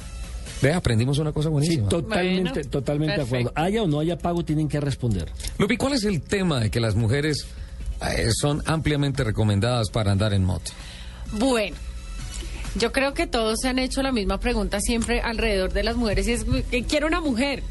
[0.62, 1.90] Ve, aprendimos una cosa Sí, buenísima.
[1.90, 3.52] totalmente, Bueno, totalmente de acuerdo.
[3.54, 5.30] Haya o no haya pago, tienen que responder.
[5.60, 7.46] Lupi, ¿cuál es el tema de que las mujeres
[8.02, 10.72] eh, son ampliamente recomendadas para andar en moto?
[11.34, 11.76] Bueno,
[12.76, 16.28] yo creo que todos se han hecho la misma pregunta siempre alrededor de las mujeres
[16.28, 17.62] y es, ¿qué quiero una mujer?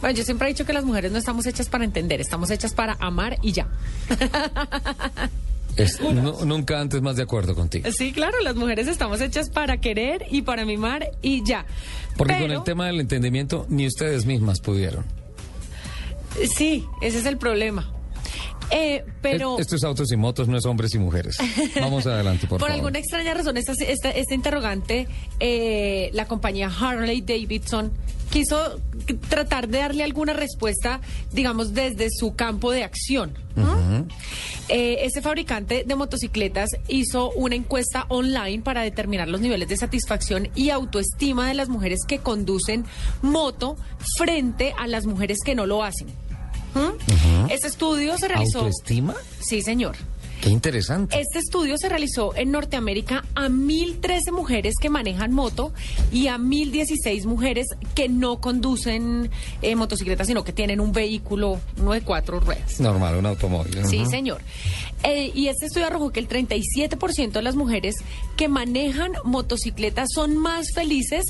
[0.00, 2.72] Bueno, yo siempre he dicho que las mujeres no estamos hechas para entender, estamos hechas
[2.74, 3.68] para amar y ya.
[5.76, 7.88] Es- nunca antes más de acuerdo contigo.
[7.92, 11.66] Sí, claro, las mujeres estamos hechas para querer y para mimar y ya.
[12.16, 15.04] Porque con el tema del entendimiento ni ustedes mismas pudieron.
[16.56, 17.92] Sí, ese es el problema.
[18.70, 19.54] Eh, pero...
[19.54, 21.36] Es- Esto es autos y motos, no es hombres y mujeres.
[21.80, 22.74] Vamos adelante, por, Por favor.
[22.74, 25.08] alguna extraña razón, esta, esta, esta interrogante,
[25.40, 27.92] eh, la compañía Harley Davidson
[28.30, 28.80] quiso
[29.28, 31.00] tratar de darle alguna respuesta,
[31.32, 33.34] digamos, desde su campo de acción.
[33.56, 34.06] ¿no?
[34.68, 40.48] Eh, este fabricante de motocicletas hizo una encuesta online para determinar los niveles de satisfacción
[40.54, 42.84] y autoestima de las mujeres que conducen
[43.22, 43.76] moto
[44.16, 46.08] frente a las mujeres que no lo hacen.
[46.74, 47.50] ¿Mm?
[47.50, 48.58] Este estudio se realizó.
[48.58, 49.14] ¿Autoestima?
[49.40, 49.96] Sí, señor.
[50.40, 51.20] Qué interesante.
[51.20, 55.72] Este estudio se realizó en Norteamérica a 1.013 mujeres que manejan moto
[56.12, 59.30] y a 1.016 mujeres que no conducen
[59.62, 62.80] eh, motocicletas, sino que tienen un vehículo, uno de cuatro ruedas.
[62.80, 63.84] Normal, un automóvil.
[63.86, 64.40] Sí, señor.
[65.04, 67.96] Eh, y este estudio arrojó que el 37% de las mujeres
[68.36, 71.26] que manejan motocicletas son más felices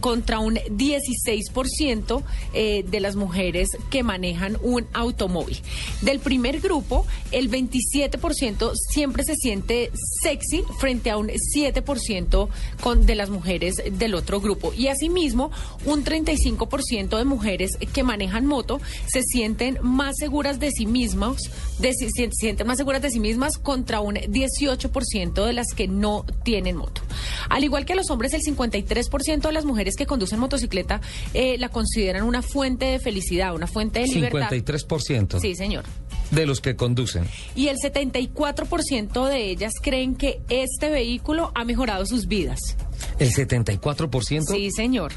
[0.00, 5.60] contra un 16% eh, de las mujeres que manejan un automóvil.
[6.02, 9.90] Del primer grupo, el 27% siempre se siente
[10.22, 12.48] sexy frente a un 7%
[12.80, 14.72] con, de las mujeres del otro grupo.
[14.72, 15.50] Y asimismo,
[15.84, 21.92] un 35% de mujeres que manejan moto se sienten más seguras de sí mismas, de,
[21.94, 26.76] se sienten más seguras de sí mismas contra un 18% de las que no tienen
[26.76, 27.02] moto.
[27.48, 31.00] Al igual que los hombres, el 53% de las mujeres que conducen motocicleta
[31.34, 34.50] eh, la consideran una fuente de felicidad, una fuente de libertad.
[34.50, 35.84] 53% Sí, señor.
[36.30, 37.24] De los que conducen.
[37.54, 42.58] Y el 74% de ellas creen que este vehículo ha mejorado sus vidas.
[43.18, 45.12] El 74% Sí, señor.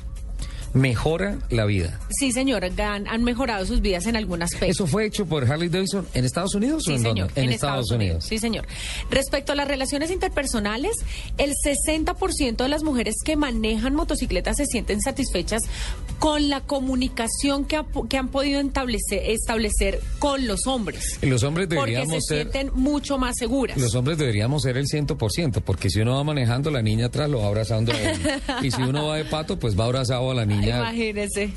[0.74, 2.00] Mejora la vida.
[2.10, 4.68] Sí, señor, han, han mejorado sus vidas en algún aspecto.
[4.68, 7.42] ¿Eso fue hecho por Harley Davidson en Estados Unidos o Sí, en señor, dónde?
[7.42, 8.26] En, Estados, Unidos.
[8.26, 8.66] Sí, señor.
[9.10, 10.92] Respecto a las relaciones interpersonales,
[11.38, 15.62] el 60% de las mujeres que manejan motocicletas se sienten satisfechas
[16.20, 21.18] con la comunicación que, ha- que han podido establecer, establecer con los hombres.
[21.22, 22.38] Y los hombres Porque se deberíamos ser...
[22.52, 23.78] sienten mucho más seguras.
[23.78, 27.40] Los hombres deberíamos ser el 100%, porque si uno va manejando, la niña atrás lo
[27.42, 28.20] va abrazando a él.
[28.64, 30.59] Y si uno va de pato, pues va abrazado a la niña.
[30.64, 31.52] Imagínese.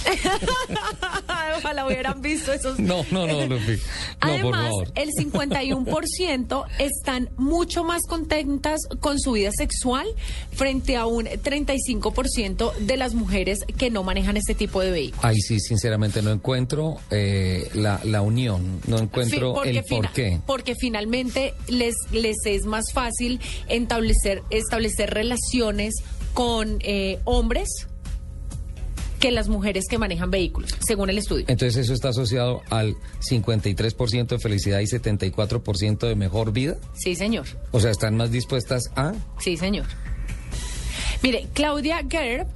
[1.58, 2.78] Ojalá hubieran visto esos.
[2.78, 3.72] No, no, no, Lupi.
[3.72, 3.78] No,
[4.20, 4.92] por Además, favor.
[4.94, 10.06] el 51% están mucho más contentas con su vida sexual
[10.52, 15.24] frente a un 35% de las mujeres que no manejan este tipo de vehículos.
[15.24, 20.40] Ahí sí, sinceramente no encuentro eh, la, la unión, no encuentro porque el por qué.
[20.46, 25.94] Porque finalmente les, les es más fácil establecer, establecer relaciones
[26.34, 27.86] con eh, hombres
[29.20, 31.44] que las mujeres que manejan vehículos, según el estudio.
[31.46, 36.78] Entonces eso está asociado al 53% de felicidad y 74% de mejor vida.
[36.94, 37.46] Sí, señor.
[37.70, 39.12] O sea, están más dispuestas a...
[39.38, 39.86] Sí, señor.
[41.22, 42.46] Mire, Claudia Gerb,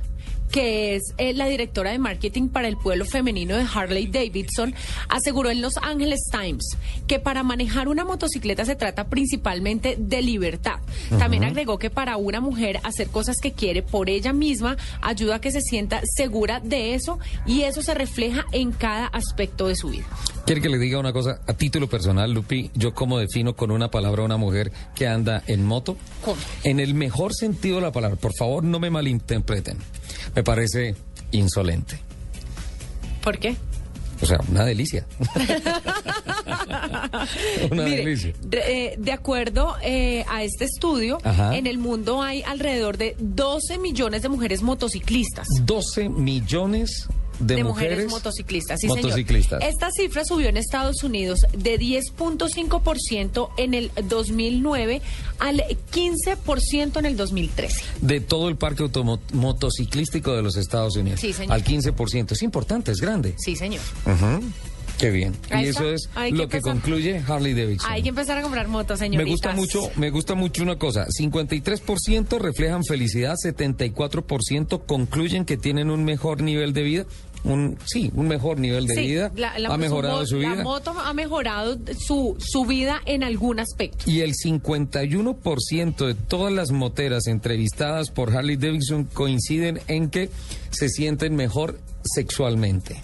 [0.54, 4.72] que es eh, la directora de marketing para el pueblo femenino de Harley Davidson,
[5.08, 6.76] aseguró en Los Angeles Times
[7.08, 10.78] que para manejar una motocicleta se trata principalmente de libertad.
[11.18, 15.40] También agregó que para una mujer hacer cosas que quiere por ella misma ayuda a
[15.40, 19.88] que se sienta segura de eso y eso se refleja en cada aspecto de su
[19.88, 20.04] vida.
[20.46, 23.90] Quiere que le diga una cosa a título personal, Lupi, yo como defino con una
[23.90, 25.96] palabra a una mujer que anda en moto.
[26.24, 26.36] ¿Cómo?
[26.62, 29.78] En el mejor sentido de la palabra, por favor no me malinterpreten.
[30.34, 30.94] Me parece
[31.32, 31.98] insolente.
[33.22, 33.56] ¿Por qué?
[34.22, 35.04] O sea, una delicia.
[37.70, 38.32] una Mire, delicia.
[38.42, 41.56] de, eh, de acuerdo eh, a este estudio, Ajá.
[41.56, 45.46] en el mundo hay alrededor de 12 millones de mujeres motociclistas.
[45.62, 47.08] 12 millones
[47.38, 48.80] de, mujeres, motociclistas.
[48.80, 49.60] Sí, motociclistas.
[49.60, 49.72] Señor.
[49.72, 55.02] Esta cifra subió en Estados Unidos de 10.5% en el 2009
[55.38, 55.62] al
[55.92, 57.84] 15% en el 2013.
[58.00, 58.88] De todo el parque
[59.32, 61.20] motociclístico de los Estados Unidos.
[61.20, 61.52] Sí, señor.
[61.52, 62.32] Al 15%.
[62.32, 63.34] Es importante, es grande.
[63.38, 63.82] Sí, señor.
[64.06, 64.44] Ujú.
[64.98, 65.34] Qué bien.
[65.50, 65.82] Ahí y está.
[65.82, 67.90] eso es Hay lo que concluye Harley Davidson.
[67.90, 69.30] Hay que empezar a comprar motos, Me señoritas.
[69.30, 71.06] gusta mucho, me gusta mucho una cosa.
[71.08, 77.06] 53% reflejan felicidad, 74% concluyen que tienen un mejor nivel de vida.
[77.42, 79.30] Un, sí, un mejor nivel de Sí, vida.
[79.36, 80.54] la- la- ha mejorado su, mo- vida.
[80.54, 84.10] La moto ha mejorado su, su vida en algún aspecto.
[84.10, 90.30] Y el 51% de todas las moteras entrevistadas por Harley Davidson coinciden en que
[90.70, 93.02] se sienten mejor sexualmente.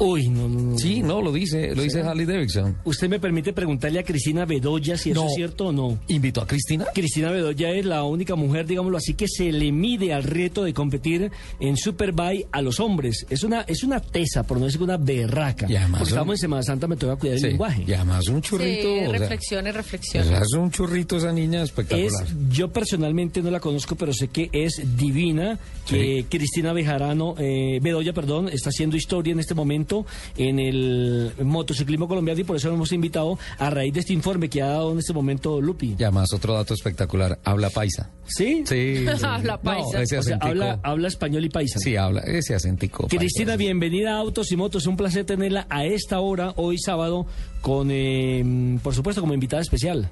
[0.00, 0.78] Uy, no, no, no.
[0.78, 2.76] Sí, no, lo dice, lo dice Harley Davidson.
[2.84, 5.98] ¿Usted me permite preguntarle a Cristina Bedoya si eso es cierto o no?
[6.08, 6.86] ¿Invitó a Cristina?
[6.94, 10.72] Cristina Bedoya es la única mujer, digámoslo así, que se le mide al reto de
[10.72, 11.30] competir
[11.60, 13.26] en Superbike a los hombres.
[13.28, 15.66] Es una es una tesa, por no decir una berraca.
[15.68, 17.84] Y además Porque estamos en Semana Santa, me toca cuidar el Sí, lenguaje.
[17.86, 18.82] Y además un churrito.
[18.82, 20.26] Sí, o sea, reflexione, reflexione.
[20.26, 22.26] o sea, es un churrito esa niña Es, espectacular.
[22.50, 25.58] yo personalmente no la conozco, pero sé que es divina.
[25.88, 29.87] Que Cristina Bejarano, eh, Bedoya, perdón, está haciendo historia en este momento
[30.36, 34.48] en el motociclismo colombiano y por eso lo hemos invitado a raíz de este informe
[34.48, 35.96] que ha dado en este momento Lupi.
[35.98, 38.10] Y además otro dato espectacular, habla paisa.
[38.26, 38.62] ¿Sí?
[38.66, 38.98] Sí.
[38.98, 39.06] sí.
[39.24, 39.98] Habla paisa.
[39.98, 40.46] No, ese O sea, acentico.
[40.46, 41.78] habla, habla español y paisa.
[41.78, 43.08] Sí, habla, ese acentico.
[43.08, 43.56] Cristina, paisa.
[43.56, 44.86] bienvenida a Autos y Motos.
[44.86, 47.26] Un placer tenerla a esta hora, hoy sábado,
[47.62, 50.10] con, eh, por supuesto, como invitada especial.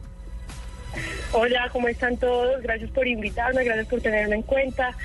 [1.32, 2.62] Hola, ¿cómo están todos?
[2.62, 4.96] Gracias por invitarme, gracias por tenerme en cuenta.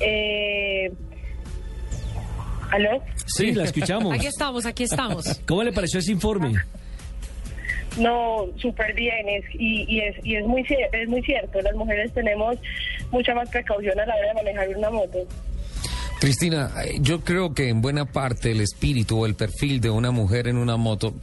[0.00, 0.92] Eh...
[2.70, 3.02] ¿Aló?
[3.26, 4.14] Sí, la escuchamos.
[4.14, 5.40] Aquí estamos, aquí estamos.
[5.46, 6.54] ¿Cómo le pareció ese informe?
[7.98, 12.12] No, súper bien, es, y, y es, y es, muy, es muy cierto, las mujeres
[12.12, 12.58] tenemos
[13.10, 15.18] mucha más precaución a la hora de manejar una moto.
[16.18, 20.10] Cristina, eh, yo creo que en buena parte el espíritu o el perfil de una
[20.10, 21.14] mujer en una moto,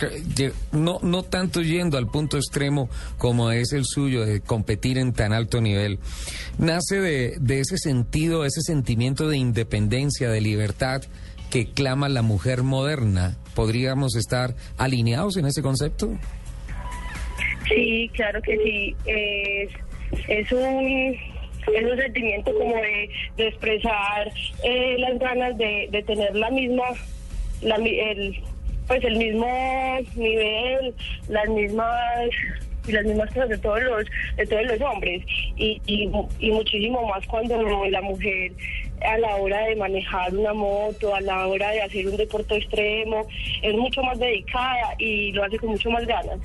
[0.71, 5.33] no, no tanto yendo al punto extremo como es el suyo de competir en tan
[5.33, 5.99] alto nivel,
[6.59, 11.01] nace de, de ese sentido, ese sentimiento de independencia, de libertad
[11.53, 13.37] que clama la mujer moderna.
[13.53, 16.09] ¿Podríamos estar alineados en ese concepto?
[17.69, 18.95] Sí, claro que sí.
[19.05, 19.69] Es,
[20.29, 21.15] es un
[21.75, 24.31] es un sentimiento como de, expresar
[24.63, 26.85] eh, las ganas de, tener la misma
[27.61, 28.35] la, el
[28.87, 29.47] pues el mismo
[30.15, 30.95] nivel
[31.29, 32.29] las mismas
[32.87, 34.05] y las mismas cosas de todos los
[34.37, 35.23] de todos los hombres
[35.55, 38.51] y, y, y muchísimo más cuando la mujer
[39.01, 43.27] a la hora de manejar una moto a la hora de hacer un deporte extremo
[43.61, 46.39] es mucho más dedicada y lo hace con mucho más ganas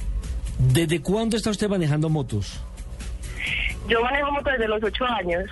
[0.58, 2.60] ¿Desde cuándo está usted manejando motos?
[3.88, 5.48] Yo manejo moto desde los ocho años.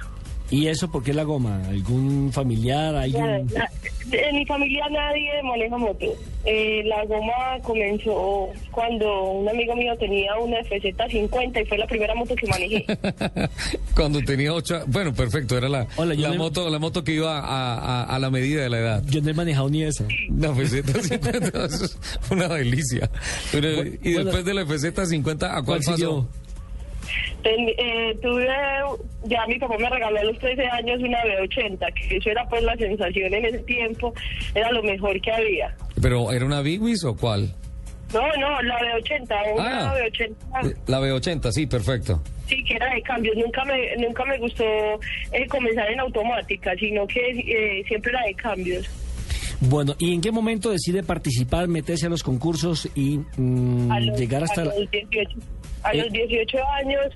[0.51, 1.61] ¿Y eso por qué la goma?
[1.69, 2.95] ¿Algún familiar?
[2.95, 3.47] ¿Alguien?
[3.53, 3.71] La-
[4.13, 6.07] En mi familia nadie maneja moto.
[6.45, 12.15] Eh, la goma comenzó cuando un amigo mío tenía una FZ50 y fue la primera
[12.15, 12.87] moto que manejé.
[13.97, 17.75] Cuando tenía ocho, bueno, perfecto, era la, Hola, la moto, la moto que iba a,
[18.03, 19.03] a- a la medida de la edad.
[19.09, 20.05] Yo no he manejado ni esa.
[20.39, 21.99] La FZ50 eso es
[22.31, 23.11] una delicia.
[23.51, 24.25] Pero, y bueno.
[24.27, 25.93] después de la FZ50, ¿a cuál ¿Cuál pasó?
[25.97, 26.29] siguió?
[27.43, 28.47] Ten- eh, tuve,
[29.25, 32.63] ya mi papá me regaló a los 13 años una B80, que eso era pues
[32.63, 34.13] la sensación en ese tiempo,
[34.55, 35.75] era lo mejor que había.
[36.01, 37.53] ¿Pero era una Big Wiz o cuál?
[38.15, 39.95] No, no, la B80, una Ah.
[39.97, 40.77] B80.
[40.87, 42.23] La B80, sí, perfecto.
[42.47, 43.37] Sí, que era de cambios.
[43.37, 48.35] Nunca me, nunca me gustó eh, comenzar en automática, sino que eh, siempre era de
[48.35, 48.89] cambios.
[49.59, 54.19] Bueno, ¿y en qué momento decide participar, meterse a los concursos y mm, A los,
[54.21, 54.75] llegar hasta a la...
[54.79, 55.31] los 18,
[55.87, 57.07] a los 18 años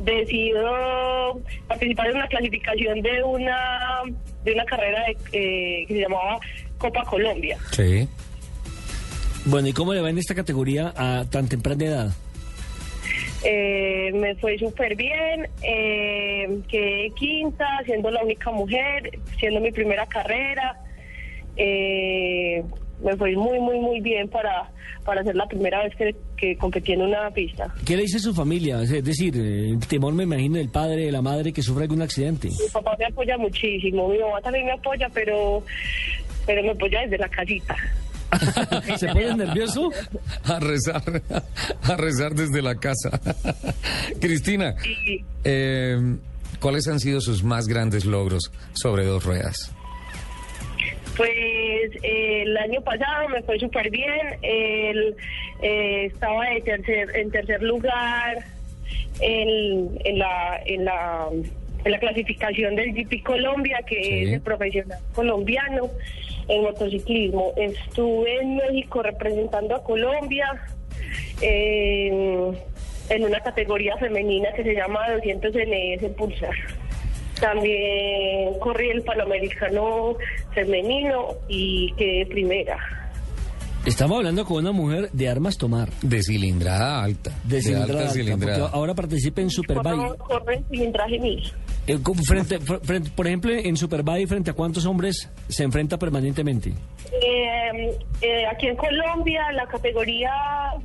[0.00, 4.02] decido participar en una clasificación de una
[4.44, 6.38] de una carrera de, eh, que se llamaba
[6.78, 7.58] Copa Colombia.
[7.72, 8.08] Sí.
[9.46, 12.12] Bueno, ¿y cómo le va en esta categoría a tan temprana edad?
[13.44, 20.06] Eh, me fue súper bien, eh, quedé quinta, siendo la única mujer, siendo mi primera
[20.06, 20.80] carrera.
[21.56, 22.64] Eh,
[23.02, 24.70] me fue muy, muy, muy bien para,
[25.04, 27.72] para ser la primera vez que, que competí en una pista.
[27.84, 28.80] ¿Qué le dice su familia?
[28.82, 32.48] Es decir, el temor me imagino del padre, de la madre que sufre algún accidente.
[32.48, 35.62] Mi papá me apoya muchísimo, mi mamá también me apoya, pero,
[36.46, 37.76] pero me apoya desde la casita.
[38.96, 39.90] ¿Se pone nervioso?
[40.44, 41.22] A rezar,
[41.82, 43.20] a rezar desde la casa.
[44.20, 44.74] Cristina,
[45.44, 46.16] eh,
[46.60, 49.72] ¿cuáles han sido sus más grandes logros sobre dos ruedas?
[51.16, 55.16] Pues eh, el año pasado me fue súper bien, el,
[55.62, 58.38] eh, estaba de tercer, en tercer lugar
[59.20, 60.60] en, en la...
[60.66, 61.28] En la
[61.84, 64.22] en la clasificación del GP Colombia, que Sí.
[64.24, 65.88] es el profesional colombiano
[66.48, 67.52] en motociclismo.
[67.56, 70.48] Estuve en México representando a Colombia
[71.40, 72.08] eh,
[73.08, 76.54] en una categoría femenina que se llama 200 NS Pulsar.
[77.40, 80.16] También corrí el Panamericano
[80.54, 82.76] femenino y quedé primera.
[83.84, 85.88] Estamos hablando con una mujer de armas tomar.
[86.02, 87.30] De cilindrada alta.
[87.44, 88.58] De cilindrada alta alta, cilindrada.
[88.62, 90.16] porque ahora participa en Superbike.
[90.50, 91.52] En cilindraje mil.
[91.86, 95.98] Eh, como frente, fr- frente- por ejemplo, en Superbike, ¿frente a cuántos hombres se enfrenta
[95.98, 96.70] permanentemente?
[97.12, 100.32] Eh, eh, aquí en Colombia, la categoría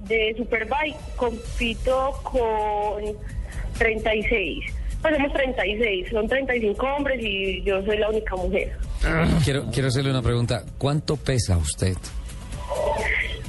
[0.08, 3.02] de Superbike, compito con
[3.80, 4.64] 36.
[5.02, 8.78] Pues somos 36, son 35 hombres y yo soy la única mujer.
[9.44, 10.64] Quiero, quiero hacerle una pregunta.
[10.78, 11.98] ¿Cuánto pesa usted?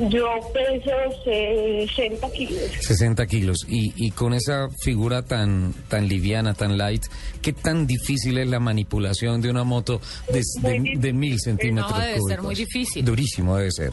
[0.08, 0.90] Yo peso
[1.24, 2.62] 60 kilos.
[2.80, 3.58] 60 kilos.
[3.68, 7.04] Y, y con esa figura tan, tan liviana, tan light,
[7.42, 10.00] ¿qué tan difícil es la manipulación de una moto
[10.32, 12.44] de, de, de mil centímetros No, debe ser cúbicos?
[12.44, 13.04] muy difícil.
[13.04, 13.90] Durísimo debe ser.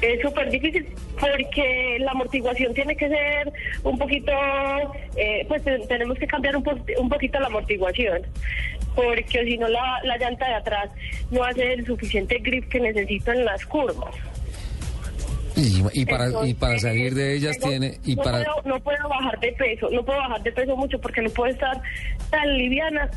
[0.00, 0.86] Es súper difícil
[1.20, 4.32] porque la amortiguación tiene que ser un poquito,
[5.16, 8.22] eh, pues te- tenemos que cambiar un, po- un poquito la amortiguación,
[8.94, 10.90] porque si no la, la llanta de atrás
[11.32, 14.14] no hace el suficiente grip que necesito en las curvas.
[15.56, 17.98] Y, y para, y para salir de ellas no- tiene...
[18.04, 21.00] Y no, para, puedo, no puedo bajar de peso, no puedo bajar de peso mucho
[21.00, 21.82] porque no puedo estar
[22.30, 23.10] tan liviana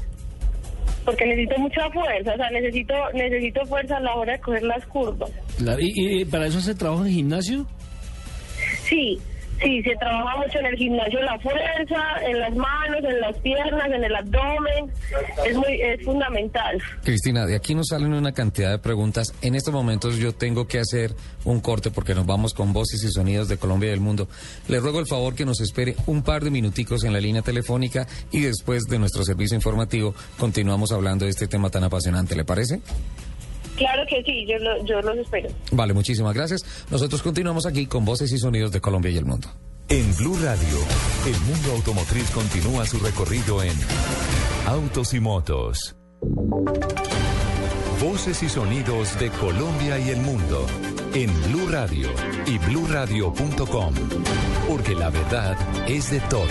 [1.05, 4.85] porque necesito mucha fuerza, o sea, necesito necesito fuerza a la hora de coger las
[4.85, 5.31] curvas.
[5.57, 7.65] Claro, y, y para eso se trabaja en gimnasio?
[8.83, 9.19] Sí,
[9.61, 13.91] sí, se trabaja mucho en el gimnasio la fuerza, en las manos, en las piernas,
[13.91, 14.91] en el abdomen,
[15.45, 16.81] es muy es fundamental.
[17.03, 19.33] Cristina, de aquí nos salen una cantidad de preguntas.
[19.41, 21.13] En estos momentos yo tengo que hacer
[21.45, 24.27] un corte porque nos vamos con voces y sonidos de Colombia y del mundo.
[24.67, 28.07] Le ruego el favor que nos espere un par de minuticos en la línea telefónica
[28.31, 32.35] y después de nuestro servicio informativo continuamos hablando de este tema tan apasionante.
[32.35, 32.81] ¿Le parece?
[33.77, 35.49] Claro que sí, yo, lo- yo los espero.
[35.71, 36.63] Vale, muchísimas gracias.
[36.91, 39.47] Nosotros continuamos aquí con voces y sonidos de Colombia y el mundo.
[39.89, 40.77] En Blue Radio,
[41.25, 43.73] el mundo automotriz continúa su recorrido en
[44.67, 45.95] Autos y Motos.
[48.01, 50.65] Voces y sonidos de Colombia y el mundo
[51.13, 52.09] en Blue Radio
[52.47, 53.93] y bluradio.com,
[54.67, 55.57] porque la verdad
[55.87, 56.47] es de todos.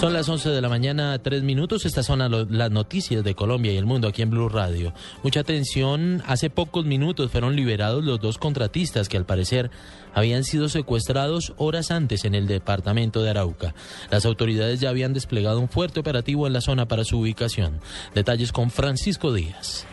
[0.00, 1.84] Son las 11 de la mañana, tres minutos.
[1.84, 4.94] Estas son las noticias de Colombia y el mundo aquí en Blue Radio.
[5.24, 6.22] Mucha atención.
[6.24, 9.72] Hace pocos minutos fueron liberados los dos contratistas que al parecer
[10.14, 13.74] habían sido secuestrados horas antes en el departamento de Arauca.
[14.08, 17.80] Las autoridades ya habían desplegado un fuerte operativo en la zona para su ubicación.
[18.14, 19.84] Detalles con Francisco Díaz.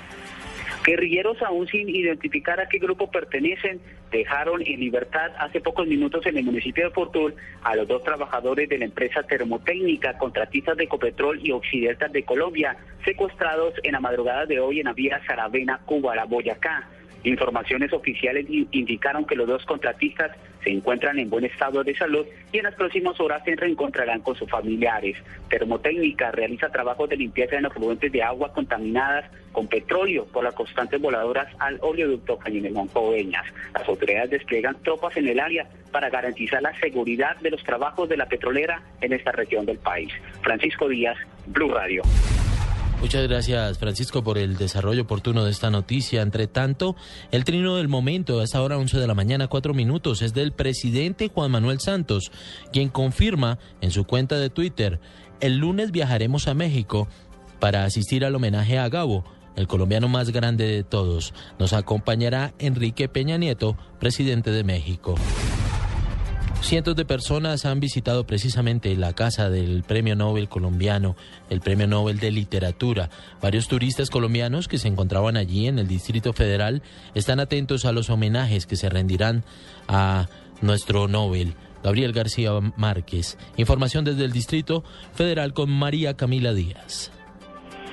[0.85, 3.81] Guerrilleros aún sin identificar a qué grupo pertenecen
[4.11, 7.33] dejaron en libertad hace pocos minutos en el municipio de Fortul
[7.63, 12.77] a los dos trabajadores de la empresa termotécnica, contratistas de Ecopetrol y Occidental de Colombia,
[13.03, 16.87] secuestrados en la madrugada de hoy en la vía Saravena, Cúbara, Boyacá.
[17.25, 20.31] Informaciones oficiales indicaron que los dos contratistas
[20.63, 24.35] se encuentran en buen estado de salud y en las próximas horas se reencontrarán con
[24.35, 25.17] sus familiares.
[25.49, 31.01] Termotécnica realiza trabajos de limpieza en afluentes de agua contaminadas con petróleo por las constantes
[31.01, 33.45] voladoras al oleoducto Cañinemón Coveñas.
[33.73, 38.17] Las autoridades despliegan tropas en el área para garantizar la seguridad de los trabajos de
[38.17, 40.13] la petrolera en esta región del país.
[40.41, 41.17] Francisco Díaz,
[41.47, 42.03] Blue Radio.
[43.05, 46.23] Muchas gracias, Francisco, por el desarrollo oportuno de esta noticia.
[46.23, 46.95] Entre tanto,
[47.29, 50.53] el trino del momento, a esta hora 11 de la mañana, cuatro minutos, es del
[50.53, 52.31] presidente Juan Manuel Santos,
[52.73, 54.99] quien confirma en su cuenta de Twitter,
[55.39, 57.07] el lunes viajaremos a México
[57.59, 59.23] para asistir al homenaje a Gabo,
[59.55, 61.35] el colombiano más grande de todos.
[61.59, 65.13] Nos acompañará Enrique Peña Nieto, presidente de México.
[66.65, 71.15] Cientos de personas han visitado precisamente la casa del Premio Nobel colombiano,
[71.51, 73.11] el Premio Nobel de Literatura.
[73.39, 76.81] Varios turistas colombianos que se encontraban allí en el Distrito Federal
[77.13, 79.43] están atentos a los homenajes que se rendirán
[79.87, 80.27] a
[80.61, 81.53] nuestro Nobel.
[81.83, 83.37] Gabriel García Márquez.
[83.57, 87.11] Información desde el Distrito Federal con María Camila Díaz.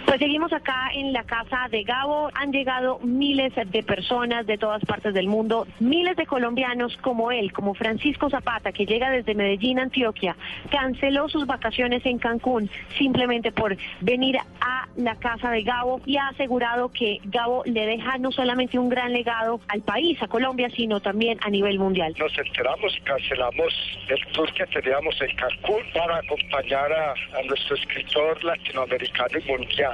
[0.06, 2.30] Pues seguimos acá en la casa de Gabo.
[2.34, 7.52] Han llegado miles de personas de todas partes del mundo, miles de colombianos como él,
[7.52, 10.36] como Francisco Zapata, que llega desde Medellín, Antioquia,
[10.70, 16.28] canceló sus vacaciones en Cancún simplemente por venir a la casa de Gabo y ha
[16.28, 21.00] asegurado que Gabo le deja no solamente un gran legado al país, a Colombia, sino
[21.00, 22.14] también a nivel mundial.
[22.18, 23.72] Nos enteramos y cancelamos
[24.08, 29.91] el tour que teníamos en Cancún para acompañar a, a nuestro escritor latinoamericano y mundial.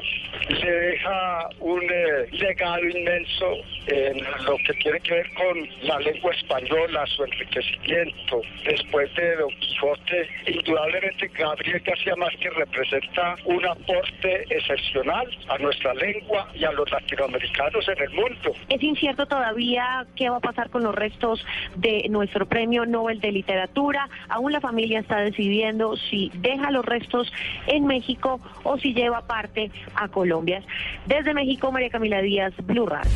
[0.48, 6.32] Se deja un eh, legado inmenso en lo que tiene que ver con la lengua
[6.32, 8.42] española, su enriquecimiento.
[8.64, 16.48] Después de Don Quijote, indudablemente Gabriel García Márquez representa un aporte excepcional a nuestra lengua
[16.54, 18.52] y a los latinoamericanos en el mundo.
[18.68, 21.44] Es incierto todavía qué va a pasar con los restos
[21.76, 24.08] de nuestro premio Nobel de Literatura.
[24.28, 27.32] Aún la familia está decidiendo si deja los restos
[27.66, 30.62] en México o si lleva parte a Colombia.
[31.06, 33.10] Desde México, María Camila Díaz, Blue Radio.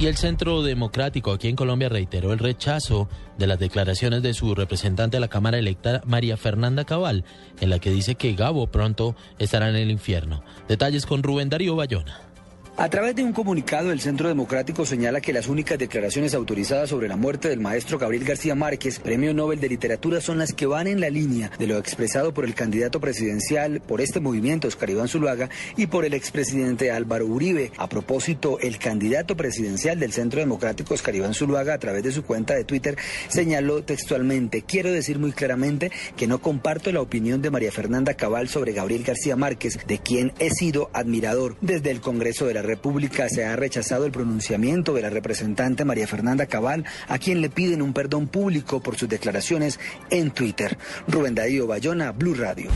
[0.00, 3.06] Y el Centro Democrático aquí en Colombia reiteró el rechazo
[3.36, 7.26] de las declaraciones de su representante a la Cámara electa, María Fernanda Cabal,
[7.60, 10.42] en la que dice que Gabo pronto estará en el infierno.
[10.68, 12.29] Detalles con Rubén Darío Bayona.
[12.76, 17.08] A través de un comunicado, el Centro Democrático señala que las únicas declaraciones autorizadas sobre
[17.08, 20.86] la muerte del maestro Gabriel García Márquez, Premio Nobel de Literatura, son las que van
[20.86, 25.08] en la línea de lo expresado por el candidato presidencial por este movimiento, Oscar Iván
[25.08, 27.70] Zuluaga, y por el expresidente Álvaro Uribe.
[27.76, 32.24] A propósito, el candidato presidencial del Centro Democrático, Oscar Iván Zuluaga, a través de su
[32.24, 32.96] cuenta de Twitter,
[33.28, 38.48] señaló textualmente, quiero decir muy claramente que no comparto la opinión de María Fernanda Cabal
[38.48, 43.28] sobre Gabriel García Márquez, de quien he sido admirador desde el Congreso de la República
[43.28, 47.82] se ha rechazado el pronunciamiento de la representante María Fernanda Cabal, a quien le piden
[47.82, 49.78] un perdón público por sus declaraciones
[50.10, 50.78] en Twitter.
[51.06, 52.70] Rubén Darío Bayona, Blue Radio.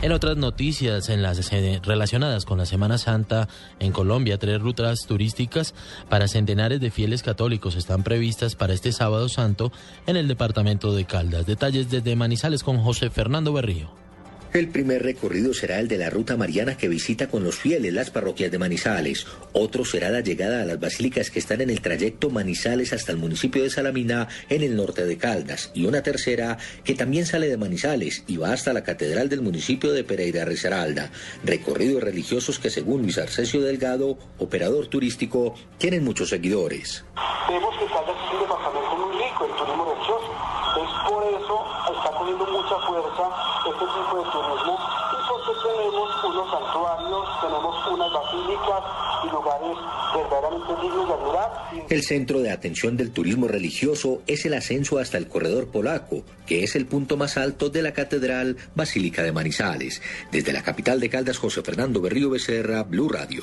[0.00, 3.48] En otras noticias en las, eh, relacionadas con la Semana Santa
[3.80, 5.74] en Colombia, tres rutas turísticas
[6.08, 9.72] para centenares de fieles católicos están previstas para este sábado santo
[10.06, 11.46] en el departamento de Caldas.
[11.46, 14.07] Detalles desde Manizales con José Fernando Berrío.
[14.52, 18.10] El primer recorrido será el de la ruta mariana que visita con los fieles las
[18.10, 19.26] parroquias de Manizales.
[19.52, 23.18] Otro será la llegada a las basílicas que están en el trayecto Manizales hasta el
[23.18, 25.70] municipio de Salamina en el norte de Caldas.
[25.74, 29.92] Y una tercera que también sale de Manizales y va hasta la catedral del municipio
[29.92, 31.10] de Pereira Risaralda.
[31.44, 37.04] Recorridos religiosos que según Luis Arcesio Delgado, operador turístico, tienen muchos seguidores.
[37.48, 40.32] Vemos que Caldas es un muy rico en turismo religioso.
[40.78, 41.64] Es por eso
[41.96, 44.78] está cogiendo mucha fuerza este tipo de turismo
[45.12, 48.82] y porque tenemos unos santuarios, tenemos unas basílicas
[49.24, 49.78] y lugares
[50.14, 51.68] verdaderamente dignos de admirar.
[51.90, 56.62] El centro de atención del turismo religioso es el ascenso hasta el corredor polaco, que
[56.62, 60.02] es el punto más alto de la Catedral Basílica de Manizales.
[60.30, 63.42] Desde la capital de Caldas, José Fernando Berrío Becerra, Blue Radio.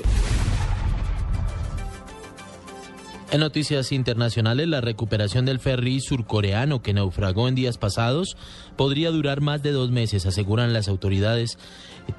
[3.31, 8.37] En noticias internacionales, la recuperación del ferry surcoreano que naufragó en días pasados
[8.75, 11.57] podría durar más de dos meses, aseguran las autoridades.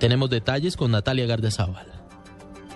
[0.00, 1.95] Tenemos detalles con Natalia Gardezábal.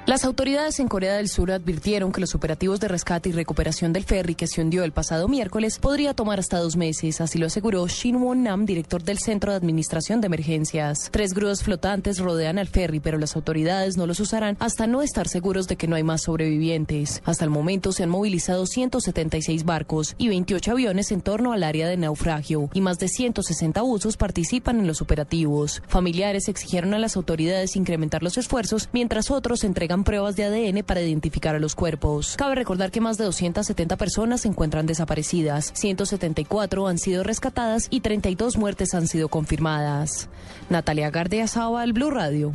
[0.06, 4.04] Las autoridades en Corea del Sur advirtieron que los operativos de rescate y recuperación del
[4.04, 7.86] ferry que se hundió el pasado miércoles podría tomar hasta dos meses, así lo aseguró
[7.86, 11.10] Shin Won Nam, director del Centro de Administración de Emergencias.
[11.12, 15.28] Tres grúas flotantes rodean al ferry, pero las autoridades no los usarán hasta no estar
[15.28, 17.22] seguros de que no hay más sobrevivientes.
[17.26, 21.86] Hasta el momento se han movilizado 176 barcos y 28 aviones en torno al área
[21.86, 25.82] de naufragio, y más de 160 usos participan en los operativos.
[25.88, 29.62] Familiares exigieron a las autoridades incrementar los esfuerzos, mientras otros
[30.04, 32.36] pruebas de ADN para identificar a los cuerpos.
[32.36, 38.00] Cabe recordar que más de 270 personas se encuentran desaparecidas, 174 han sido rescatadas y
[38.00, 40.28] 32 muertes han sido confirmadas.
[40.68, 41.46] Natalia Gardea
[41.82, 42.52] al Blue Radio.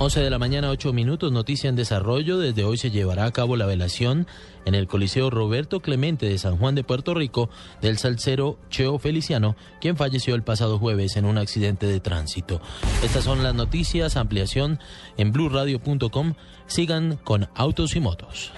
[0.00, 2.38] 11 de la mañana, 8 minutos, noticia en desarrollo.
[2.38, 4.28] Desde hoy se llevará a cabo la velación
[4.64, 7.50] en el Coliseo Roberto Clemente de San Juan de Puerto Rico
[7.82, 12.60] del salsero Cheo Feliciano, quien falleció el pasado jueves en un accidente de tránsito.
[13.02, 14.78] Estas son las noticias, ampliación
[15.16, 16.34] en blurradio.com.
[16.68, 18.52] Sigan con Autos y Motos.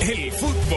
[0.00, 0.75] El fútbol,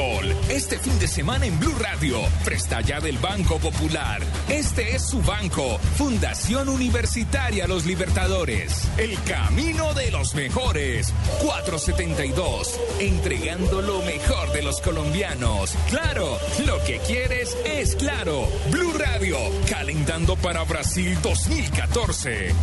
[0.59, 4.21] este fin de semana en Blue Radio, presta ya del Banco Popular.
[4.49, 8.89] Este es su banco, Fundación Universitaria Los Libertadores.
[8.97, 11.13] El camino de los mejores.
[11.41, 15.75] 472, entregando lo mejor de los colombianos.
[15.87, 18.45] Claro, lo que quieres es claro.
[18.69, 19.37] Blue Radio,
[19.69, 22.53] calentando para Brasil 2014.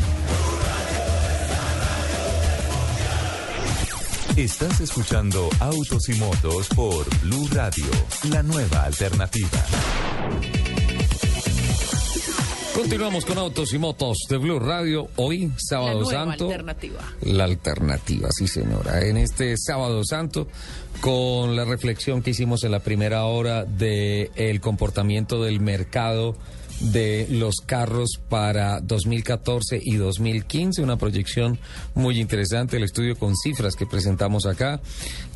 [4.36, 7.86] Estás escuchando Autos y Motos por Blue Radio,
[8.30, 9.48] la nueva alternativa.
[12.74, 15.08] Continuamos con Autos y Motos de Blue Radio.
[15.16, 16.44] Hoy, Sábado La nueva Santo.
[16.44, 17.00] alternativa.
[17.22, 19.06] La alternativa, sí señora.
[19.06, 20.48] En este Sábado Santo,
[21.00, 26.36] con la reflexión que hicimos en la primera hora del el comportamiento del mercado
[26.92, 31.58] de los carros para 2014 y 2015, una proyección
[31.94, 34.80] muy interesante, el estudio con cifras que presentamos acá,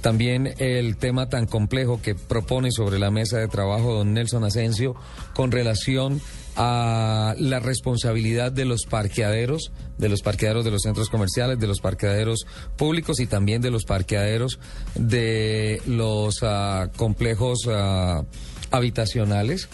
[0.00, 4.94] también el tema tan complejo que propone sobre la mesa de trabajo don Nelson Asensio
[5.34, 6.20] con relación
[6.56, 11.80] a la responsabilidad de los parqueaderos, de los parqueaderos de los centros comerciales, de los
[11.80, 12.46] parqueaderos
[12.76, 14.58] públicos y también de los parqueaderos
[14.94, 18.24] de los ah, complejos ah,
[18.70, 19.68] habitacionales.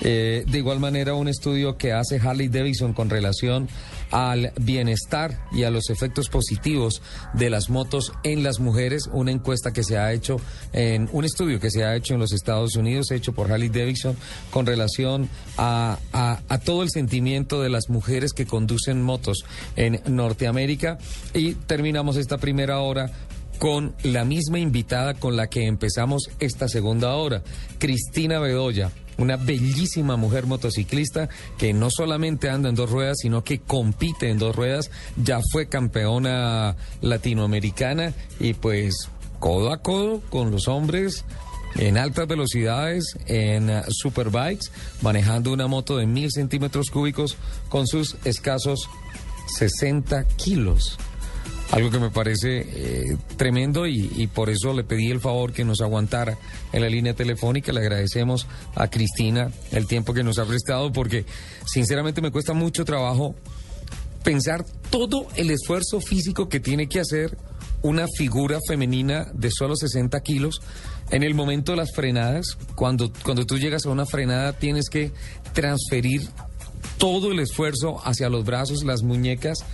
[0.00, 3.68] Eh, de igual manera, un estudio que hace Harley Davidson con relación
[4.10, 7.00] al bienestar y a los efectos positivos
[7.32, 10.36] de las motos en las mujeres, una encuesta que se ha hecho
[10.72, 14.16] en un estudio que se ha hecho en los Estados Unidos, hecho por Harley Davidson,
[14.50, 19.44] con relación a, a, a todo el sentimiento de las mujeres que conducen motos
[19.76, 20.98] en Norteamérica.
[21.32, 23.10] Y terminamos esta primera hora
[23.62, 27.44] con la misma invitada con la que empezamos esta segunda hora,
[27.78, 33.60] Cristina Bedoya, una bellísima mujer motociclista que no solamente anda en dos ruedas, sino que
[33.60, 39.08] compite en dos ruedas, ya fue campeona latinoamericana y pues
[39.38, 41.24] codo a codo con los hombres
[41.76, 47.36] en altas velocidades, en uh, superbikes, manejando una moto de mil centímetros cúbicos
[47.68, 48.88] con sus escasos
[49.56, 50.98] 60 kilos.
[51.72, 55.80] Algo que me parece eh, tremendo y, por eso le pedí el favor que nos
[55.80, 56.36] aguantara
[56.70, 57.72] en la línea telefónica.
[57.72, 61.24] Le agradecemos a Cristina el tiempo que nos ha prestado porque
[61.64, 63.34] sinceramente me cuesta mucho trabajo
[64.22, 67.38] pensar todo el esfuerzo físico que tiene que hacer
[67.80, 70.60] una figura femenina de solo 60 kilos.
[71.10, 75.10] En el momento de las frenadas, cuando, cuando tú llegas a una frenada tienes que
[75.54, 76.28] transferir
[76.98, 79.64] todo el esfuerzo hacia los brazos, las muñecas.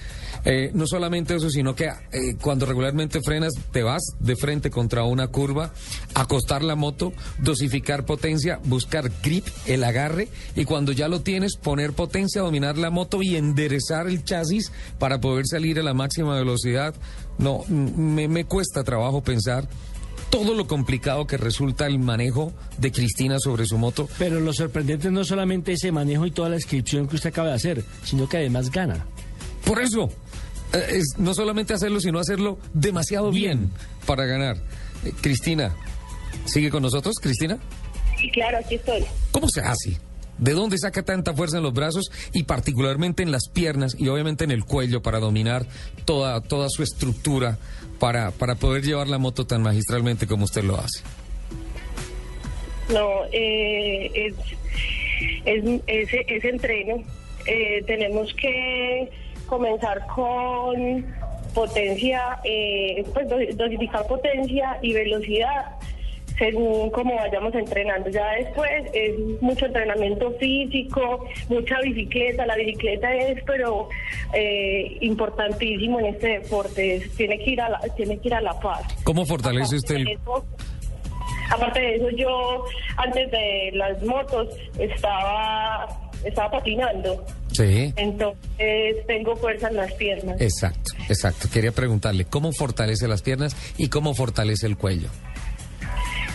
[0.44, 5.04] Eh, no solamente eso, sino que eh, cuando regularmente frenas, te vas de frente contra
[5.04, 5.72] una curva,
[6.14, 11.92] acostar la moto, dosificar potencia, buscar grip, el agarre, y cuando ya lo tienes, poner
[11.92, 16.94] potencia, dominar la moto y enderezar el chasis para poder salir a la máxima velocidad.
[17.38, 19.68] No, me, me cuesta trabajo pensar
[20.30, 24.08] todo lo complicado que resulta el manejo de Cristina sobre su moto.
[24.18, 27.54] Pero lo sorprendente no solamente ese manejo y toda la inscripción que usted acaba de
[27.54, 29.06] hacer, sino que además gana.
[29.64, 30.10] Por eso,
[30.72, 33.70] es no solamente hacerlo, sino hacerlo demasiado bien, bien
[34.06, 34.56] para ganar.
[35.04, 35.74] Eh, Cristina,
[36.44, 37.58] ¿sigue con nosotros, Cristina?
[38.18, 39.04] Sí, claro, aquí estoy.
[39.30, 39.98] ¿Cómo se hace?
[40.38, 44.44] ¿De dónde saca tanta fuerza en los brazos y particularmente en las piernas y obviamente
[44.44, 45.66] en el cuello para dominar
[46.04, 47.58] toda, toda su estructura
[47.98, 51.02] para, para poder llevar la moto tan magistralmente como usted lo hace?
[52.92, 54.34] No, eh, es,
[55.44, 57.02] es, ese, ese entreno.
[57.46, 59.10] Eh, tenemos que
[59.48, 61.04] comenzar con
[61.54, 65.76] potencia, eh, pues dosificar potencia y velocidad
[66.38, 68.08] según como vayamos entrenando.
[68.10, 72.46] Ya después es mucho entrenamiento físico, mucha bicicleta.
[72.46, 73.88] La bicicleta es, pero
[74.32, 76.96] eh, importantísimo en este deporte.
[76.96, 78.82] Es, tiene que ir a la, tiene que ir a la paz.
[79.04, 80.18] ¿Cómo fortalece usted el...
[81.50, 82.64] Aparte de eso, yo
[82.98, 87.24] antes de las motos estaba estaba patinando.
[87.52, 87.92] Sí.
[87.96, 90.40] Entonces tengo fuerza en las piernas.
[90.40, 91.48] Exacto, exacto.
[91.52, 95.08] Quería preguntarle, ¿cómo fortalece las piernas y cómo fortalece el cuello?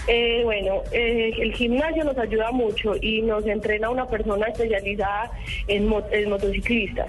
[0.08, 5.32] Eh, bueno, eh, el gimnasio nos ayuda mucho y nos entrena una persona especializada
[5.68, 7.08] en, mot en motociclistas,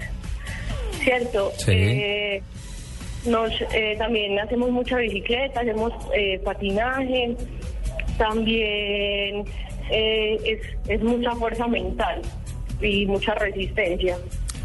[1.03, 1.51] ¿cierto?
[1.57, 1.73] Sí.
[1.73, 2.41] Eh,
[3.25, 3.51] nos,
[3.97, 5.91] también hacemos mucha bicicleta, hacemos
[6.43, 7.35] patinaje,
[8.19, 9.43] también
[9.89, 12.21] es, es mucha fuerza mental
[12.81, 14.17] y mucha resistencia.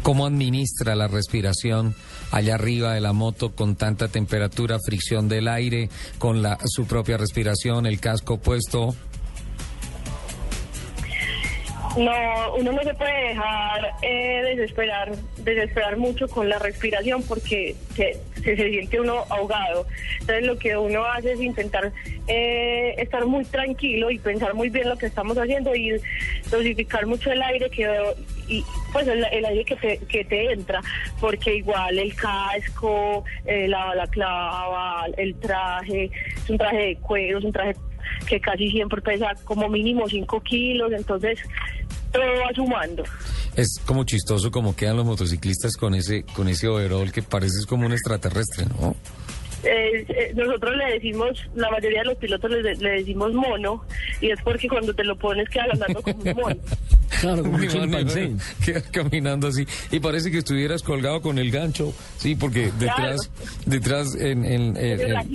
[0.03, 1.93] ¿Cómo administra la respiración
[2.31, 7.17] allá arriba de la moto con tanta temperatura, fricción del aire, con la, su propia
[7.17, 8.95] respiración, el casco puesto?
[11.97, 17.75] No, uno no se puede dejar eh, desesperar, desesperar mucho con la respiración porque
[18.55, 19.87] se, siente uno ahogado.
[20.19, 21.91] Entonces lo que uno hace es intentar
[22.27, 25.99] eh, estar muy tranquilo y pensar muy bien lo que estamos haciendo y
[26.49, 27.87] dosificar mucho el aire que
[28.47, 30.81] y pues el, el aire que te, que te entra,
[31.19, 37.39] porque igual el casco, eh, la, la clava, el traje, es un traje de cuero,
[37.39, 37.75] es un traje
[38.27, 41.39] que casi siempre pesa como mínimo 5 kilos, entonces
[42.11, 43.03] todo va sumando.
[43.55, 47.85] Es como chistoso como quedan los motociclistas con ese con ese overall que parece como
[47.85, 48.95] un extraterrestre, ¿no?
[49.63, 53.83] Eh, eh, nosotros le decimos, la mayoría de los pilotos le, le, decimos mono,
[54.19, 56.55] y es porque cuando te lo pones queda andando como un mono.
[57.19, 58.31] Claro, como un chimpancé.
[58.65, 59.67] Queda caminando así.
[59.91, 63.61] Y parece que estuvieras colgado con el gancho, sí, porque detrás, claro.
[63.65, 64.45] detrás en...
[64.45, 65.25] en, en, en la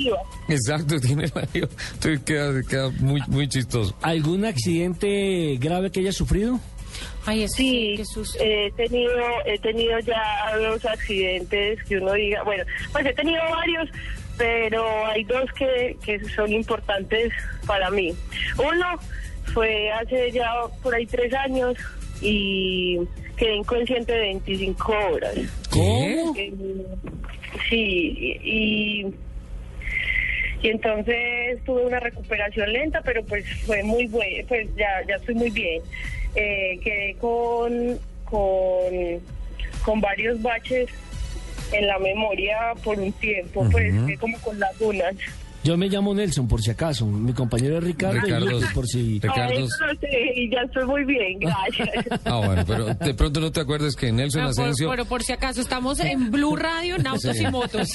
[0.49, 3.95] exacto, tiene la Entonces queda, queda muy, muy chistoso.
[4.01, 6.59] ¿Algún accidente grave que haya sufrido?
[7.27, 8.39] Ay, eso sí, qué susto.
[8.43, 9.12] he tenido,
[9.45, 13.91] he tenido ya dos accidentes que uno diga, bueno, pues he tenido varios,
[14.39, 17.33] pero hay dos que, que son importantes
[17.66, 18.14] para mí.
[18.59, 18.87] Uno
[19.53, 20.51] fue hace ya
[20.83, 21.77] por ahí tres años
[22.20, 22.99] y
[23.37, 25.35] quedé inconsciente de 25 horas.
[25.70, 26.35] ¿Cómo?
[26.37, 26.53] Eh,
[27.70, 29.07] Sí, y,
[30.62, 35.35] y entonces tuve una recuperación lenta, pero pues fue muy buena, pues ya, ya estoy
[35.35, 35.83] muy bien.
[36.37, 39.20] Eh, quedé con, con,
[39.84, 40.89] con varios baches
[41.72, 45.14] en la memoria por un tiempo, pues como con lagunas.
[45.66, 47.04] Yo me llamo Nelson, por si acaso.
[47.06, 48.18] Mi compañero es Ricardo.
[48.18, 49.20] y Ricardo, Lupe, por si...
[49.28, 51.88] Ah, eso no sé, y ya estoy muy bien, gracias.
[52.24, 54.88] Ah, bueno, pero de pronto no te acuerdas que Nelson Ah, por- Asensio...
[54.90, 57.42] pero por si acaso estamos en Blue Radio, en autos Sí.
[57.42, 57.88] y motos.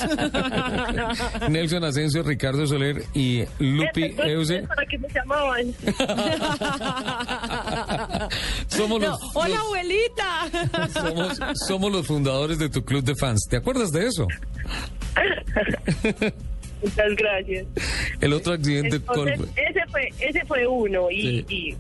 [1.50, 5.68] Nelson Asensio, Ricardo Soler y Lupi Euse ¿Para qué me llamaban?
[8.68, 10.50] somos No, los, hola, los- abuelita.
[10.94, 13.48] somos, somos los fundadores de tu club de fans.
[13.50, 14.28] ¿Te acuerdas de eso?
[16.82, 17.66] Muchas gracias.
[18.22, 19.64] El otro accidente Entonces, ¿cuál fue?
[19.70, 21.46] ese fue ese fue uno y, Sí.
[21.50, 21.76] y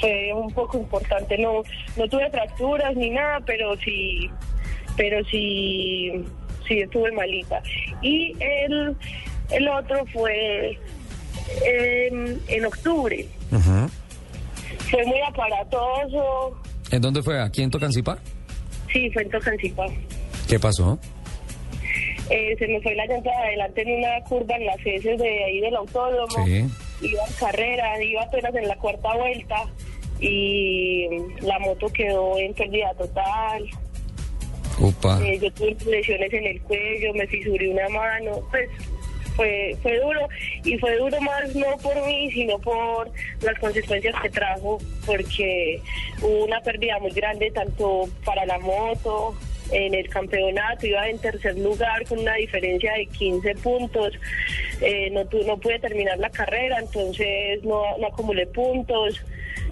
[0.00, 1.62] fue un poco importante no
[1.96, 4.28] no tuve fracturas ni nada pero sí
[4.96, 6.10] pero sí
[6.68, 7.62] sí estuve malita
[8.02, 8.96] y el
[9.50, 10.78] el otro fue
[11.64, 13.26] en, en octubre
[14.90, 17.40] fue muy aparatoso ¿En dónde fue?
[17.40, 18.18] ¿Aquí en Tocancipá?
[18.92, 19.86] sí fue en Tocancipá
[20.48, 20.98] ¿Qué pasó?
[22.30, 25.44] Eh, se me fue la llanta de adelante en una curva en las heces de
[25.44, 26.64] ahí del autódromo Sí.
[27.02, 29.56] iba en carrera, iba apenas en la cuarta vuelta
[30.20, 31.06] y
[31.40, 33.68] la moto quedó en pérdida total.
[35.22, 38.68] Eh, yo tuve lesiones en el cuello, me fisuré una mano, pues
[39.36, 40.28] fue fue duro
[40.64, 43.10] y fue duro más no por mí, sino por
[43.42, 45.80] las consecuencias que trajo, porque
[46.22, 49.34] hubo una pérdida muy grande tanto para la moto,
[49.70, 54.12] en el campeonato iba en tercer lugar con una diferencia de 15 puntos,
[54.80, 59.20] eh, no, no pude terminar la carrera, entonces no, no acumulé puntos,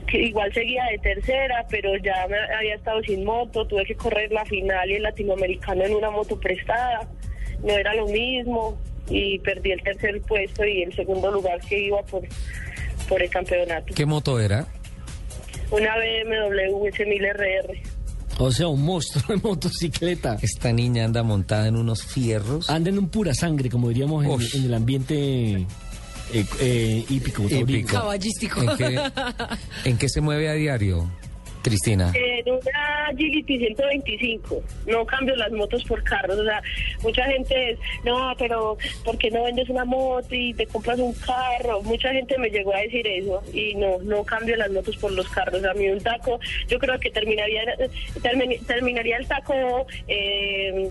[0.07, 4.31] que igual seguía de tercera, pero ya me había estado sin moto, tuve que correr
[4.33, 7.09] la final y el latinoamericano en una moto prestada,
[7.63, 8.79] no era lo mismo
[9.09, 12.23] y perdí el tercer puesto y el segundo lugar que iba por,
[13.09, 13.95] por el campeonato.
[13.95, 14.67] ¿Qué moto era?
[15.71, 18.02] Una BMW S1000RR.
[18.45, 20.37] O sea, un monstruo de motocicleta.
[20.43, 22.69] Esta niña anda montada en unos fierros.
[22.69, 25.67] Anda en un pura sangre, como diríamos en, en el ambiente
[26.33, 27.45] eh, eh, hípico.
[27.49, 27.93] Hípico.
[27.93, 28.63] Caballístico.
[28.63, 29.01] ¿En qué,
[29.85, 31.09] ¿En qué se mueve a diario,
[31.63, 32.13] Cristina?
[32.15, 36.63] En una Agility 125, no cambio las motos por carros, o sea,
[37.03, 41.13] mucha gente es, no, pero ¿por qué no vendes una moto y te compras un
[41.15, 41.83] carro?
[41.83, 45.29] Mucha gente me llegó a decir eso y no, no cambio las motos por los
[45.29, 46.39] carros, a mí un taco,
[46.69, 47.63] yo creo que terminaría,
[48.23, 50.91] termi- terminaría el taco eh,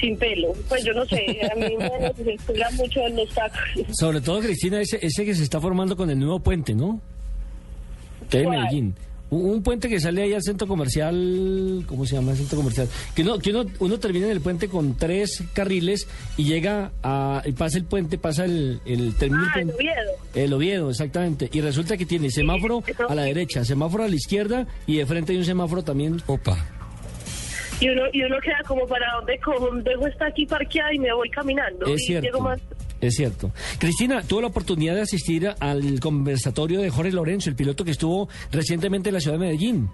[0.00, 3.60] sin pelo, pues yo no sé, a mí me desespera mucho los tacos.
[3.92, 7.00] Sobre todo, Cristina, ese, ese que se está formando con el nuevo puente, ¿no?
[8.32, 8.58] En ¿Cuál?
[8.58, 8.94] Medellín.
[9.28, 12.88] Un, puente que sale ahí al centro comercial, ¿cómo se llama el centro comercial?
[13.14, 16.06] Que uno, que uno, uno termina en el puente con tres carriles
[16.36, 20.12] y llega a, y pasa el puente, pasa el, el término Ah, el Oviedo.
[20.34, 21.48] El Oviedo, exactamente.
[21.52, 25.32] Y resulta que tiene semáforo a la derecha, semáforo a la izquierda y de frente
[25.32, 26.22] hay un semáforo también.
[26.26, 26.56] Opa.
[27.80, 31.12] Y uno, y uno queda como para dónde cojo, dejo esta aquí parqueada y me
[31.12, 31.86] voy caminando.
[31.86, 32.26] Es y cierto.
[32.26, 32.60] llego más
[33.00, 33.52] Es cierto.
[33.78, 38.28] Cristina, tuvo la oportunidad de asistir al conversatorio de Jorge Lorenzo, el piloto que estuvo
[38.50, 39.90] recientemente en la ciudad de Medellín.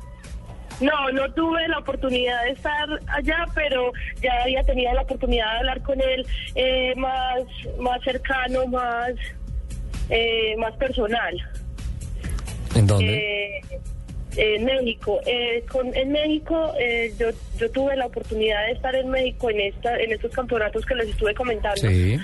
[0.80, 5.58] No, no tuve la oportunidad de estar allá, pero ya había tenido la oportunidad de
[5.58, 7.42] hablar con él eh, más,
[7.78, 9.12] más cercano, más,
[10.08, 11.34] eh, más personal.
[12.74, 13.58] ¿En dónde?
[13.58, 13.60] Eh,
[14.36, 15.20] en México.
[15.26, 17.28] Eh, con, en México eh, yo,
[17.58, 21.08] yo tuve la oportunidad de estar en México en, esta, en estos campeonatos que les
[21.08, 21.80] estuve comentando.
[21.80, 22.18] Sí.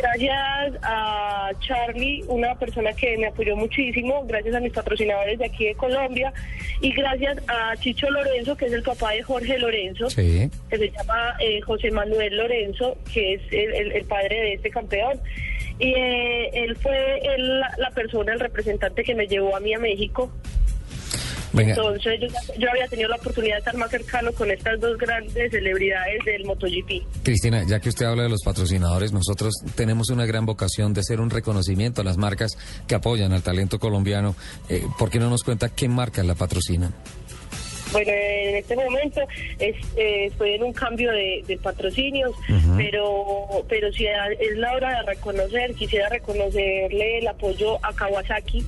[0.00, 5.66] Gracias a Charlie, una persona que me apoyó muchísimo, gracias a mis patrocinadores de aquí
[5.66, 6.32] de Colombia
[6.80, 10.48] y gracias a Chicho Lorenzo, que es el papá de Jorge Lorenzo, Sí.
[10.70, 14.70] que se llama eh, José Manuel Lorenzo, que es el, el- el padre de este
[14.70, 15.20] campeón.
[15.78, 19.78] Y eh, él fue la, la persona, el representante que me llevó a mí a
[19.78, 20.30] México.
[21.52, 21.70] Venga.
[21.74, 22.28] Entonces yo,
[22.58, 26.44] yo había tenido la oportunidad de estar más cercano con estas dos grandes celebridades del
[26.44, 27.02] MotoGP.
[27.24, 31.20] Cristina, ya que usted habla de los patrocinadores, nosotros tenemos una gran vocación de ser
[31.20, 34.36] un reconocimiento a las marcas que apoyan al talento colombiano.
[34.68, 36.94] Eh, ¿Por qué no nos cuenta qué marcas la patrocinan?
[37.92, 39.20] Bueno, en este momento
[39.58, 42.30] es- eh, estoy en un cambio de, de patrocinios,
[42.76, 48.64] pero pero si es la hora de reconocer, quisiera reconocerle el apoyo a Kawasaki,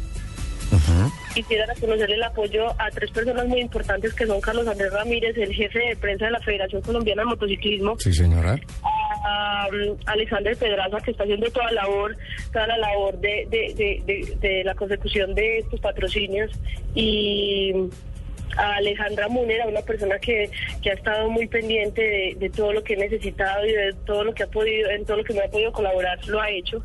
[1.34, 5.52] quisiera reconocer el apoyo a tres personas muy importantes que son Carlos Andrés Ramírez, el
[5.54, 8.58] jefe de prensa de la Federación Colombiana de Motociclismo, Sí, señora.
[9.24, 12.16] a um, Alexander Pedraza que está haciendo toda la labor,
[12.52, 16.50] toda la labor de, de, de, de- de la consecución de estos patrocinios.
[16.94, 17.72] Y
[18.56, 20.50] a Alejandra Munera, una persona que,
[20.82, 24.24] que ha estado muy pendiente de, de todo lo que he necesitado y de todo
[24.24, 26.82] lo que ha podido, en todo lo que me ha podido colaborar, lo ha hecho.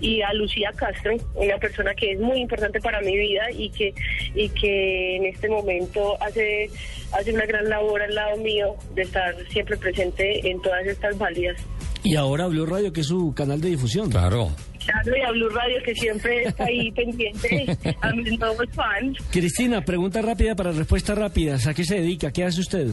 [0.00, 3.94] Y a Lucía Castro, una persona que es muy importante para mi vida y que,
[4.34, 6.70] y que en este momento hace,
[7.12, 11.56] hace una gran labor al lado mío de estar siempre presente en todas estas válidas.
[12.02, 14.10] Y ahora Blue Radio, que es su canal de difusión.
[14.10, 14.48] Claro.
[14.90, 17.66] Claro, y a Blue Radio que siempre está ahí pendiente
[18.00, 19.18] a mis nuevos fans.
[19.30, 21.56] Cristina, pregunta rápida para respuesta rápida.
[21.68, 22.30] ¿A qué se dedica?
[22.32, 22.86] ¿Qué hace usted?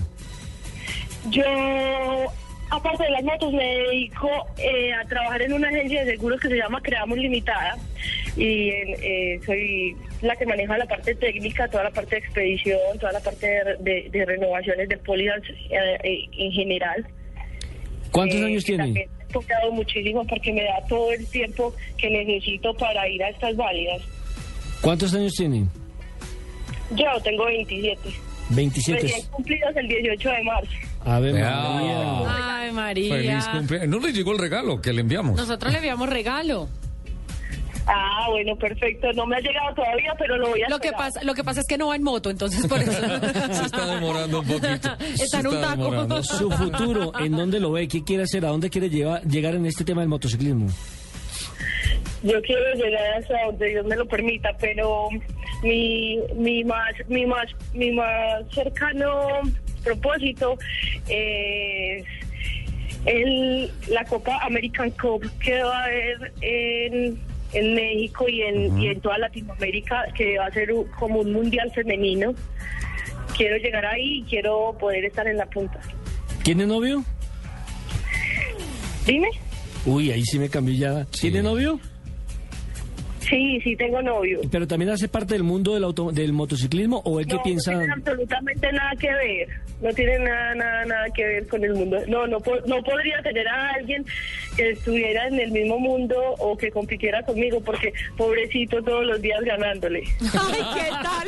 [1.30, 1.44] Yo,
[2.70, 6.50] aparte de las motos, me dedico eh, a trabajar en una agencia de seguros que
[6.50, 7.78] se llama Creamos Limitada
[8.38, 13.14] y eh, soy la que maneja la parte técnica, toda la parte de expedición, toda
[13.14, 17.06] la parte de, de- de renovaciones de pólizas eh, eh, en general.
[18.16, 18.84] ¿Cuántos Eh, años tiene?
[18.86, 23.30] también he tocado muchísimo porque me da todo el tiempo que necesito para ir a
[23.30, 24.02] estas válidas.
[24.80, 25.66] ¿Cuántos años tiene?
[26.96, 28.00] Yo tengo 27.
[28.52, 29.02] 27.
[29.02, 30.72] Recién cumplidos el 18 de marzo.
[31.04, 31.34] A ver.
[31.34, 32.60] María.
[32.62, 33.16] Ay, María.
[33.16, 33.90] Feliz cumpleaños.
[33.90, 35.36] No le llegó el regalo que le enviamos.
[35.36, 36.70] Nosotros le enviamos regalo.
[37.88, 39.12] Ah, bueno, perfecto.
[39.14, 41.60] No me ha llegado todavía, pero lo voy a Lo que pasa, lo que pasa
[41.62, 42.92] es que no va en moto, entonces por eso.
[43.54, 44.90] Se está demorando un poquito.
[45.22, 46.16] Está en un está demorando.
[46.22, 46.24] taco.
[46.24, 47.88] Su futuro, ¿en dónde lo ve?
[47.88, 48.44] ¿Qué quiere hacer?
[48.46, 50.68] ¿A dónde quiere llevar- llegar en este tema del motociclismo?
[52.24, 55.10] Yo quiero llegar hasta donde Dios me lo permita, pero
[55.62, 59.42] mi, mi más mi más mi más cercano
[59.84, 60.58] propósito
[61.08, 62.04] es
[63.06, 67.20] el, la Copa American Cup que va a haber en,
[67.56, 71.32] en México y en, y en toda Latinoamérica, que va a ser un- como un
[71.34, 72.34] mundial femenino.
[73.36, 75.80] Quiero llegar ahí y quiero poder estar en la punta.
[76.44, 77.04] ¿Tiene novio?
[79.06, 79.28] Dime.
[79.86, 81.06] Uy, ahí sí me cambió ya.
[81.06, 81.80] ¿Tiene novio?
[83.30, 84.42] Sí, sí, tengo novio.
[84.52, 87.72] ¿Pero también hace parte del mundo del, auto, del motociclismo o él que piensa...
[87.72, 89.48] no tiene absolutamente nada que ver.
[89.82, 91.98] No tiene nada, nada, nada que ver con el mundo.
[92.08, 94.06] No, no, no podría tener a alguien
[94.56, 99.40] que estuviera en el mismo mundo o que compitiera conmigo, porque pobrecito todos los días
[99.44, 100.04] ganándole.
[100.22, 101.28] Ay, ¿qué tal?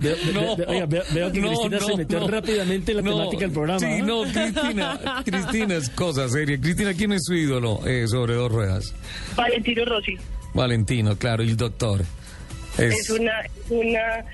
[0.00, 2.28] Veo, ve- No, ve- oiga, veo- veo que no, Cristina se metió no.
[2.28, 3.78] rápidamente en la No, temática del programa.
[3.80, 6.60] Sí, no, Cristina, Cristina es cosa seria.
[6.60, 8.94] Cristina, ¿quién es su ídolo eh, sobre dos ruedas?
[9.48, 10.16] Valentino Rossi.
[10.54, 12.02] Valentino, claro, y el doctor.
[12.78, 13.32] Es, Es una,
[13.70, 14.24] una,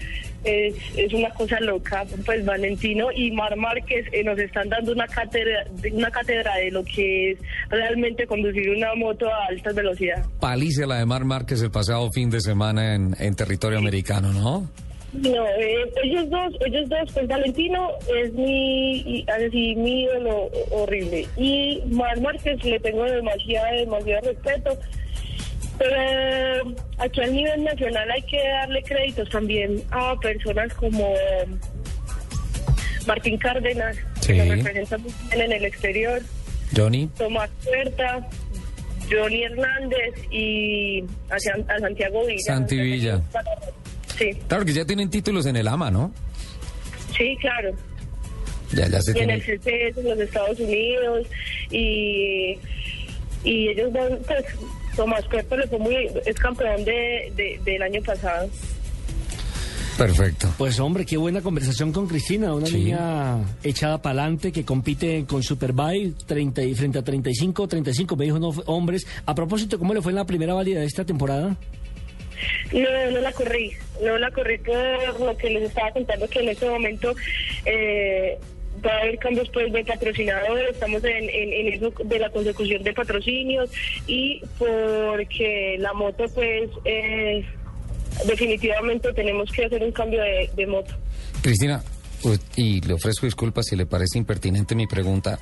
[0.44, 2.04] es, es una cosa loca.
[2.24, 6.82] Pues Valentino y Mar Márquez eh, nos están dando una cátedra, una cátedra de lo
[6.84, 7.38] que es
[7.68, 10.24] realmente conducir una moto a alta velocidad.
[10.40, 14.70] palicia la de Mar Márquez el pasado fin de semana en, en territorio americano, ¿no?
[15.12, 21.26] No, eh, ellos dos, ellos dos, pues Valentino es mi, así, mi ídolo horrible.
[21.36, 24.78] Y Mar Márquez le tengo demasiado, demasiado respeto.
[25.80, 31.14] Pero aquí a nivel nacional hay que darle créditos también a personas como
[33.06, 34.34] Martín Cárdenas, Sí.
[34.34, 36.20] que representa muy bien en el exterior,
[36.76, 37.08] Johnny.
[37.16, 38.28] Tomás Puerta,
[39.10, 42.42] Johnny Hernández y a, San- a Santiago Villa.
[42.44, 43.22] Santi Villa.
[44.18, 46.12] Sí, Claro que ya tienen títulos en el AMA, ¿no?
[47.16, 47.70] sí, claro.
[48.72, 49.40] Ya, ya se y en el.
[49.42, 51.26] CCS en los Estados Unidos
[51.70, 52.56] y,
[53.44, 54.44] y ellos van, pues
[54.96, 55.96] Tomás Puerto le fue muy,
[56.26, 58.48] es campeón de, de- del año pasado.
[59.98, 60.48] Perfecto.
[60.56, 62.76] Pues hombre, qué buena conversación con Cristina, una Sí.
[62.78, 68.24] niña echada para adelante que compite con Superbike 30 y frente a 35, 35, me
[68.24, 69.06] dijo no, hombres.
[69.26, 71.54] A propósito, ¿cómo le fue en la primera válida de esta temporada?
[72.72, 73.72] No, no la corrí,
[74.02, 77.14] no la corrí por lo que les estaba contando que en este momento
[77.66, 78.38] eh,
[78.84, 82.82] va a haber cambios pues de patrocinadores, estamos en, en, en eso de la consecución
[82.82, 83.70] de patrocinios
[84.06, 87.44] y porque la moto pues eh,
[88.26, 90.94] definitivamente tenemos que hacer un cambio de, de moto.
[91.42, 91.82] Cristina,
[92.22, 95.38] u- y le ofrezco disculpas si le parece impertinente mi pregunta.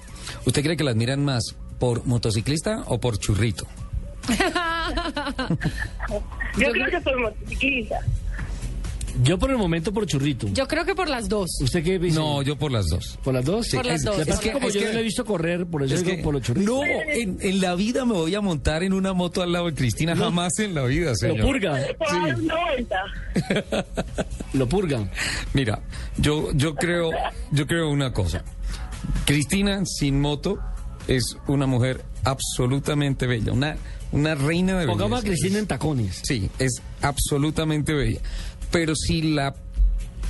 [0.46, 3.66] ¿Usted cree que la admiran más por motociclista o por churrito?
[6.58, 8.00] Yo creo que por motociclista.
[9.22, 10.48] Yo por el momento por churrito.
[10.52, 11.50] Yo creo que por las dos.
[11.60, 12.16] ¿Usted qué dice?
[12.18, 13.18] No, yo por las dos.
[13.24, 13.66] ¿Por las dos?
[13.66, 14.16] Sí, Por las dos.
[14.16, 16.04] Lo es que- como es yo que- no le he visto correr, por eso es
[16.04, 16.72] digo que- por los churritos.
[16.72, 19.74] no, en, en la vida me voy a montar en una moto al lado de
[19.74, 21.46] Cristina, jamás en la vida, Lo señor.
[21.46, 21.80] purga,
[22.38, 23.04] una vuelta.
[24.52, 25.10] lo purgan.
[25.52, 25.80] Mira,
[26.18, 27.10] yo, yo creo,
[27.50, 28.44] yo creo una cosa.
[29.24, 30.58] Cristina sin moto
[31.06, 33.76] es una mujer absolutamente bella, una
[34.10, 34.92] una reina de belleza.
[34.92, 36.20] Pongamos a Cristina en tacones.
[36.24, 38.20] Sí, es absolutamente bella.
[38.70, 39.54] Pero si la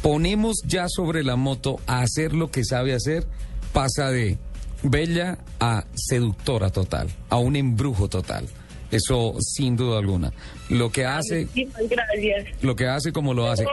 [0.03, 3.27] ponemos ya sobre la moto a hacer lo que sabe hacer,
[3.73, 4.39] pasa de
[4.83, 8.47] bella a seductora total, a un embrujo total.
[8.91, 10.33] Eso sin duda alguna.
[10.71, 12.63] Lo que hace, gracias.
[12.63, 13.67] lo que hace como lo hace.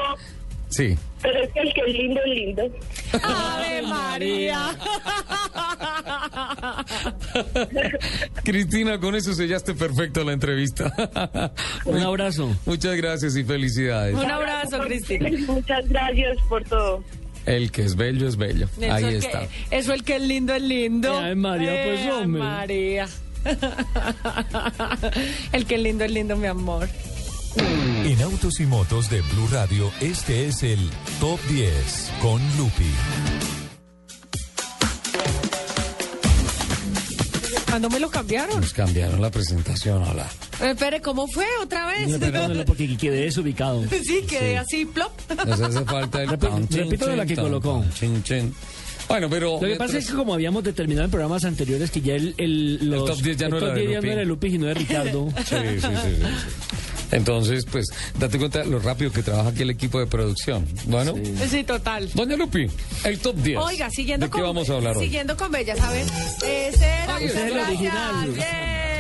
[0.76, 0.98] Sí.
[1.22, 2.64] Pero es que el que es lindo es lindo.
[3.24, 4.78] ¡Ave María!
[8.44, 10.94] Cristina, con eso sellaste perfecto la entrevista.
[11.86, 12.54] Un abrazo.
[12.66, 14.16] Muchas gracias y felicidades.
[14.16, 15.30] Un abrazo, Cristina.
[15.48, 17.02] Muchas gracias por todo.
[17.46, 18.68] El que es bello es bello.
[18.78, 19.48] Eso Ahí el está.
[19.48, 21.18] Que, eso el que es lindo es lindo.
[21.18, 22.42] Ay, María, pues, Ay, hombre.
[22.42, 23.08] María.
[25.54, 26.90] el que es lindo es lindo, mi amor.
[28.06, 30.80] En Autos y Motos de Blue Radio, este es el
[31.20, 32.86] Top 10 con Lupi.
[37.70, 38.62] ¿Cuándo me lo cambiaron?
[38.62, 40.28] Nos cambiaron la presentación, hola.
[40.62, 42.08] Eh, Espere, ¿cómo fue otra vez?
[42.08, 43.84] No, perdónenlo porque quedé desubicado.
[44.04, 45.12] Sí, quedé así, plop.
[45.46, 46.30] Nos hace falta el...
[46.30, 47.84] Repi- repito de la que colocó.
[47.96, 48.54] Chin, chin.
[49.10, 49.60] Bueno, pero...
[49.62, 52.90] Lo que pasa es que como habíamos determinado en programas anteriores que ya el, el,
[52.90, 54.08] los- top 10 ya no el era top de 10 ya Lupi.
[54.08, 55.28] no era de Lupi, sino de Ricardo.
[55.38, 56.95] Sí, sí, sí, sí, sí.
[57.12, 57.88] Entonces, pues,
[58.20, 60.66] date cuenta lo rápido que trabaja aquí el equipo de producción.
[60.86, 61.14] Bueno,
[61.50, 62.10] Sí, total.
[62.14, 62.68] doña Lupi,
[63.04, 63.58] el top 10.
[63.60, 65.06] Oiga, siguiendo ¿De qué con vamos a hablar hoy?
[65.06, 66.08] Siguiendo con Bella, ¿sabes?
[66.44, 68.30] Ese era es el original.
[68.32, 68.95] bien.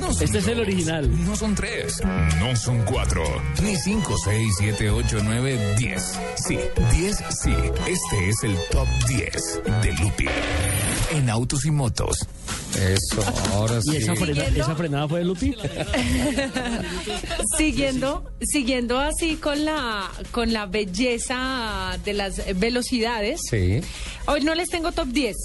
[0.00, 1.24] No son Este es el original.
[1.24, 2.00] No son tres,
[2.38, 3.22] no son cuatro,
[3.62, 6.18] ni cinco, seis, siete, ocho, nueve, diez.
[6.46, 6.58] Sí,
[6.96, 7.52] diez, sí.
[7.86, 10.26] Este es el top 10 de Lupi.
[11.12, 12.26] En autos y motos.
[12.76, 13.22] Eso,
[13.52, 13.92] ahora sí.
[13.92, 15.54] ¿Y esa, frena- esa frenada fue de Lupi?
[17.56, 23.40] siguiendo, siguiendo así con la con la belleza de las velocidades.
[23.50, 23.80] Sí.
[24.26, 25.36] Hoy no les tengo top 10,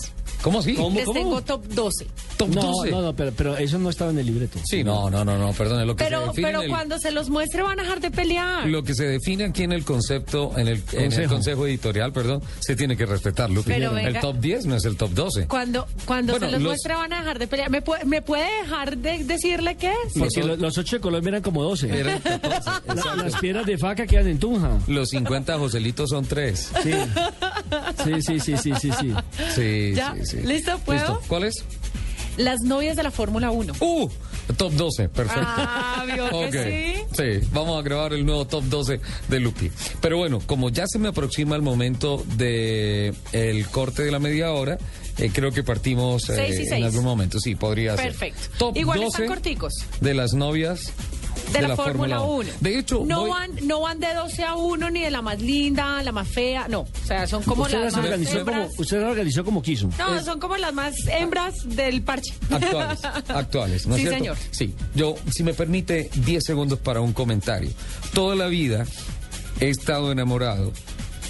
[0.42, 0.74] ¿Cómo así?
[0.74, 0.96] ¿Cómo?
[0.98, 2.08] les tengo top 12.
[2.38, 2.92] Top No, 12.
[2.92, 4.58] no, no, pero, pero eso no estaba en el libreto.
[4.64, 7.12] Sí, no, no, no, no, perdón, lo que se Pero define pero el- cuando se
[7.12, 8.66] los muestre van a dejar de pelear.
[8.68, 11.34] Lo que se define aquí en el concepto, en el en el Consejo.
[11.34, 13.68] consejo editorial, perdón, se tiene que respetar, Lupi.
[13.70, 14.22] Pero el venga.
[14.22, 15.48] top 10 no es el top 12.
[15.48, 17.70] Cuando cuando Bueno, se los, los- muestre van a dejar de pelear.
[17.70, 20.14] ¿Me puede, me puede dejar de decirle qué es?
[20.18, 21.90] Porque lo- los ocho de Colombia eran como 12.
[22.00, 23.16] Eran 14, La- exacto.
[23.24, 24.78] las piedras de faca quedan en Tunja.
[24.88, 26.72] Los 50 Joselitos son 3.
[26.84, 26.92] Sí.
[28.04, 29.14] Sí, sí, sí, sí, sí, sí.
[29.56, 30.16] Sí, ¿Ya?
[30.16, 30.38] sí, sí.
[30.48, 30.78] ¿Listo?
[30.80, 31.22] ¿Puedo?
[31.28, 31.56] ¿Cuál es?
[32.38, 33.74] Las novias de la Fórmula 1.
[33.82, 34.10] ¡Uh!
[34.58, 35.42] Top 12, perfecto.
[35.46, 37.16] Ah, ¿vio que Ok.
[37.16, 39.70] Sí, vamos a grabar el nuevo top 12 de Lupi.
[40.02, 44.52] Pero bueno, como ya se me aproxima el momento de el corte de la media
[44.54, 44.78] hora,
[45.20, 47.40] eh, creo que partimos eh, Seis en algún momento.
[47.40, 48.08] Sí, podría ser.
[48.08, 48.42] Perfecto.
[48.58, 49.74] Top Igual 12 están corticos.
[50.02, 50.94] de las novias
[51.54, 52.50] De, la, Fórmula 1.
[52.60, 55.42] De hecho, no voy- van no van de 12 a 1 ni de la más
[55.42, 56.82] linda la más fea, no.
[56.82, 59.90] O sea, son como usted, las las más organizó como, usted las organizó como quiso.
[59.98, 62.34] No, son como las más hembras del parche.
[62.50, 63.00] Actuales,
[63.30, 64.38] actuales, ¿no es Sí, señor.
[64.52, 67.70] Sí, yo, si me permite, 10 segundos para un comentario.
[68.14, 68.86] Toda la vida
[69.60, 70.72] he estado enamorado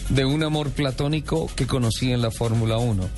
[0.09, 3.09] de un amor platónico que conocí en la Fórmula 1.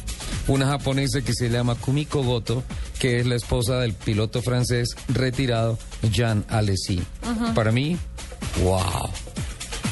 [0.51, 2.61] Una japonesa que se llama Kumiko Goto,
[2.99, 5.79] que es la esposa del piloto francés retirado
[6.11, 7.01] Jean Alesi.
[7.21, 7.53] Ajá.
[7.53, 7.97] Para mí,
[8.61, 9.09] wow,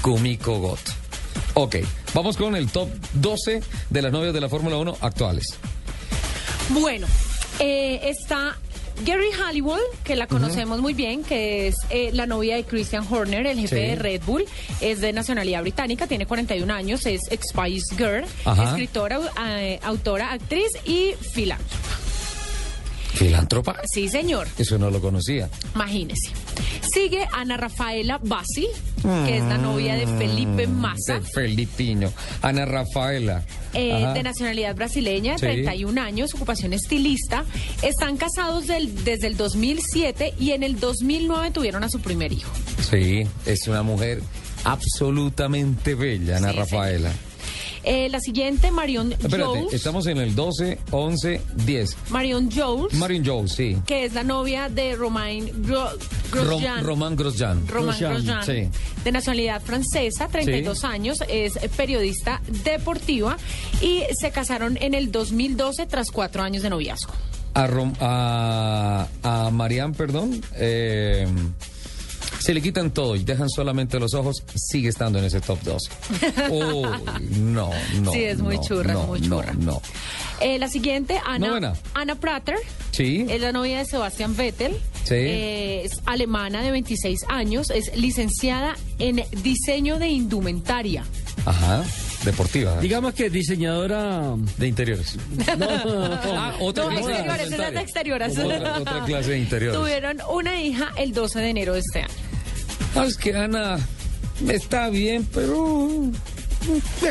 [0.02, 0.92] Kumiko Goto.
[1.54, 1.78] Ok,
[2.14, 5.46] vamos con el top 12 de las novias de la Fórmula 1 actuales.
[6.72, 7.08] Bueno,
[7.60, 8.58] eh, está
[9.06, 13.46] Gary Halliwell, que la conocemos muy bien, que es eh, la novia de Christian Horner,
[13.48, 13.82] el jefe Sí.
[13.82, 14.46] de Red Bull.
[14.82, 18.64] Es de nacionalidad británica, tiene 41 años, es ex Spice Girl, Ajá.
[18.70, 19.20] escritora,
[19.60, 21.76] eh, autora, actriz y filántropa.
[23.14, 23.76] ¿Filántropa?
[23.92, 24.48] Sí, señor.
[24.58, 25.50] Eso no lo conocía.
[25.76, 26.30] Imagínese.
[26.94, 28.68] Sigue Ana Rafaela Bassi,
[29.26, 31.20] que es la novia de Felipe Massa.
[31.20, 32.12] De Felipiño.
[32.42, 33.44] Ana Rafaela.
[33.74, 35.42] eh, de nacionalidad brasileña, Sí.
[35.42, 37.46] 31 años, ocupación estilista.
[37.84, 42.50] Están casados del- desde el 2007 y en el 2009 tuvieron a su primer hijo.
[42.90, 44.22] Sí, es una mujer
[44.64, 47.12] absolutamente bella, Ana Sí, Rafaela.
[47.84, 49.74] Eh, la siguiente, Marion Espérate, Jones.
[49.74, 51.98] estamos en el 12, 11, 10.
[52.10, 53.78] Marion Jones, Marion Jones, sí.
[53.86, 55.92] que es la novia de Romain Gro-
[56.32, 56.84] Rom- Grosjean.
[56.84, 57.68] Román Grosjean.
[57.68, 58.70] Romain Grosjean, Sí.
[59.04, 63.38] de nacionalidad francesa, 32 años, es periodista deportiva
[63.82, 67.14] y se casaron en el 2012 tras cuatro años de noviazgo.
[67.54, 71.28] A, Rom- a, a Marianne, perdón, eh,
[72.40, 75.90] se le quitan todo y dejan solamente los ojos, sigue estando en ese top 12.
[76.52, 76.88] Uy,
[77.40, 77.70] no,
[78.02, 78.12] no.
[78.12, 79.54] Sí, es muy no, churra, no, es muy churra.
[79.60, 79.82] No,
[80.42, 81.74] Eh, la siguiente, Ana.
[81.94, 82.56] Ana Prater,
[82.92, 83.26] Sí.
[83.30, 84.74] es la novia de Sebastián Vettel.
[85.04, 85.16] Sí.
[85.16, 91.04] Eh, es alemana de 26 años, es licenciada en diseño de indumentaria.
[91.46, 91.84] Ajá.
[92.24, 92.80] Deportiva.
[92.80, 95.16] Digamos que diseñadora de interiores.
[96.32, 98.38] Ah, otra no, clase exteriores, de exteriores.
[98.38, 99.80] Otra, otra clase de interiores.
[99.80, 102.14] Tuvieron una hija el 12 de enero de este año.
[102.96, 103.78] Ah, es que Ana
[104.48, 105.90] está bien, pero...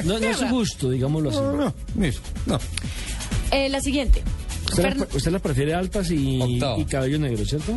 [0.04, 1.38] No, no es su gusto, digámoslo así.
[1.38, 1.72] No, no,
[2.46, 2.58] no.
[3.50, 4.22] Eh, la siguiente.
[4.68, 7.72] Usted, Fern- la, usted la prefiere altas y cabello negro, ¿cierto?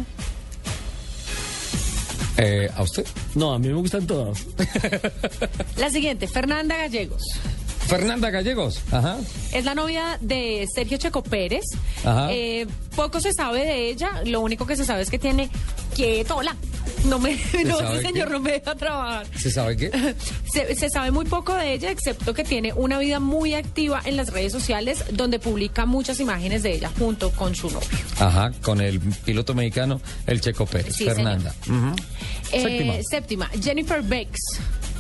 [2.44, 3.06] Eh, ¿A usted?
[3.36, 4.48] No, a mí me gustan todas.
[5.78, 7.22] La siguiente, Fernanda Gallegos.
[7.92, 8.82] Fernanda Gallegos.
[8.90, 9.18] Ajá.
[9.52, 11.66] Es la novia de Sergio Checo Pérez.
[12.06, 12.30] Ajá.
[12.32, 12.66] Eh,
[12.96, 14.22] poco se sabe de ella.
[14.26, 15.50] Lo único que se sabe es que tiene
[15.94, 16.56] quietola.
[17.04, 18.34] No me, no, ese señor qué?
[18.34, 19.28] no me deja trabajar.
[19.38, 19.92] ¿Se sabe qué?
[20.54, 24.18] Se, se sabe muy poco de ella, excepto que tiene una vida muy activa en
[24.18, 27.88] las redes sociales, donde publica muchas imágenes de ella junto con su novio.
[28.20, 30.96] Ajá, con el piloto mexicano, el Checo Pérez.
[30.96, 31.56] Sí, Fernanda.
[32.52, 32.94] Eh, Séptima.
[33.10, 34.38] séptima, Jennifer Bex,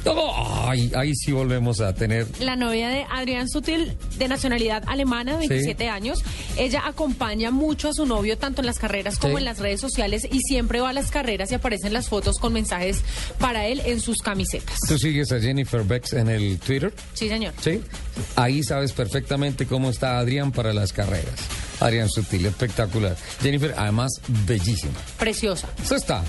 [0.06, 2.28] Oh, ahí sí volvemos a tener.
[2.40, 5.50] la novia de Adrián Sutil, de nacionalidad alemana, de Sí.
[5.50, 6.20] 27 años.
[6.58, 9.40] Ella acompaña mucho a su novio, tanto en las carreras como Sí.
[9.40, 12.54] en las redes sociales, y siempre va a las carreras y aparecen las fotos con
[12.54, 13.02] mensajes
[13.40, 14.80] para él en sus camisetas.
[14.88, 16.94] ¿Tú sigues a Jennifer Bex en el Twitter?
[17.14, 17.54] Sí, señor.
[17.62, 17.82] Sí.
[18.36, 21.36] Ahí sabes perfectamente cómo está Adrián para las carreras.
[21.80, 23.16] Adrián Sutil, espectacular.
[23.42, 24.12] Jennifer, además,
[24.46, 24.94] bellísima.
[25.18, 25.68] Preciosa.
[25.84, 26.24] Eso está.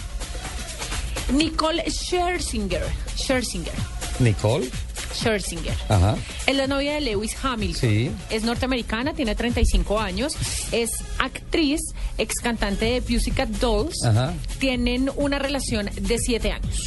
[1.31, 2.83] Nicole Scherzinger.
[3.17, 3.73] Scherzinger.
[4.19, 4.69] Nicole.
[5.15, 5.75] Scherzinger.
[5.89, 6.17] Ajá.
[6.47, 7.81] Es la novia de Lewis Hamilton.
[7.81, 8.11] Sí.
[8.31, 10.35] Es norteamericana, tiene 35 años.
[10.73, 11.81] Es actriz,
[12.19, 14.05] ex cantante de Pussycat Dolls.
[14.05, 14.35] Ajá.
[14.59, 16.79] Tienen una relación de 7 años.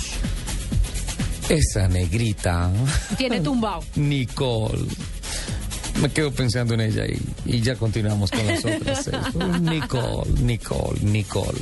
[1.49, 2.71] Esa negrita.
[3.17, 3.83] Tiene tumbao.
[3.95, 4.85] Nicole.
[6.01, 9.09] Me quedo pensando en ella y, y ya continuamos con las otras.
[9.61, 11.61] Nicole, Nicole, Nicole.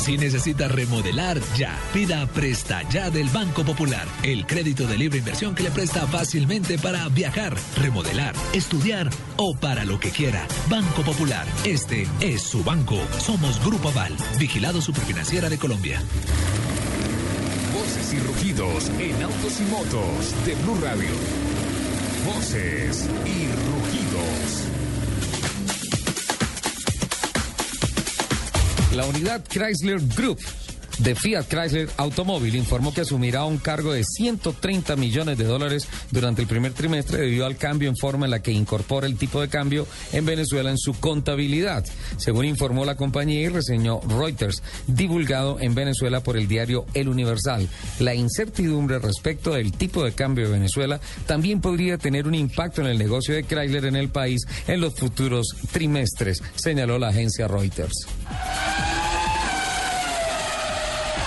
[0.00, 1.78] Si necesita remodelar, ya.
[1.92, 4.08] Pida Presta Ya del Banco Popular.
[4.22, 9.84] El crédito de libre inversión que le presta fácilmente para viajar, remodelar, estudiar o para
[9.84, 10.46] lo que quiera.
[10.70, 11.46] Banco Popular.
[11.64, 12.96] Este es su banco.
[13.18, 16.02] Somos Grupo Aval, vigilado superfinanciera de Colombia.
[17.74, 21.10] Voces y rugidos en autos y motos de Blue Radio.
[22.24, 24.69] Voces y rugidos.
[28.92, 30.40] La unidad Chrysler Group
[31.02, 36.42] de Fiat Chrysler Automóvil informó que asumirá un cargo de 130 millones de dólares durante
[36.42, 39.48] el primer trimestre debido al cambio en forma en la que incorpora el tipo de
[39.48, 41.84] cambio en Venezuela en su contabilidad,
[42.18, 47.68] según informó la compañía y reseñó Reuters, divulgado en Venezuela por el diario El Universal.
[47.98, 52.88] La incertidumbre respecto del tipo de cambio de Venezuela también podría tener un impacto en
[52.88, 58.06] el negocio de Chrysler en el país en los futuros trimestres, señaló la agencia Reuters.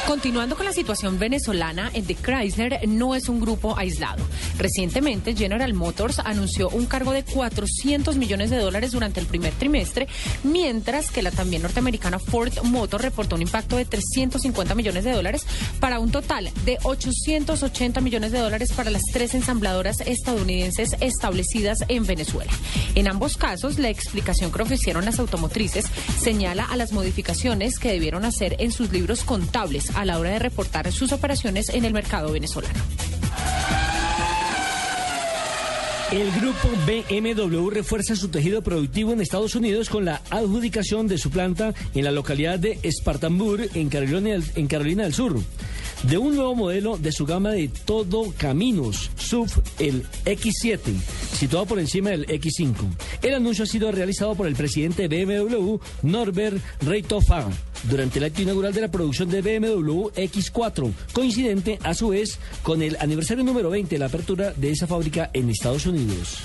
[0.07, 4.21] Continuando con la situación venezolana, el de Chrysler no es un grupo aislado.
[4.57, 10.09] Recientemente, General Motors anunció un cargo de 400 millones de dólares durante el primer trimestre,
[10.43, 15.45] mientras que la también norteamericana Ford Motor reportó un impacto de 350 millones de dólares
[15.79, 22.05] para un total de 880 millones de dólares para las tres ensambladoras estadounidenses establecidas en
[22.05, 22.51] Venezuela.
[22.95, 25.85] En ambos casos, la explicación que ofrecieron las automotrices
[26.19, 30.39] señala a las modificaciones que debieron hacer en sus libros contables a la hora de
[30.39, 32.79] reportar sus operaciones en el mercado venezolano.
[36.13, 41.31] El grupo BMW refuerza su tejido productivo en Estados Unidos con la adjudicación de su
[41.31, 45.39] planta en la localidad de Spartanburg, en Carolina, en Carolina del Sur,
[46.03, 49.49] de un nuevo modelo de su gama de todo caminos, SUV,
[49.79, 50.79] el X7,
[51.37, 52.75] situado por encima del X5.
[53.21, 57.45] El anuncio ha sido realizado por el presidente de BMW, Norbert Reithofer,
[57.83, 62.81] durante el acto inaugural de la producción de BMW X4, coincidente a su vez con
[62.81, 66.39] el aniversario número 20 de la apertura de esa fábrica en Estados Unidos.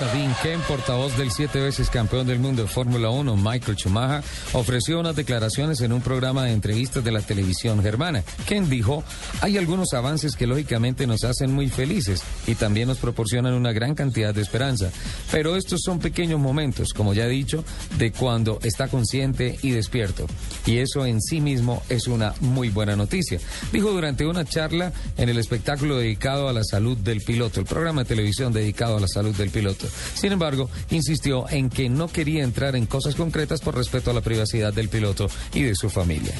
[0.00, 4.24] Sabine Ken, portavoz del siete veces campeón del mundo de Fórmula 1, Michael Schumacher,
[4.54, 8.24] ofreció unas declaraciones en un programa de entrevistas de la televisión germana.
[8.46, 9.04] Ken dijo,
[9.42, 13.94] hay algunos avances que lógicamente nos hacen muy felices y también nos proporcionan una gran
[13.94, 14.90] cantidad de esperanza.
[15.30, 17.62] Pero estos son pequeños momentos, como ya he dicho,
[17.98, 20.26] de cuando está consciente y despierto.
[20.64, 23.38] Y eso en sí mismo es una muy buena noticia.
[23.70, 28.04] Dijo durante una charla en el espectáculo dedicado a la salud del piloto, el programa
[28.04, 29.89] de televisión dedicado a la salud del piloto.
[30.14, 34.20] Sin embargo, insistió en que no quería entrar en cosas concretas por respeto a la
[34.20, 36.34] privacidad del piloto y de su familia.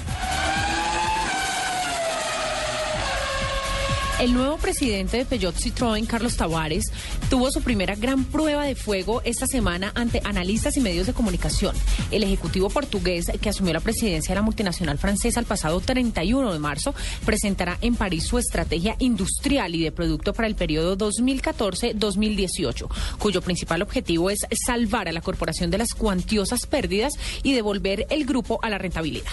[4.21, 6.93] El nuevo presidente de Peugeot Citroën, Carlos Tavares,
[7.31, 11.75] tuvo su primera gran prueba de fuego esta semana ante analistas y medios de comunicación.
[12.11, 16.59] El ejecutivo portugués que asumió la presidencia de la multinacional francesa el pasado 31 de
[16.59, 16.95] marzo
[17.25, 22.89] presentará en París su estrategia industrial y de producto para el periodo 2014-2018,
[23.19, 28.27] cuyo principal objetivo es salvar a la corporación de las cuantiosas pérdidas y devolver el
[28.27, 29.33] grupo a la rentabilidad.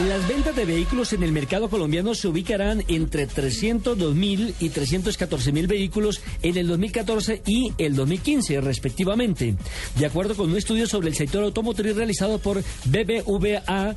[0.00, 5.52] Las ventas de vehículos en el mercado colombiano se ubicarán entre 302 mil y 314
[5.52, 9.54] mil vehículos en el 2014 y el 2015, respectivamente,
[9.96, 13.94] de acuerdo con un estudio sobre el sector automotriz realizado por BBVA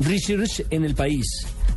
[0.00, 1.26] Research en el país.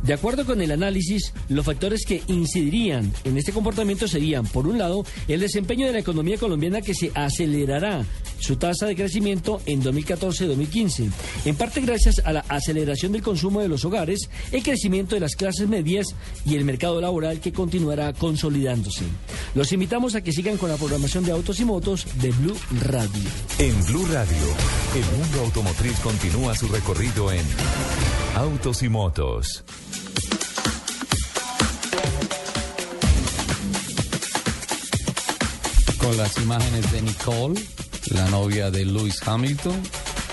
[0.02, 4.78] De acuerdo con el análisis, los factores que incidirían en este comportamiento serían, por un
[4.78, 8.04] lado, el desempeño de la economía colombiana que se acelerará
[8.38, 11.10] su tasa de crecimiento en 2014-2015,
[11.44, 15.36] en parte gracias a la aceleración del consumo de los hogares, el crecimiento de las
[15.36, 16.06] clases medias
[16.46, 19.04] y el mercado laboral que continuará consolidándose.
[19.54, 23.10] Los invitamos a que sigan con la programación de autos y motos de Blue Radio.
[23.58, 24.36] En Blue Radio,
[24.94, 27.44] el mundo automotriz continúa su recorrido en
[28.34, 29.64] Autos y Motos.
[36.00, 37.60] Con las imágenes de Nicole,
[38.14, 39.74] la novia de Lewis Hamilton.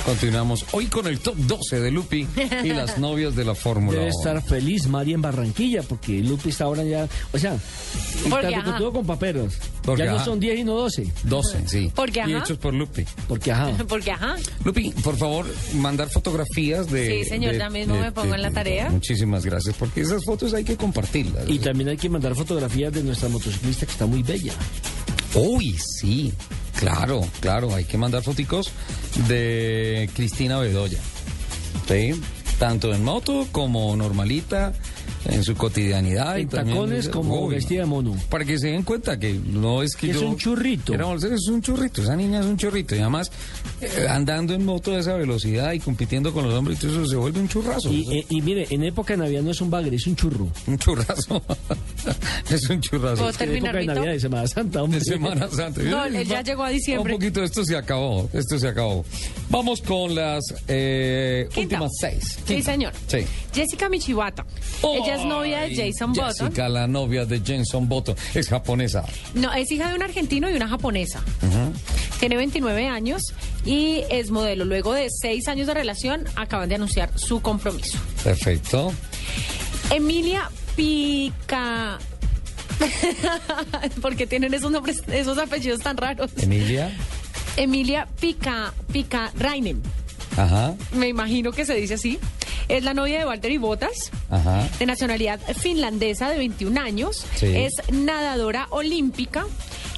[0.06, 2.26] Continuamos hoy con el top 12 de Lupi
[2.64, 4.18] y las novias de la Fórmula Debe 1.
[4.18, 7.58] estar feliz María en Barranquilla porque Lupi está ahora ya, o sea,
[8.30, 8.78] Porque, está ajá.
[8.78, 9.56] todo con paperos.
[9.84, 10.24] Porque, ya no ajá.
[10.26, 11.12] son 10 y no 12.
[11.24, 11.92] 12, sí.
[11.94, 12.38] Porque, y ajá.
[12.46, 13.04] hechos por Lupi.
[13.28, 13.72] Porque ajá.
[13.90, 14.38] Porque, ajá.
[14.64, 15.46] Lupi, por favor,
[15.76, 17.24] mandar fotografías de...
[17.24, 18.90] Sí, señor, de- ya mismo de- me pongo en la tarea.
[18.90, 21.50] Muchísimas gracias, porque esas fotos hay que compartirlas.
[21.50, 24.54] Y también hay que mandar fotografías de nuestra motociclista que está muy bella.
[25.40, 26.34] Uy, sí,
[26.80, 28.72] claro, claro, hay que mandar foticos
[29.28, 30.98] de Cristina Bedoya.
[31.88, 32.20] ¿Sí?
[32.58, 34.74] Tanto en moto como normalita,
[35.26, 36.38] en su cotidianidad.
[36.38, 38.16] En y también- tacones como Uy, vestida de mono.
[38.30, 40.28] Para que se den cuenta que no es que Es yo...
[40.30, 40.94] un churrito.
[40.94, 42.96] Era- es un churrito, esa niña es un churrito.
[42.96, 43.32] Y además,
[43.82, 47.10] eh, andando en moto a esa velocidad y compitiendo con los hombres, y todo eso
[47.10, 47.92] se vuelve un churrazo.
[47.92, 50.48] Y, eh, y mire, en época de Navidad no es un bagre, es un churro.
[50.68, 51.42] Un churrazo.
[52.50, 53.16] es un churrazo.
[53.18, 54.00] ¿Puedo En terminar época de?
[54.00, 55.00] Navidad y Semana Santa, hombre.
[55.00, 55.82] De Semana Santa.
[55.84, 57.14] No, él ya llegó a diciembre.
[57.14, 59.06] Un poquito, esto se acabó, esto se acabó.
[59.50, 62.40] Vamos con las eh, últimas seis.
[62.46, 62.94] Sí, señor.
[63.08, 63.20] Sí.
[63.54, 64.46] Jessica Michibata.
[64.84, 66.34] Ella es novia de Jason Button.
[66.48, 69.04] Jessica, la novia de Jason Button, es japonesa.
[69.34, 71.22] No, es hija de un argentino y una japonesa.
[72.20, 73.22] Tiene 29 años
[73.66, 74.66] y es modelo.
[74.66, 77.98] Luego de seis años de relación, acaban de anunciar su compromiso.
[78.24, 78.94] Perfecto.
[79.92, 82.00] Emilia Pica.
[84.02, 86.32] porque tienen esos nombres, esos apellidos tan raros.
[86.38, 86.92] Emilia.
[87.56, 89.82] Emilia Pica, Pica Rainen.
[90.36, 92.20] Ajá, Me imagino que se dice así.
[92.70, 94.68] Es la novia de Valtteri Bottas, ajá.
[94.78, 97.26] de nacionalidad finlandesa de 21 años.
[97.36, 97.48] Sí.
[97.56, 99.46] Es nadadora olímpica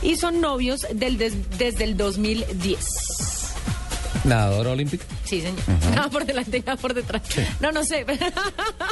[0.02, 2.86] y son novios del des- desde el 2010.
[4.26, 5.06] Nadadora olímpica.
[5.26, 5.60] Sí, señor.
[5.68, 5.90] Ajá.
[5.96, 7.22] Nada por delante, nada por detrás.
[7.60, 8.06] No, no sé.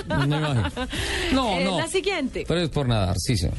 [0.07, 0.71] No me imagino.
[1.33, 1.77] No, Eh, no.
[1.77, 2.45] La siguiente.
[2.47, 3.55] Pero es por nadar, sí, señor.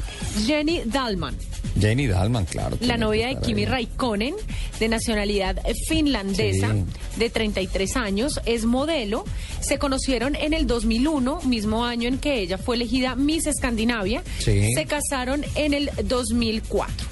[0.46, 1.36] Jenny Dalman,
[1.78, 2.76] Jenny Dalman, claro.
[2.80, 3.66] la novia de Kimi ahí.
[3.66, 4.34] Raikkonen,
[4.80, 6.84] de nacionalidad finlandesa, Sí.
[7.18, 9.24] de 33 años, es modelo.
[9.60, 14.22] Se conocieron en el 2001, mismo año en que ella fue elegida Miss Escandinavia.
[14.38, 14.72] Sí.
[14.74, 17.06] Se casaron en el 2004,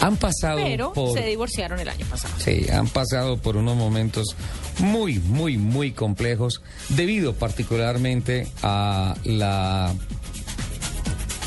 [0.00, 1.18] Han pasado pero por...
[1.18, 2.34] se divorciaron el año pasado.
[2.38, 4.36] Sí, han pasado por unos momentos
[4.78, 9.94] muy, muy, muy complejos, debido particularmente a la,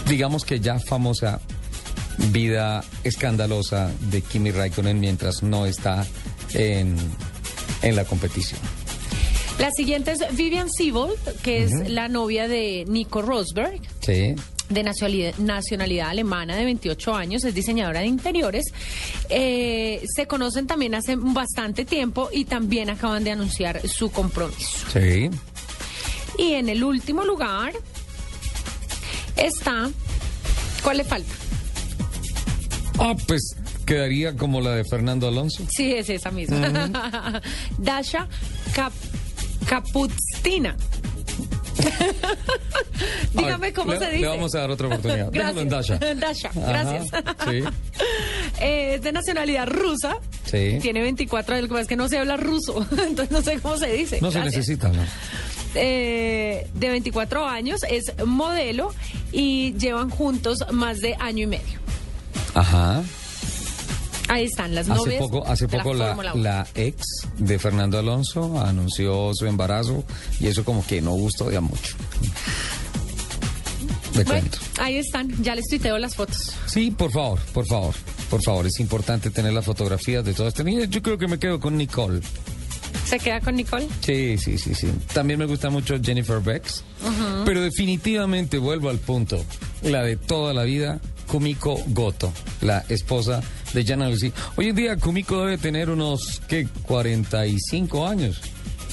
[0.08, 1.40] digamos que ya famosa
[2.32, 6.06] vida escandalosa de Kimi Raikkonen mientras no está
[6.54, 6.96] en,
[7.82, 8.60] en la competición.
[9.60, 13.82] La siguiente es Vivian Siebold, que es la novia de Nico Rosberg.
[14.02, 14.34] Sí.
[14.70, 18.66] De nacionalidad, nacionalidad alemana de 28 años, es diseñadora de interiores.
[19.30, 24.88] Eh, se conocen también hace bastante tiempo y también acaban de anunciar su compromiso.
[24.94, 25.30] Sí.
[26.38, 27.74] Y en el último lugar
[29.36, 29.90] está...
[30.84, 31.34] ¿Cuál le falta?
[33.00, 33.56] Ah, pues
[33.86, 35.66] quedaría como la de Fernando Alonso.
[35.70, 37.42] Sí, es esa misma.
[37.78, 38.28] Dasha
[38.74, 38.94] Cap.
[43.34, 44.20] Dígame cómo le- se dice.
[44.22, 45.28] Le vamos a dar otra oportunidad.
[45.32, 45.98] Déjalo en Dasha.
[45.98, 47.06] Dasha, Ajá, gracias.
[47.50, 47.64] sí.
[48.62, 50.18] Eh, es de nacionalidad rusa.
[50.44, 50.80] Sí.
[50.82, 53.58] Tiene 24 años, lo que pasa es que no se habla ruso, entonces no sé
[53.62, 54.20] cómo se dice.
[54.22, 55.02] No se necesita, ¿no?
[55.76, 58.94] Eh, de 24 años, es modelo
[59.32, 61.80] y llevan juntos más de año y medio.
[62.54, 63.02] Ajá.
[64.30, 65.20] Ahí están las Hace novias.
[65.20, 66.36] poco, hace poco la, Uno.
[66.36, 67.04] la ex
[67.38, 70.04] de Fernando Alonso anunció su embarazo
[70.40, 71.96] y eso como que no gustó ya mucho.
[74.14, 74.58] De Bueno, cuento.
[74.80, 76.54] ahí están, ya les tuiteo las fotos.
[76.66, 77.94] Sí, por favor, por favor,
[78.30, 78.66] por favor.
[78.68, 80.90] Es importante tener las fotografías de todas estas niñas.
[80.90, 82.22] Yo creo que me quedo con Nicole.
[83.06, 83.88] ¿Se queda con Nicole?
[84.02, 84.88] Sí, sí, sí, sí.
[85.14, 86.84] También me gusta mucho Jennifer Bex.
[87.46, 89.44] Pero definitivamente vuelvo al punto.
[89.84, 91.00] La de toda la vida,
[91.30, 93.42] Kumiko Goto, la esposa
[93.74, 94.32] de Gianna Lucy.
[94.56, 96.68] Hoy en día Kumiko debe tener unos, ¿qué?
[96.84, 98.42] 45 años.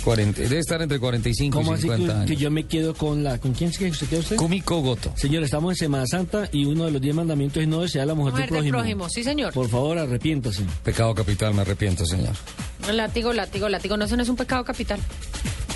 [0.04, 2.26] 40, debe estar entre 45 ¿Cómo y así 50 que, años.
[2.30, 3.38] que yo me quedo con la...
[3.38, 4.36] ¿Con quién es que se queda usted?
[4.36, 5.12] Kumiko Goto.
[5.16, 8.06] Señor, estamos en Semana Santa y uno de los diez mandamientos es no desear a
[8.06, 8.78] la mujer, Mujer del del prójimo.
[8.78, 9.52] prójimo, sí señor.
[9.52, 10.62] Por favor, arrepiéntase.
[10.84, 12.34] Pecado capital, me arrepiento, señor.
[12.92, 13.96] Látigo, látigo, látigo.
[13.96, 15.00] No, eso no es un pecado capital.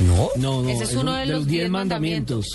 [0.06, 0.28] ¿No?
[0.36, 0.68] No, no.
[0.68, 2.46] Ese es uno de los diez mandamientos.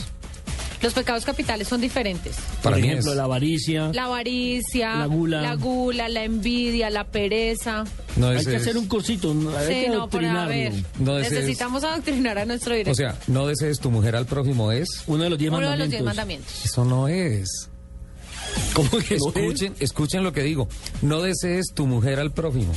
[0.85, 2.35] Los pecados capitales son diferentes.
[2.61, 3.89] Por ejemplo, la avaricia.
[3.91, 5.41] La avaricia, La gula.
[5.41, 7.85] la, gula, la envidia, la pereza.
[8.17, 10.73] No, hay que es- hacer un cursito, no, hay Sí, que no, pero a ver.
[10.99, 12.91] No, es- necesitamos adoctrinar a nuestro director.
[12.91, 14.87] O sea, no desees tu mujer al prójimo es.
[15.07, 16.53] Uno de los diez Uno de los diez mandamientos.
[16.65, 17.67] Eso no es.
[18.73, 20.67] ¿Cómo que no escuchen, escuchen lo que digo.
[21.01, 22.73] No desees tu mujer al prójimo.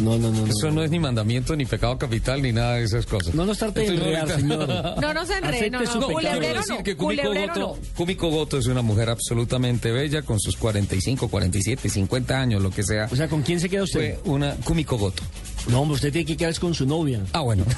[0.00, 0.46] No, no, no.
[0.46, 3.34] Eso no, es ni mandamiento, ni pecado capital, ni nada de esas cosas.
[3.34, 4.68] No nos trate de enredar, señor.
[5.00, 7.94] No, no se enrede, no, no, culebrero no, que culebrero Goto, no.
[7.96, 12.82] Kumiko Goto es una mujer absolutamente bella, con sus 45, 47, 50 años, lo que
[12.82, 13.08] sea.
[13.10, 14.18] O sea, ¿con quién se queda usted?
[14.22, 15.22] Fue una Kumiko Goto.
[15.68, 17.20] No, hombre, usted tiene que quedarse con su novia.
[17.32, 17.64] Ah, bueno.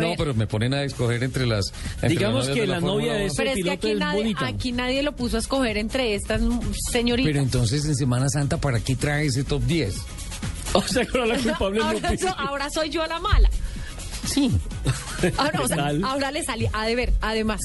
[0.00, 1.72] No, pero me ponen a escoger entre las.
[1.96, 3.98] entre Digamos las que de la novia de ese Pero es que piloto aquí es
[3.98, 4.46] nadie, bonita.
[4.46, 6.40] aquí nadie lo puso a escoger entre estas
[6.90, 7.30] señoritas.
[7.30, 9.94] Pero entonces en Semana Santa, ¿para qué trae ese top 10?
[10.74, 13.50] O sea, que ahora la culpable ahora, so- ahora soy yo la mala.
[14.26, 14.50] Sí.
[15.36, 17.60] Ahora, o sea, ahora le salí a deber, además.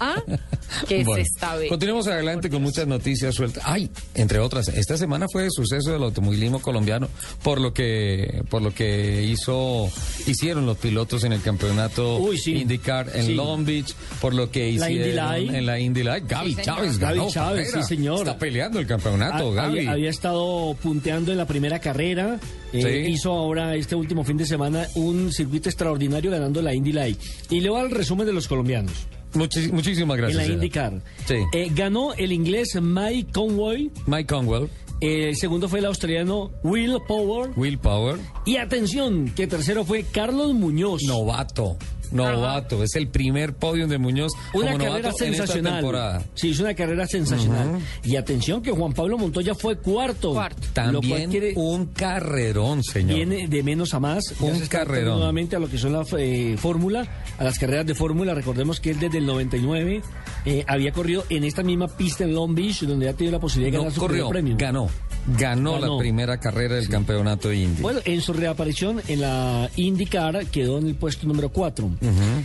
[0.00, 0.22] ¿Ah?
[0.88, 1.68] ¿Qué Bueno, es esta vez?
[1.68, 3.62] Continuemos adelante con muchas noticias sueltas.
[3.66, 7.08] Ay, entre otras, esta semana fue el suceso del automovilismo colombiano
[7.42, 9.90] por lo que por lo que hizo
[10.26, 12.54] hicieron los pilotos en el campeonato Uy, sí.
[12.56, 13.34] IndyCar en Sí.
[13.34, 16.24] Long Beach, por lo que La Indy hicieron en la Indy Light.
[16.26, 16.62] Gaby Sí.
[16.62, 17.86] Chávez Gaby ganó Chávez, carrera.
[17.86, 18.18] sí, señor.
[18.20, 19.78] Está peleando el campeonato, Ha- Gaby.
[19.80, 22.38] había, había estado punteando en la primera carrera.
[22.74, 23.12] Eh, Sí.
[23.12, 27.18] Hizo ahora, este último fin de semana, un circuito extraordinario ganando la Indy Light.
[27.50, 28.92] Y le voy al resumen de los colombianos.
[29.34, 30.42] Muchis- muchísimas gracias.
[30.44, 30.54] en la.
[30.54, 31.02] IndyCar.
[31.26, 31.36] Sí.
[31.52, 33.90] Eh, ganó el inglés Mike Conway.
[34.06, 34.68] Mike Conwell,
[35.00, 37.50] El segundo fue el australiano Will Power.
[37.56, 41.02] Will Power, Y atención, que tercero fue Carlos Muñoz.
[41.06, 41.76] novato.
[42.12, 45.72] Novato, es el primer podium de Muñoz Una como carrera novato en esta sensacional.
[45.74, 46.22] temporada.
[46.34, 47.78] Sí, es una carrera sensacional.
[48.02, 50.32] Y atención que Juan Pablo Montoya fue cuarto.
[50.32, 50.60] Cuarto.
[50.60, 53.16] Lo cual También quiere- un carrerón, señor.
[53.16, 54.22] viene de menos a más.
[54.40, 55.16] Ya Un carrerón.
[55.18, 57.06] nuevamente a lo que son la eh, fórmula,
[57.38, 58.34] a las carreras de fórmula.
[58.34, 60.02] Recordemos que él desde el 99
[60.44, 63.72] eh, había corrido en esta misma pista en Long Beach, donde ha tenido la posibilidad
[63.72, 64.56] de No ganar su corrió, primer premio.
[64.58, 64.88] ganó.
[65.26, 65.94] Ganó, Ganó.
[65.94, 67.82] la primera carrera del campeonato Indy.
[67.82, 71.90] Bueno, en su reaparición en la IndyCar quedó en el puesto número 4.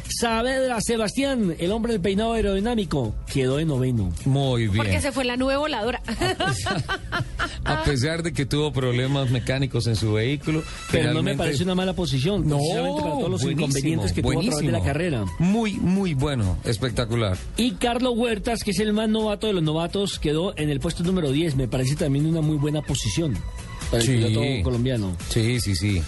[0.08, 4.12] Saavedra Sebastián, el hombre del peinado aerodinámico, quedó en noveno.
[4.26, 4.78] Muy bien.
[4.78, 6.02] Porque se fue la nube voladora.
[7.66, 11.76] A pesar de que tuvo problemas mecánicos en su vehículo, Pero no me parece una
[11.76, 14.82] mala posición, No, precisamente para todos los buenísimo, inconvenientes que tuvo a través de la
[14.84, 15.26] carrera.
[15.40, 17.38] Muy, muy bueno, espectacular.
[17.58, 21.04] Y Carlos Huertas, que es el más novato de los novatos, quedó en el puesto
[21.04, 21.56] número 10.
[21.56, 23.38] Me parece también una muy buena posición
[23.92, 25.16] para el piloto colombiano.
[25.30, 26.02] Sí, sí, sí.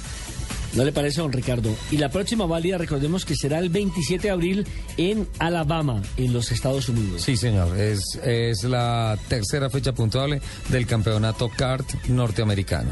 [0.74, 1.76] ¿No le parece, don Ricardo?
[1.92, 6.52] Y la próxima válida, recordemos que será el 27 de abril en Alabama, en los
[6.52, 7.22] Estados Unidos.
[7.22, 7.78] Sí, señor.
[7.78, 12.92] Es, es la tercera fecha puntuable del campeonato kart norteamericano.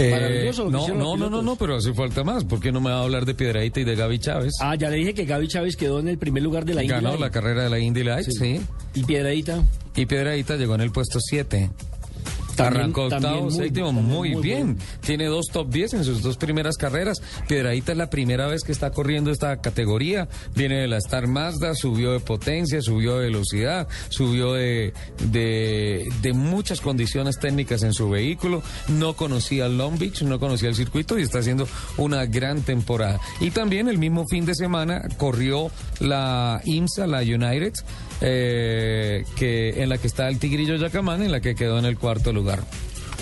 [0.00, 2.44] Eh, Maravilloso lo que no, no, no, no, pero hace falta más.
[2.44, 4.54] ¿Por qué no me va a hablar de Piedradita y de Gaby Chávez?
[4.60, 6.94] Ah, ya le dije que Gaby Chávez quedó en el primer lugar de la Indy
[6.94, 7.20] Ganó Light.
[7.20, 8.60] la carrera de la Indy Light, sí.
[8.94, 9.62] Y Piedradita.
[9.96, 11.70] Y Piedradita llegó en el puesto 7.
[12.64, 14.78] También- Arrancó octavo, muy séptimo, muy, muy bien.
[15.00, 17.20] Tiene dos top 10 en sus dos primeras carreras.
[17.48, 20.28] Piedradita es la primera vez que está corriendo esta categoría.
[20.54, 24.92] Viene de la Star Mazda, subió de potencia, subió de velocidad, subió de,
[25.30, 28.62] de, de muchas condiciones técnicas en su vehículo.
[28.88, 31.66] No conocía Long Beach, no conocía el circuito y está haciendo
[31.96, 33.20] una gran temporada.
[33.40, 35.70] Y también el mismo fin de semana corrió
[36.00, 37.72] la IMSA, la United,
[38.20, 41.96] eh, que, en la que está el Tigrillo Yacamán, en la que quedó en el
[41.98, 42.49] cuarto lugar.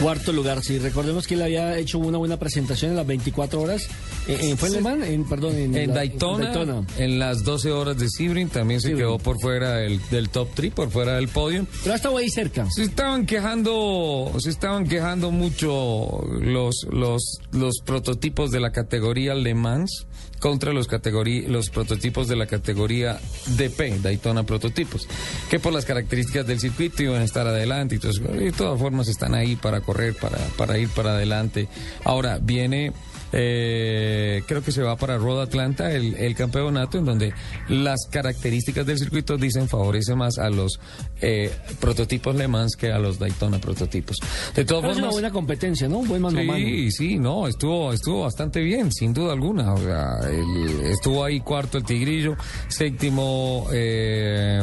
[0.01, 0.79] Cuarto lugar, sí.
[0.79, 3.83] Recordemos que él había hecho una buena presentación en las 24 horas.
[4.29, 5.05] Eh, eh, ¿Fue en Le Mans?
[5.07, 6.87] En, perdón, en, En la- Daytona, en Daytona.
[6.99, 10.73] en las 12 horas de Sebring, también se quedó por fuera del, del top 3,
[10.73, 11.67] por fuera del podio.
[11.83, 12.71] Pero estaba ahí cerca.
[12.71, 19.55] Se estaban quejando, se estaban quejando mucho los, los, los prototipos de la categoría Le
[19.57, 20.07] Mans
[20.39, 20.89] contra los
[21.49, 25.09] los prototipos de la categoría DP, Daytona Prototipos,
[25.51, 27.97] que por las características del circuito iban a estar adelante.
[27.97, 31.69] Y de todas formas están ahí para correr, para, para ir para adelante.
[32.05, 32.93] Ahora viene
[33.33, 37.33] eh, creo que se va para Road Atlanta el, el campeonato en donde
[37.69, 40.79] las características del circuito dicen favorece más a los
[41.21, 41.51] eh,
[41.81, 44.17] prototipos Le Mans que a los Daytona prototipos.
[44.55, 45.99] De todas Pero es una formas, buena competencia, ¿no?
[45.99, 46.39] Un buen mano.
[46.57, 49.75] Sí, sí, no, estuvo, estuvo bastante bien, sin duda alguna.
[49.75, 52.37] O sea, el- estuvo ahí cuarto el Tigrillo,
[52.69, 54.63] séptimo eh,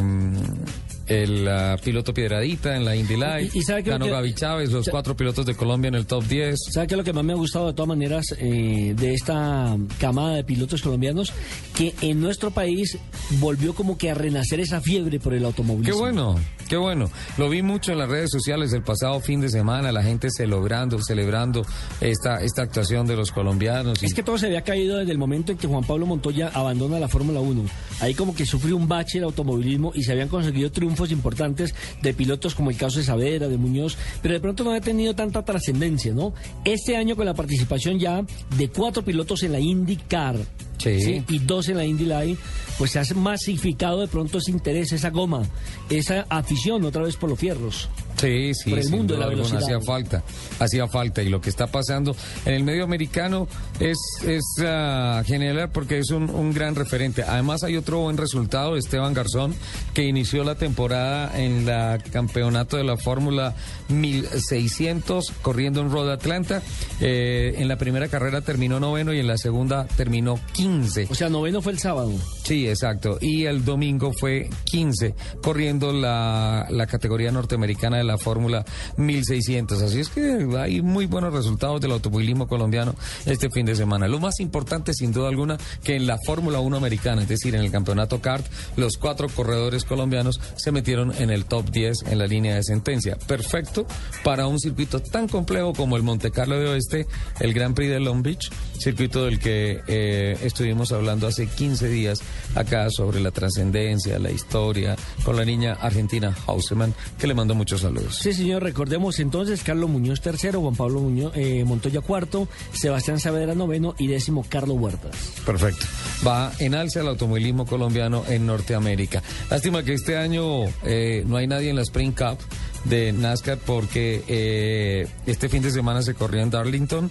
[1.07, 1.47] el
[1.83, 4.71] piloto Piedradita en la Indy Light, Y- y sabe que lo ganó que- Gaby Chávez,
[4.71, 6.55] los cuatro pilotos de Colombia en el top 10.
[6.71, 9.77] ¿Sabe qué es lo que más me ha gustado de todas maneras eh, de esta
[9.99, 11.31] camada de pilotos colombianos?
[11.75, 12.97] Que en nuestro país
[13.39, 15.93] volvió como que a renacer esa fiebre por el automovilismo.
[15.95, 16.35] Qué bueno,
[16.69, 17.09] qué bueno.
[17.37, 20.99] Lo vi mucho en las redes sociales el pasado fin de semana, la gente celebrando,
[21.01, 21.65] celebrando
[22.01, 24.01] esta, esta actuación de los colombianos.
[24.01, 26.49] y- Es que todo se había caído desde el momento en que Juan Pablo Montoya
[26.53, 27.63] abandona la Fórmula 1.
[27.99, 32.13] Ahí como que sufrió un bache el automovilismo y se habían conseguido triunfos importantes de
[32.13, 35.43] pilotos como el caso de Saavedra, de Muñoz, pero de pronto no ha tenido tanta
[35.43, 36.33] trascendencia, ¿no?
[36.63, 38.23] Este año con la participación ya
[38.57, 40.37] de cuatro pilotos en la IndyCar
[40.77, 41.23] Sí.
[41.29, 42.37] y dos en la Indy
[42.77, 45.43] pues se ha masificado de pronto ese interés, esa goma,
[45.89, 47.89] esa afición otra vez por los fierros.
[48.17, 49.61] Sí, sí, por el mundo de la velocidad.
[49.61, 50.23] hacía falta,
[50.59, 52.15] hacía falta y lo que está pasando
[52.45, 53.47] en el medio americano
[53.79, 57.23] es, es ah, genial porque es un, un gran referente.
[57.23, 59.55] Además hay otro buen resultado de Esteban Garzón
[59.93, 63.53] que inició la temporada en la campeonato de la Fórmula
[63.89, 66.61] 1600 corriendo en Road Atlanta.
[67.01, 71.07] Eh, en la primera carrera terminó noveno y en la segunda terminó 15.
[71.09, 72.11] O sea, noveno fue el sábado.
[72.43, 73.17] Sí, exacto.
[73.21, 78.65] Y el domingo fue 15, corriendo la, la categoría norteamericana de la Fórmula
[78.97, 79.81] 1600.
[79.81, 82.95] Así es que hay muy buenos resultados del automovilismo colombiano
[83.25, 84.07] este fin de semana.
[84.07, 87.61] Lo más importante, sin duda alguna, que en la Fórmula 1 americana, es decir, en
[87.61, 88.45] el campeonato CART,
[88.77, 93.17] los cuatro corredores colombianos se metieron en el top 10 en la línea de sentencia.
[93.27, 93.85] Perfecto
[94.23, 97.07] para un circuito tan complejo como el Monte Carlo de Oeste,
[97.39, 102.21] el Gran Prix de Long Beach, circuito del que eh, estuvimos hablando hace 15 días
[102.55, 107.81] acá sobre la trascendencia, la historia, con la niña argentina Hauseman, que le mando muchos
[107.81, 107.94] saludos.
[108.11, 113.55] Sí, señor, recordemos entonces Carlos Muñoz tercero, Juan Pablo Muñoz, eh, Montoya cuarto, Sebastián Saavedra
[113.55, 115.15] noveno y décimo Carlos Huertas.
[115.45, 115.85] Perfecto.
[116.25, 119.21] Va en alza el automovilismo colombiano en Norteamérica.
[119.49, 122.37] Lástima que este año eh, no hay nadie en la Spring Cup
[122.85, 127.09] de NASCAR porque eh, este fin de semana se corrió en Darlington.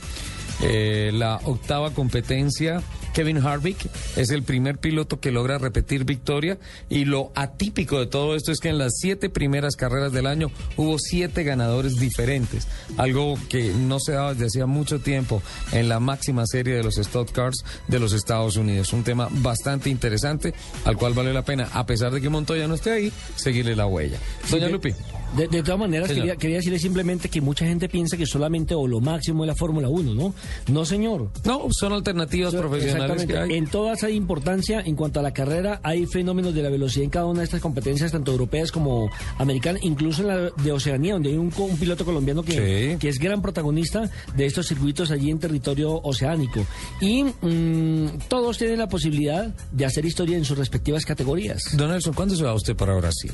[0.62, 2.82] eh, la octava competencia.
[3.14, 3.78] Kevin Harvick
[4.16, 6.58] es el primer piloto que logra repetir victoria
[6.90, 10.50] y lo atípico de todo esto es que en las siete primeras carreras del año
[10.76, 12.66] hubo siete ganadores diferentes,
[12.96, 15.42] algo que no se daba desde hacía mucho tiempo
[15.72, 18.92] en la máxima serie de los Stock Cars de los Estados Unidos.
[18.92, 20.52] Un tema bastante interesante
[20.84, 23.86] al cual vale la pena, a pesar de que Montoya no esté ahí, seguirle la
[23.86, 24.18] huella.
[24.50, 24.92] Doña Lupi.
[25.36, 28.86] De, de todas maneras, quería, quería decirle simplemente que mucha gente piensa que solamente o
[28.86, 30.35] lo máximo es la Fórmula 1, ¿no?
[30.69, 31.31] No, señor.
[31.44, 33.52] No, son alternativas So- profesionales que hay.
[33.55, 34.81] En todas hay importancia.
[34.81, 37.61] En cuanto a la carrera, hay fenómenos de la velocidad en cada una de estas
[37.61, 42.05] competencias, tanto europeas como americanas, incluso en la de Oceanía, donde hay un, un piloto
[42.05, 42.98] colombiano que, Sí.
[42.98, 46.65] que es gran protagonista de estos circuitos allí en territorio oceánico.
[47.01, 51.61] Y mm, todos tienen la posibilidad de hacer historia en sus respectivas categorías.
[51.77, 53.32] Don Nelson, ¿cuándo se va usted para Brasil?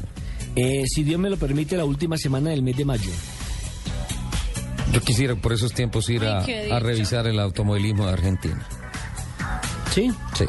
[0.56, 3.10] Eh, si Dios me lo permite, la última semana del mes de mayo.
[4.92, 8.66] Yo quisiera por esos tiempos ir a, a revisar el automovilismo de Argentina.
[9.94, 10.10] ¿Sí?
[10.36, 10.46] Sí.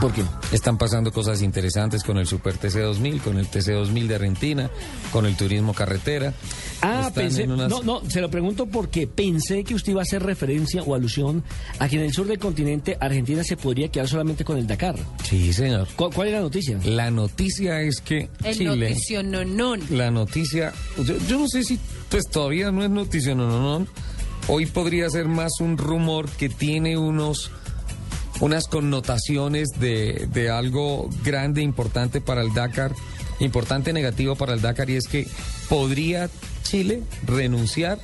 [0.00, 0.24] ¿Por qué?
[0.50, 4.70] Están pasando cosas interesantes con el Super TC2000, con el TC2000 de Argentina,
[5.12, 6.34] con el turismo carretera.
[6.82, 10.22] Ah, pensé, unas- no, no, se lo pregunto porque pensé que usted iba a hacer
[10.22, 11.42] referencia o alusión
[11.78, 14.96] a que en el sur del continente Argentina se podría quedar solamente con el Dakar.
[15.22, 15.86] Sí, señor.
[15.96, 16.78] ¿Cuál, cuál es la noticia?
[16.84, 18.90] La noticia es que El Chile...
[18.90, 19.76] noticio no, no.
[19.90, 20.72] La noticia,
[21.04, 21.78] yo, yo no sé si
[22.10, 23.86] pues todavía no es noticia, no, no, no.
[24.48, 27.50] Hoy podría ser más un rumor que tiene unos
[28.40, 32.92] unas connotaciones de, de algo grande, importante para el Dakar,
[33.38, 35.28] importante negativo para el Dakar, y es que
[35.68, 36.28] podría
[36.62, 37.98] Chile renunciar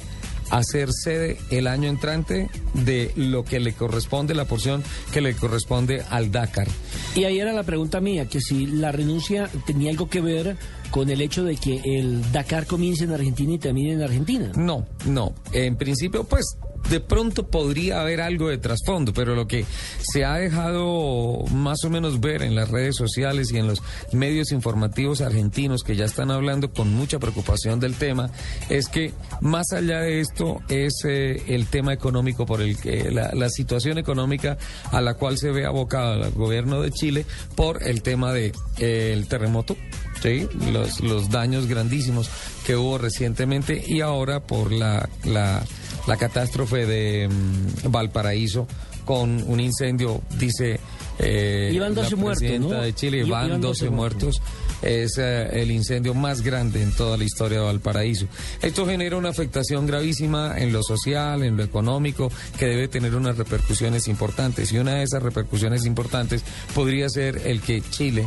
[0.50, 4.82] a ser sede el año entrante de lo que le corresponde, la porción
[5.12, 6.68] que le corresponde al Dakar.
[7.14, 10.56] Y ahí era la pregunta mía, que si la renuncia tenía algo que ver
[10.90, 14.52] con el hecho de que el Dakar comience en Argentina y termine en Argentina.
[14.56, 15.34] No, no.
[15.52, 16.56] En principio, pues
[16.90, 19.64] de pronto podría haber algo de trasfondo, pero lo que
[20.00, 23.82] se ha dejado más o menos ver en las redes sociales y en los
[24.12, 28.30] medios informativos argentinos que ya están hablando con mucha preocupación del tema
[28.68, 33.48] es que más allá de esto es eh, el tema económico por el que la,
[33.48, 34.58] situación económica
[34.92, 37.24] a la cual se ve abocado el gobierno de Chile
[37.56, 39.74] por el tema de eh, el terremoto
[40.22, 42.28] Sí, los, los daños grandísimos
[42.66, 45.62] que hubo recientemente y ahora por la, la,
[46.08, 48.66] la catástrofe de mm, Valparaíso
[49.04, 50.80] con un incendio, dice
[51.18, 52.70] eh, Iban 12 la muertos, ¿no?
[52.70, 54.42] de Chile, iban 12 12 muertos.
[54.82, 58.26] Es eh, el incendio más grande en toda la historia de Valparaíso.
[58.62, 63.36] Esto genera una afectación gravísima en lo social, en lo económico, que debe tener unas
[63.36, 64.72] repercusiones importantes.
[64.72, 66.44] Y una de esas repercusiones importantes
[66.74, 68.26] podría ser el que Chile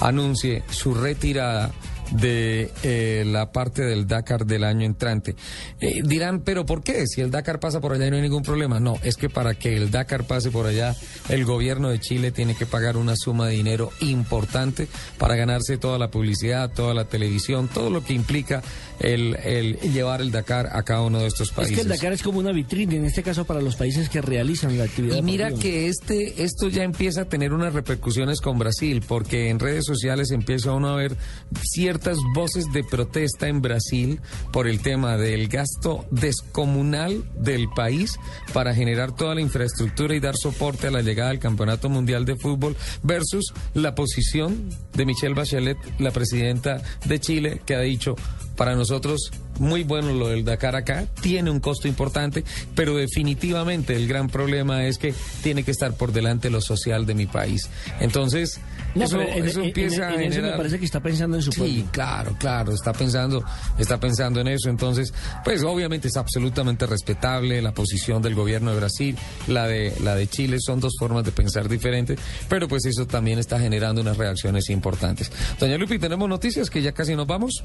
[0.00, 1.70] anuncie su retirada
[2.10, 5.36] de eh, la parte del Dakar del año entrante.
[5.80, 7.06] Eh, dirán, pero ¿por qué?
[7.06, 8.80] Si el Dakar pasa por allá y no hay ningún problema.
[8.80, 10.94] No, es que para que el Dakar pase por allá,
[11.28, 14.88] el gobierno de Chile tiene que pagar una suma de dinero importante
[15.18, 18.62] para ganarse toda la publicidad, toda la televisión, todo lo que implica
[19.00, 21.74] el, el llevar el Dakar a cada uno de estos Es países.
[21.76, 24.76] que el Dakar es como una vitrina, en este caso para los países que realizan
[24.78, 25.16] la actividad.
[25.16, 25.72] Y mira deportiva.
[25.72, 30.30] que este, esto ya empieza a tener unas repercusiones con Brasil, porque en redes sociales
[30.30, 31.16] empieza uno a ver
[31.62, 34.20] ciertas voces de protesta en Brasil
[34.52, 38.18] por el tema del gasto descomunal del país
[38.52, 42.36] para generar toda la infraestructura y dar soporte a la llegada del Campeonato Mundial de
[42.36, 48.16] Fútbol versus la posición de Michelle Bachelet, la presidenta de Chile, que ha dicho
[48.60, 49.30] para nosotros
[49.60, 52.42] muy bueno lo del Dakar acá, tiene un costo importante,
[52.74, 57.14] pero definitivamente el gran problema es que tiene que estar por delante lo social de
[57.14, 57.68] mi país.
[58.00, 58.60] Entonces,
[58.94, 60.56] No, eso, en- eso en- empieza en- a en eso me generar...
[60.56, 61.84] parece que está pensando en su Sí, pueblo.
[61.92, 63.44] claro, claro, está pensando,
[63.78, 64.68] está pensando en eso.
[64.68, 65.12] Entonces,
[65.44, 69.16] pues obviamente es absolutamente respetable la posición del gobierno de Brasil,
[69.46, 72.18] la de la de Chile, son dos formas de pensar diferentes,
[72.48, 75.30] pero pues eso también está generando unas reacciones importantes.
[75.60, 77.62] Doña Lupi, tenemos noticias que ya casi nos vamos.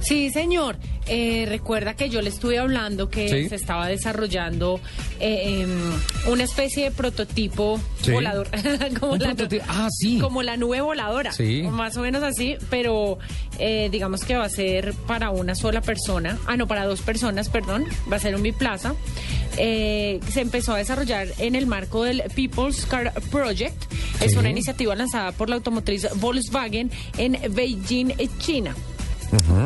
[0.00, 0.76] Sí, señor.
[1.06, 3.48] Eh, recuerda que yo le estuve hablando que Sí.
[3.48, 4.80] se estaba desarrollando
[5.20, 8.10] eh, em, una especie de prototipo Sí.
[8.12, 8.48] volador.
[9.00, 10.18] como, la, prototipo- ah, sí.
[10.18, 11.32] como la nube voladora.
[11.70, 13.18] Más o menos así, pero
[13.58, 16.38] eh, digamos que va a ser para una sola persona.
[16.46, 17.84] Ah, no, para dos personas, perdón.
[18.12, 18.94] Va a ser un biplaza.
[19.56, 23.84] Eh, se empezó a desarrollar en el marco del People's Car Project.
[24.20, 28.74] Es una iniciativa lanzada por la automotriz Volkswagen en Beijing, China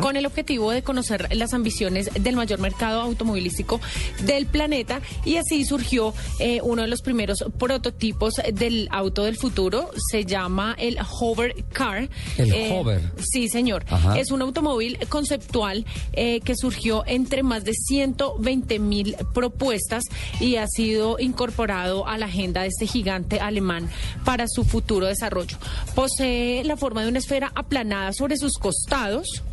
[0.01, 3.79] con el objetivo de conocer las ambiciones del mayor mercado automovilístico
[4.23, 9.91] del planeta y así surgió eh, uno de los primeros prototipos del auto del futuro,
[10.11, 12.09] se llama el Hover Car.
[12.37, 13.01] El Hover.
[13.31, 13.85] Sí, señor.
[13.89, 14.17] Ajá.
[14.19, 20.03] Es un automóvil conceptual eh, que surgió entre más de 120 mil propuestas
[20.39, 23.89] y ha sido incorporado a la agenda de este gigante alemán
[24.25, 25.57] para su futuro desarrollo.
[25.95, 29.43] Posee la forma de una esfera aplanada sobre sus costados.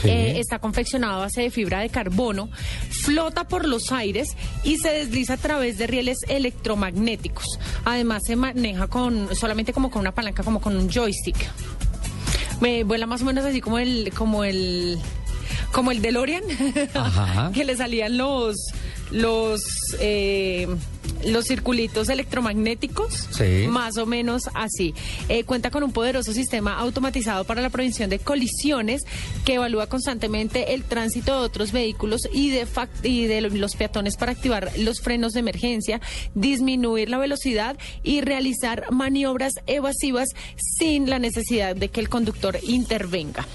[0.00, 0.08] Sí.
[0.08, 2.48] Eh, está confeccionado a base de fibra de carbono,
[2.90, 4.28] flota por los aires
[4.64, 7.58] y se desliza a través de rieles electromagnéticos.
[7.84, 11.36] Además se maneja con solamente como con una palanca, como con un joystick.
[12.60, 14.98] Me vuela más o menos así como el como el
[15.72, 16.42] como el DeLorean,
[16.94, 17.50] Ajá.
[17.52, 18.56] que le salían los
[19.10, 19.62] los
[20.00, 20.66] eh,
[21.24, 23.66] los circulitos electromagnéticos, Sí.
[23.68, 24.94] más o menos así.
[25.28, 29.02] Eh, cuenta con un poderoso sistema automatizado para la prevención de colisiones
[29.44, 32.66] que evalúa constantemente el tránsito de otros vehículos y de,
[33.02, 36.00] y de los peatones para activar los frenos de emergencia,
[36.34, 43.46] disminuir la velocidad y realizar maniobras evasivas sin la necesidad de que el conductor intervenga.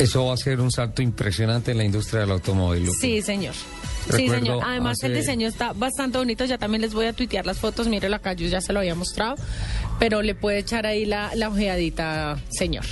[0.00, 2.88] Eso va a ser un salto impresionante en la industria del automóvil.
[3.00, 3.54] Sí, señor.
[4.16, 4.62] Sí, señor.
[4.64, 6.44] Además, el diseño está bastante bonito.
[6.46, 7.86] Ya también les voy a tuitear las fotos.
[7.86, 9.36] Mírelo acá, yo ya se lo había mostrado.
[9.98, 12.86] Pero le puede echar ahí la, la ojeadita, señor.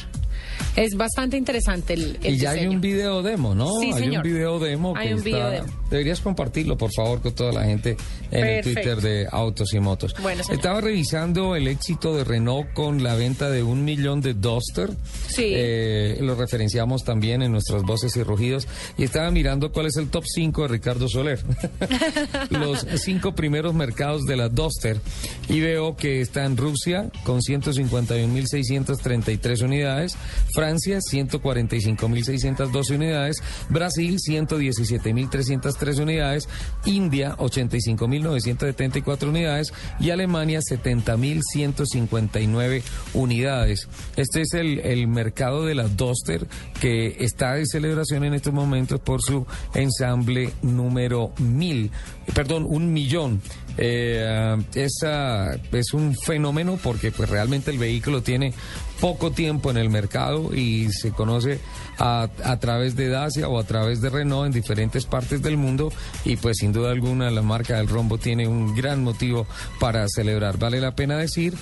[0.77, 2.75] Es bastante interesante el, el Y ya hay diseño.
[2.77, 3.79] un video demo, ¿no?
[3.81, 4.25] Sí, hay señor.
[4.25, 5.79] un video demo Hay que un video está- demo.
[5.91, 7.97] Deberías compartirlo, por favor, con toda la gente
[8.31, 8.81] en el Perfecto.
[8.83, 10.15] Twitter de Autos y Motos.
[10.21, 10.43] Bueno.
[10.51, 14.91] Estaba revisando el éxito de Renault con la venta de un millón de Duster.
[15.29, 15.45] Sí.
[15.55, 18.69] Eh, lo referenciamos también en nuestras voces y rugidos.
[18.99, 21.41] Y estaba mirando cuál es el top 5 de Ricardo Soler.
[22.51, 25.01] Los cinco primeros mercados de la Duster.
[25.49, 30.19] Y veo que está en Rusia con 151.633 unidades,
[30.53, 36.49] Francia 145.612 unidades, Brasil 117.303 unidades,
[36.85, 42.83] India 85.974 unidades y Alemania 70.159
[43.15, 43.89] unidades.
[44.17, 46.47] Este es el, el mercado de la Duster
[46.81, 51.91] que está de celebración en estos momentos por su ensamble número 1000,
[52.35, 53.41] perdón, un millón.
[53.81, 58.53] Eh, esa es un fenómeno porque pues realmente el vehículo tiene
[59.01, 61.61] poco tiempo en el mercado y se conoce
[61.99, 65.93] a, a través de Dacia o a través de Renault en diferentes partes del mundo
[66.25, 69.47] y pues sin duda alguna la marca del rombo tiene un gran motivo
[69.79, 70.59] para celebrar.
[70.59, 71.55] Vale la pena decir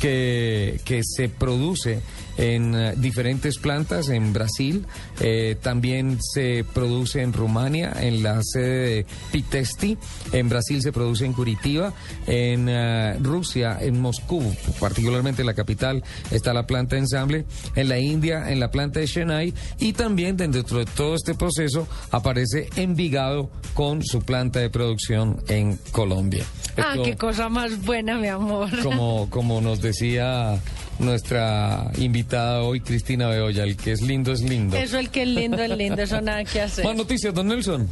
[0.00, 2.00] que, que se produce
[2.36, 4.86] en eh, diferentes plantas en Brasil,
[5.20, 9.96] eh, también se produce en Rumania, en la sede de Pitesti,
[10.32, 11.92] en Brasil se produce en Curitiba,
[12.26, 14.42] en eh, Rusia, en Moscú,
[14.80, 17.44] particularmente en la capital, está la planta de ensamble,
[17.74, 19.54] en la India, en la planta de Chennai.
[19.78, 25.78] Y también dentro de todo este proceso aparece Envigado con su planta de producción en
[25.92, 26.44] Colombia.
[26.76, 28.68] Ah, Esto- qué cosa más buena, mi amor.
[28.82, 30.58] como, como nos decía
[30.98, 34.76] nuestra invitada hoy, Cristina Beoya, el que es lindo es lindo.
[34.76, 36.84] Eso el que es lindo, es lindo, eso nada que hacer.
[36.84, 37.88] Más noticias, don Nelson.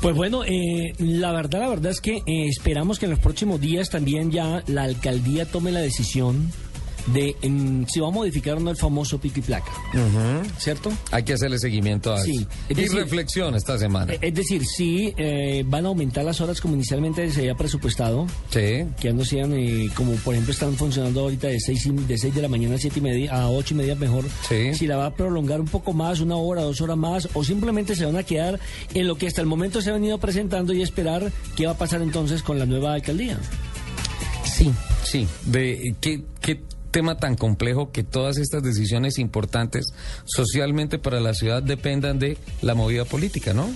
[0.00, 3.60] Pues bueno, eh, la verdad, la verdad es que eh, esperamos que en los próximos
[3.60, 6.52] días también ya la alcaldía tome la decisión
[7.06, 7.36] de
[7.88, 9.70] si va a modificar o no el famoso pico y placa,
[10.58, 10.92] ¿cierto?
[11.10, 12.80] Hay que hacerle seguimiento a Sí, eso.
[12.80, 14.12] es Y reflexión esta semana.
[14.14, 18.26] Eh, Es decir, si eh, van a aumentar las horas como inicialmente se había presupuestado,
[18.50, 18.84] sí.
[19.00, 22.42] que no sean eh, como por ejemplo están funcionando ahorita de 6, de 6 de
[22.42, 25.14] la mañana a 7 y media, a 8 y media mejor, si la va a
[25.14, 28.58] prolongar un poco más, una hora, dos horas más, o simplemente se van a quedar
[28.94, 31.78] en lo que hasta el momento se ha venido presentando y esperar qué va a
[31.78, 33.38] pasar entonces con la nueva alcaldía.
[34.44, 34.70] Sí,
[35.04, 35.26] sí.
[35.44, 36.60] De qué, qué
[36.96, 39.92] tema tan complejo que todas estas decisiones importantes
[40.24, 43.68] socialmente para la ciudad dependan de la movida política, ¿no?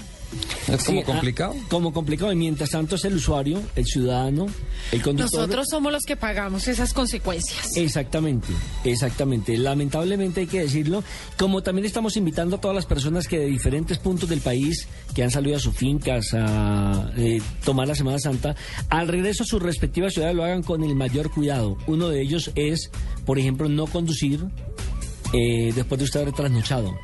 [0.69, 1.55] Es como Sí, ah, complicado.
[1.69, 4.47] como complicado, y mientras tanto es el usuario, el ciudadano,
[4.93, 5.41] el conductor.
[5.41, 7.77] Nosotros somos los que pagamos esas consecuencias.
[7.77, 8.49] Exactamente,
[8.85, 9.57] exactamente.
[9.59, 11.03] Lamentablemente hay que decirlo,
[11.37, 15.23] como también estamos invitando a todas las personas que de diferentes puntos del país, que
[15.23, 18.55] han salido a sus fincas a eh, tomar la Semana Santa,
[18.89, 21.77] al regreso a sus respectivas ciudades lo hagan con el mayor cuidado.
[21.87, 22.91] Uno de ellos es,
[23.27, 24.45] por ejemplo, no conducir
[25.33, 26.95] eh, después de usted haber trasnochado.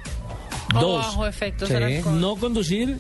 [0.75, 2.21] O Dos, bajo efectos sí, del alcohol.
[2.21, 2.99] no conducir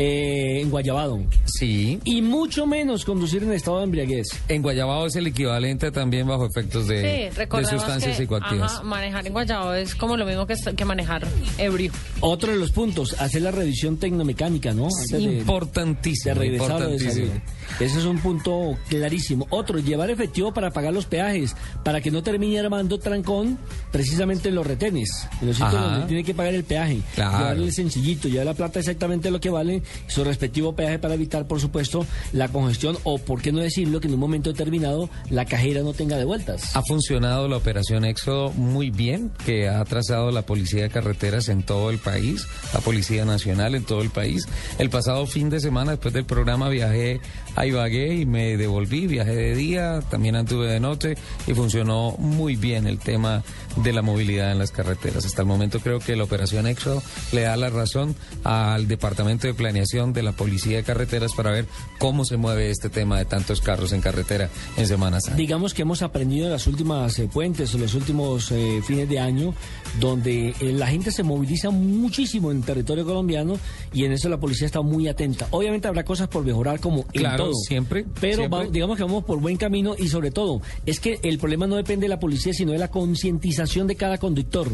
[0.00, 1.18] eh, en Guayabado.
[1.44, 1.98] Sí.
[2.04, 4.28] Y mucho menos conducir en estado de embriaguez.
[4.48, 8.74] En Guayabao es el equivalente también bajo efectos de, Sí, de sustancias que psicoactivas.
[8.74, 11.26] ajá, manejar en Guayabo es como lo mismo que, que manejar
[11.58, 11.90] ebrio.
[12.20, 14.84] Otro de los puntos, hacer la revisión tecnomecánica, ¿no?
[14.84, 17.10] Antes de- Importantísimo, de importantísimo.
[17.12, 17.42] salir.
[17.80, 19.46] Ese es un punto clarísimo.
[19.50, 23.58] Otro, llevar efectivo para pagar los peajes, para que no termine armando trancón
[23.90, 25.10] precisamente en los retenes,
[25.40, 25.90] en los sitios Ajá.
[25.90, 27.00] donde tiene que pagar el peaje.
[27.14, 27.38] Claro.
[27.38, 31.60] Llevarle sencillito, llevar la plata exactamente lo que vale, su respectivo peaje para evitar, por
[31.60, 35.82] supuesto, la congestión o, por qué no decirlo, que en un momento determinado la cajera
[35.82, 36.74] no tenga de vueltas.
[36.76, 41.62] Ha funcionado la operación Éxodo muy bien, que ha trazado la Policía de Carreteras en
[41.62, 44.46] todo el país, la Policía Nacional en todo el país.
[44.78, 47.20] El pasado fin de semana, después del programa, viajé
[47.56, 51.16] a Ibagué y me devolví, viajé de día, también anduve de noche
[51.46, 53.42] y funcionó muy bien el tema
[53.82, 55.24] de la movilidad en las carreteras.
[55.24, 57.02] Hasta el momento creo que la operación Éxodo
[57.32, 58.14] le da la razón
[58.44, 61.66] al Departamento de Planeación de la Policía de Carreteras para ver
[61.98, 65.36] cómo se mueve este tema de tantos carros en carretera en Semana Santa.
[65.36, 69.18] Digamos que hemos aprendido en las últimas eh, puentes o los últimos eh, fines de
[69.20, 69.54] año,
[70.00, 73.58] donde eh, la gente se moviliza muchísimo en territorio colombiano
[73.92, 75.46] y en eso la policía está muy atenta.
[75.50, 77.54] Obviamente habrá cosas por mejorar como en Claro, todo.
[77.54, 78.58] siempre, Pero siempre.
[78.58, 81.76] va- digamos que vamos por buen camino y sobre todo es que el problema no
[81.76, 84.66] depende de la policía, sino de la concientización de cada conductor.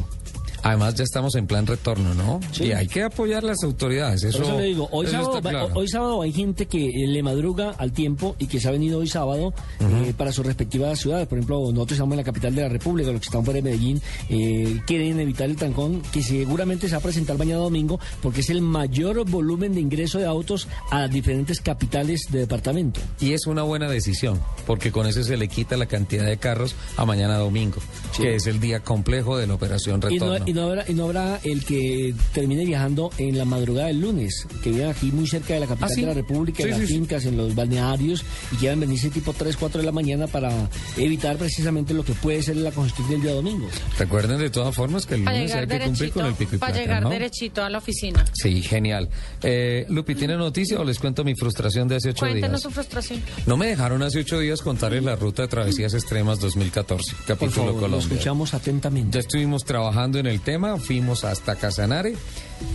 [0.64, 2.40] Además, ya estamos en plan retorno, ¿no?
[2.58, 4.24] Y hay que apoyar las autoridades.
[4.24, 5.70] Eso, Por eso le digo, hoy eso sábado, claro.
[5.74, 9.00] hoy sábado hay gente que eh, le madruga al tiempo y que se ha venido
[9.00, 11.28] hoy sábado eh, para sus respectivas ciudades.
[11.28, 13.62] Por ejemplo, nosotros estamos en la capital de la República, los que están fuera de
[13.62, 14.00] Medellín
[14.30, 18.48] eh, quieren evitar el trancón que seguramente se va a presentar mañana domingo porque es
[18.48, 23.00] el mayor volumen de ingreso de autos a las diferentes capitales de departamento.
[23.20, 26.74] Y es una buena decisión, porque con eso se le quita la cantidad de carros
[26.96, 27.76] a mañana domingo,
[28.16, 30.44] que es el día complejo de la operación Y no, retorno.
[30.46, 34.46] y, no habrá, y no habrá el que termine viajando en la madrugada del lunes,
[34.62, 36.00] que vivan aquí muy cerca de la capital ¿Ah, sí?
[36.02, 36.92] de la República, Sí, en las sí, sí.
[36.94, 40.50] fincas, en los balnearios, y quieran venirse tipo 3, 4 de la mañana para
[40.96, 43.68] evitar precisamente lo que puede ser la congestión del día domingo.
[43.98, 46.72] Recuerden de todas formas que el lunes hay que cumplir con el pico y para
[46.72, 47.10] placa, llegar ¿no?
[47.10, 48.24] derechito a la oficina.
[48.32, 49.08] Sí, genial.
[49.42, 52.62] Eh, Lupi, ¿tiene noticia o les cuento mi frustración de hace ocho Cuéntenos días?
[52.62, 53.20] su frustración.
[53.46, 57.50] No me dejaron hace ocho días contarles la ruta de travesías extremas 2014, Por capítulo
[57.54, 58.08] favor, lo Colombia.
[58.08, 59.14] escuchamos atentamente.
[59.16, 62.14] Ya estuvimos trabajando en el tema, fuimos hasta Casanare.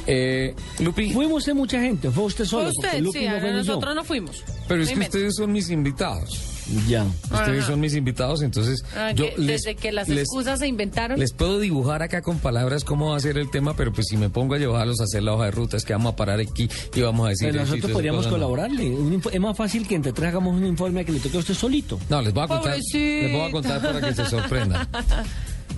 [0.05, 2.71] Eh, Lupi, Fuimos de mucha gente, fue usted solo.
[2.73, 4.43] Fue usted, Lupi sí, no fue nosotros no fuimos.
[4.67, 6.45] pero es que ustedes son mis invitados.
[6.87, 7.03] Ya.
[7.31, 7.71] Ustedes Ajá.
[7.71, 11.17] son mis invitados, entonces Ah, yo que les, desde que las les- excusas se inventaron.
[11.19, 14.17] les puedo dibujar acá con palabras cómo va a ser el tema, pero pues si
[14.17, 16.39] me pongo a llevarlos a hacer la hoja de ruta, es que vamos a parar
[16.39, 17.47] aquí y vamos a decir...
[17.49, 18.31] Pero nosotros podríamos no.
[18.31, 18.93] colaborarle.
[19.31, 21.99] Es más fácil que entre tres hagamos un informe que le toque a usted solito.
[22.07, 24.87] No, les voy a contar, les voy a contar para que se sorprendan.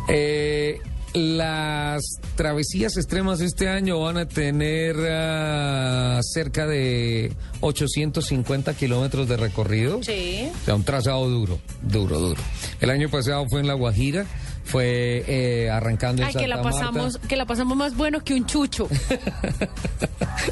[0.07, 0.79] Eh,
[1.13, 2.01] las
[2.35, 10.01] travesías extremas de este año van a tener ah, cerca de 850 kilómetros de recorrido.
[10.03, 10.49] Sí.
[10.61, 12.41] O sea, un trazado duro, duro, duro.
[12.79, 14.25] El año pasado fue en La Guajira,
[14.63, 16.87] fue eh, arrancando en Ay, que la Santa Marta.
[16.87, 18.87] pasamos, que la pasamos más bueno que un chucho.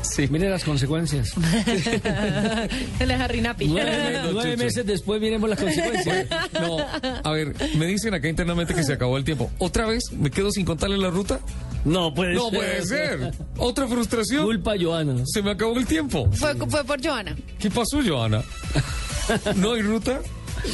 [0.03, 0.27] Sí.
[0.29, 1.31] Mire las consecuencias.
[3.67, 6.27] Nueve meses después miremos las consecuencias.
[6.59, 6.77] No,
[7.23, 9.49] a ver, me dicen acá internamente que se acabó el tiempo.
[9.59, 11.39] ¿Otra vez me quedo sin contarle la ruta?
[11.85, 12.59] No puede No ser.
[12.59, 13.31] puede ser.
[13.57, 14.43] ¿Otra frustración?
[14.43, 15.23] Culpa Joana.
[15.25, 16.29] Se me acabó el tiempo.
[16.33, 17.35] Fue, fue por Joana.
[17.59, 18.43] ¿Qué pasó, Joana?
[19.55, 20.19] ¿No hay ruta?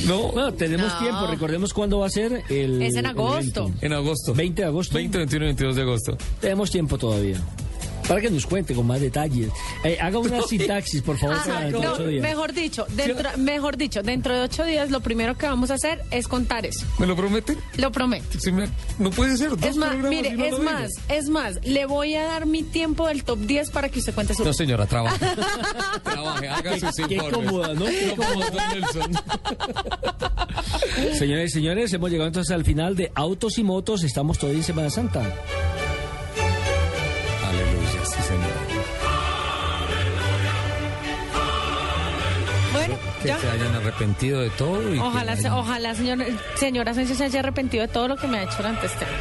[0.08, 0.32] No.
[0.32, 1.00] Bueno, tenemos No.
[1.00, 1.28] tiempo.
[1.28, 2.82] Recordemos cuándo va a ser el.
[2.82, 3.72] Es en agosto.
[3.82, 4.34] En agosto.
[4.34, 4.96] 20 de agosto.
[4.96, 6.18] 20, 21 y 22 de agosto.
[6.40, 7.40] Tenemos tiempo todavía.
[8.08, 9.50] Para que nos cuente con más detalles.
[9.84, 12.22] Eh, haga una sintaxis, por favor, Ajá, para dentro de no, ocho días.
[12.22, 16.02] mejor dicho, dentro, mejor dicho, dentro de ocho días lo primero que vamos a hacer
[16.12, 16.86] es contar eso.
[17.00, 17.58] ¿Me lo prometen?
[17.78, 18.26] Lo prometo.
[18.52, 18.70] Me-
[19.00, 19.50] No puede ser.
[19.52, 21.02] dos Es más, mire, no es más, digo.
[21.10, 24.34] es más, le voy a dar mi tiempo del top 10 para que usted cuente
[24.36, 25.26] su No, señora, trabaje.
[26.04, 27.86] trabaje, haga sus Qué cómoda, ¿no?
[27.86, 28.16] Qué
[28.74, 29.12] Nelson.
[31.18, 34.04] Señores y señores, hemos llegado entonces al final de Autos y Motos.
[34.04, 35.22] Estamos todavía en Semana Santa.
[43.34, 46.20] Que se hayan arrepentido de todo y Ojalá, hayan- ojalá señor,
[46.56, 49.14] señora Asensio se haya arrepentido de todo lo que me ha hecho durante este año.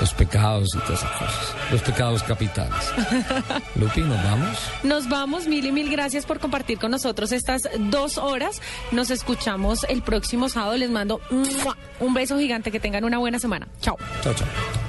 [0.00, 1.54] los pecados y todas esas cosas.
[1.70, 2.92] Los pecados capitales.
[3.76, 4.58] Lupi, ¿nos vamos?
[4.82, 8.60] Nos vamos, mil y mil gracias por compartir con nosotros estas dos horas.
[8.90, 10.76] Nos escuchamos el próximo sábado.
[10.76, 11.20] Les mando
[12.00, 12.70] un beso gigante.
[12.72, 13.68] Que tengan una buena semana.
[13.80, 13.96] Chao.
[14.22, 14.81] Chao, chao.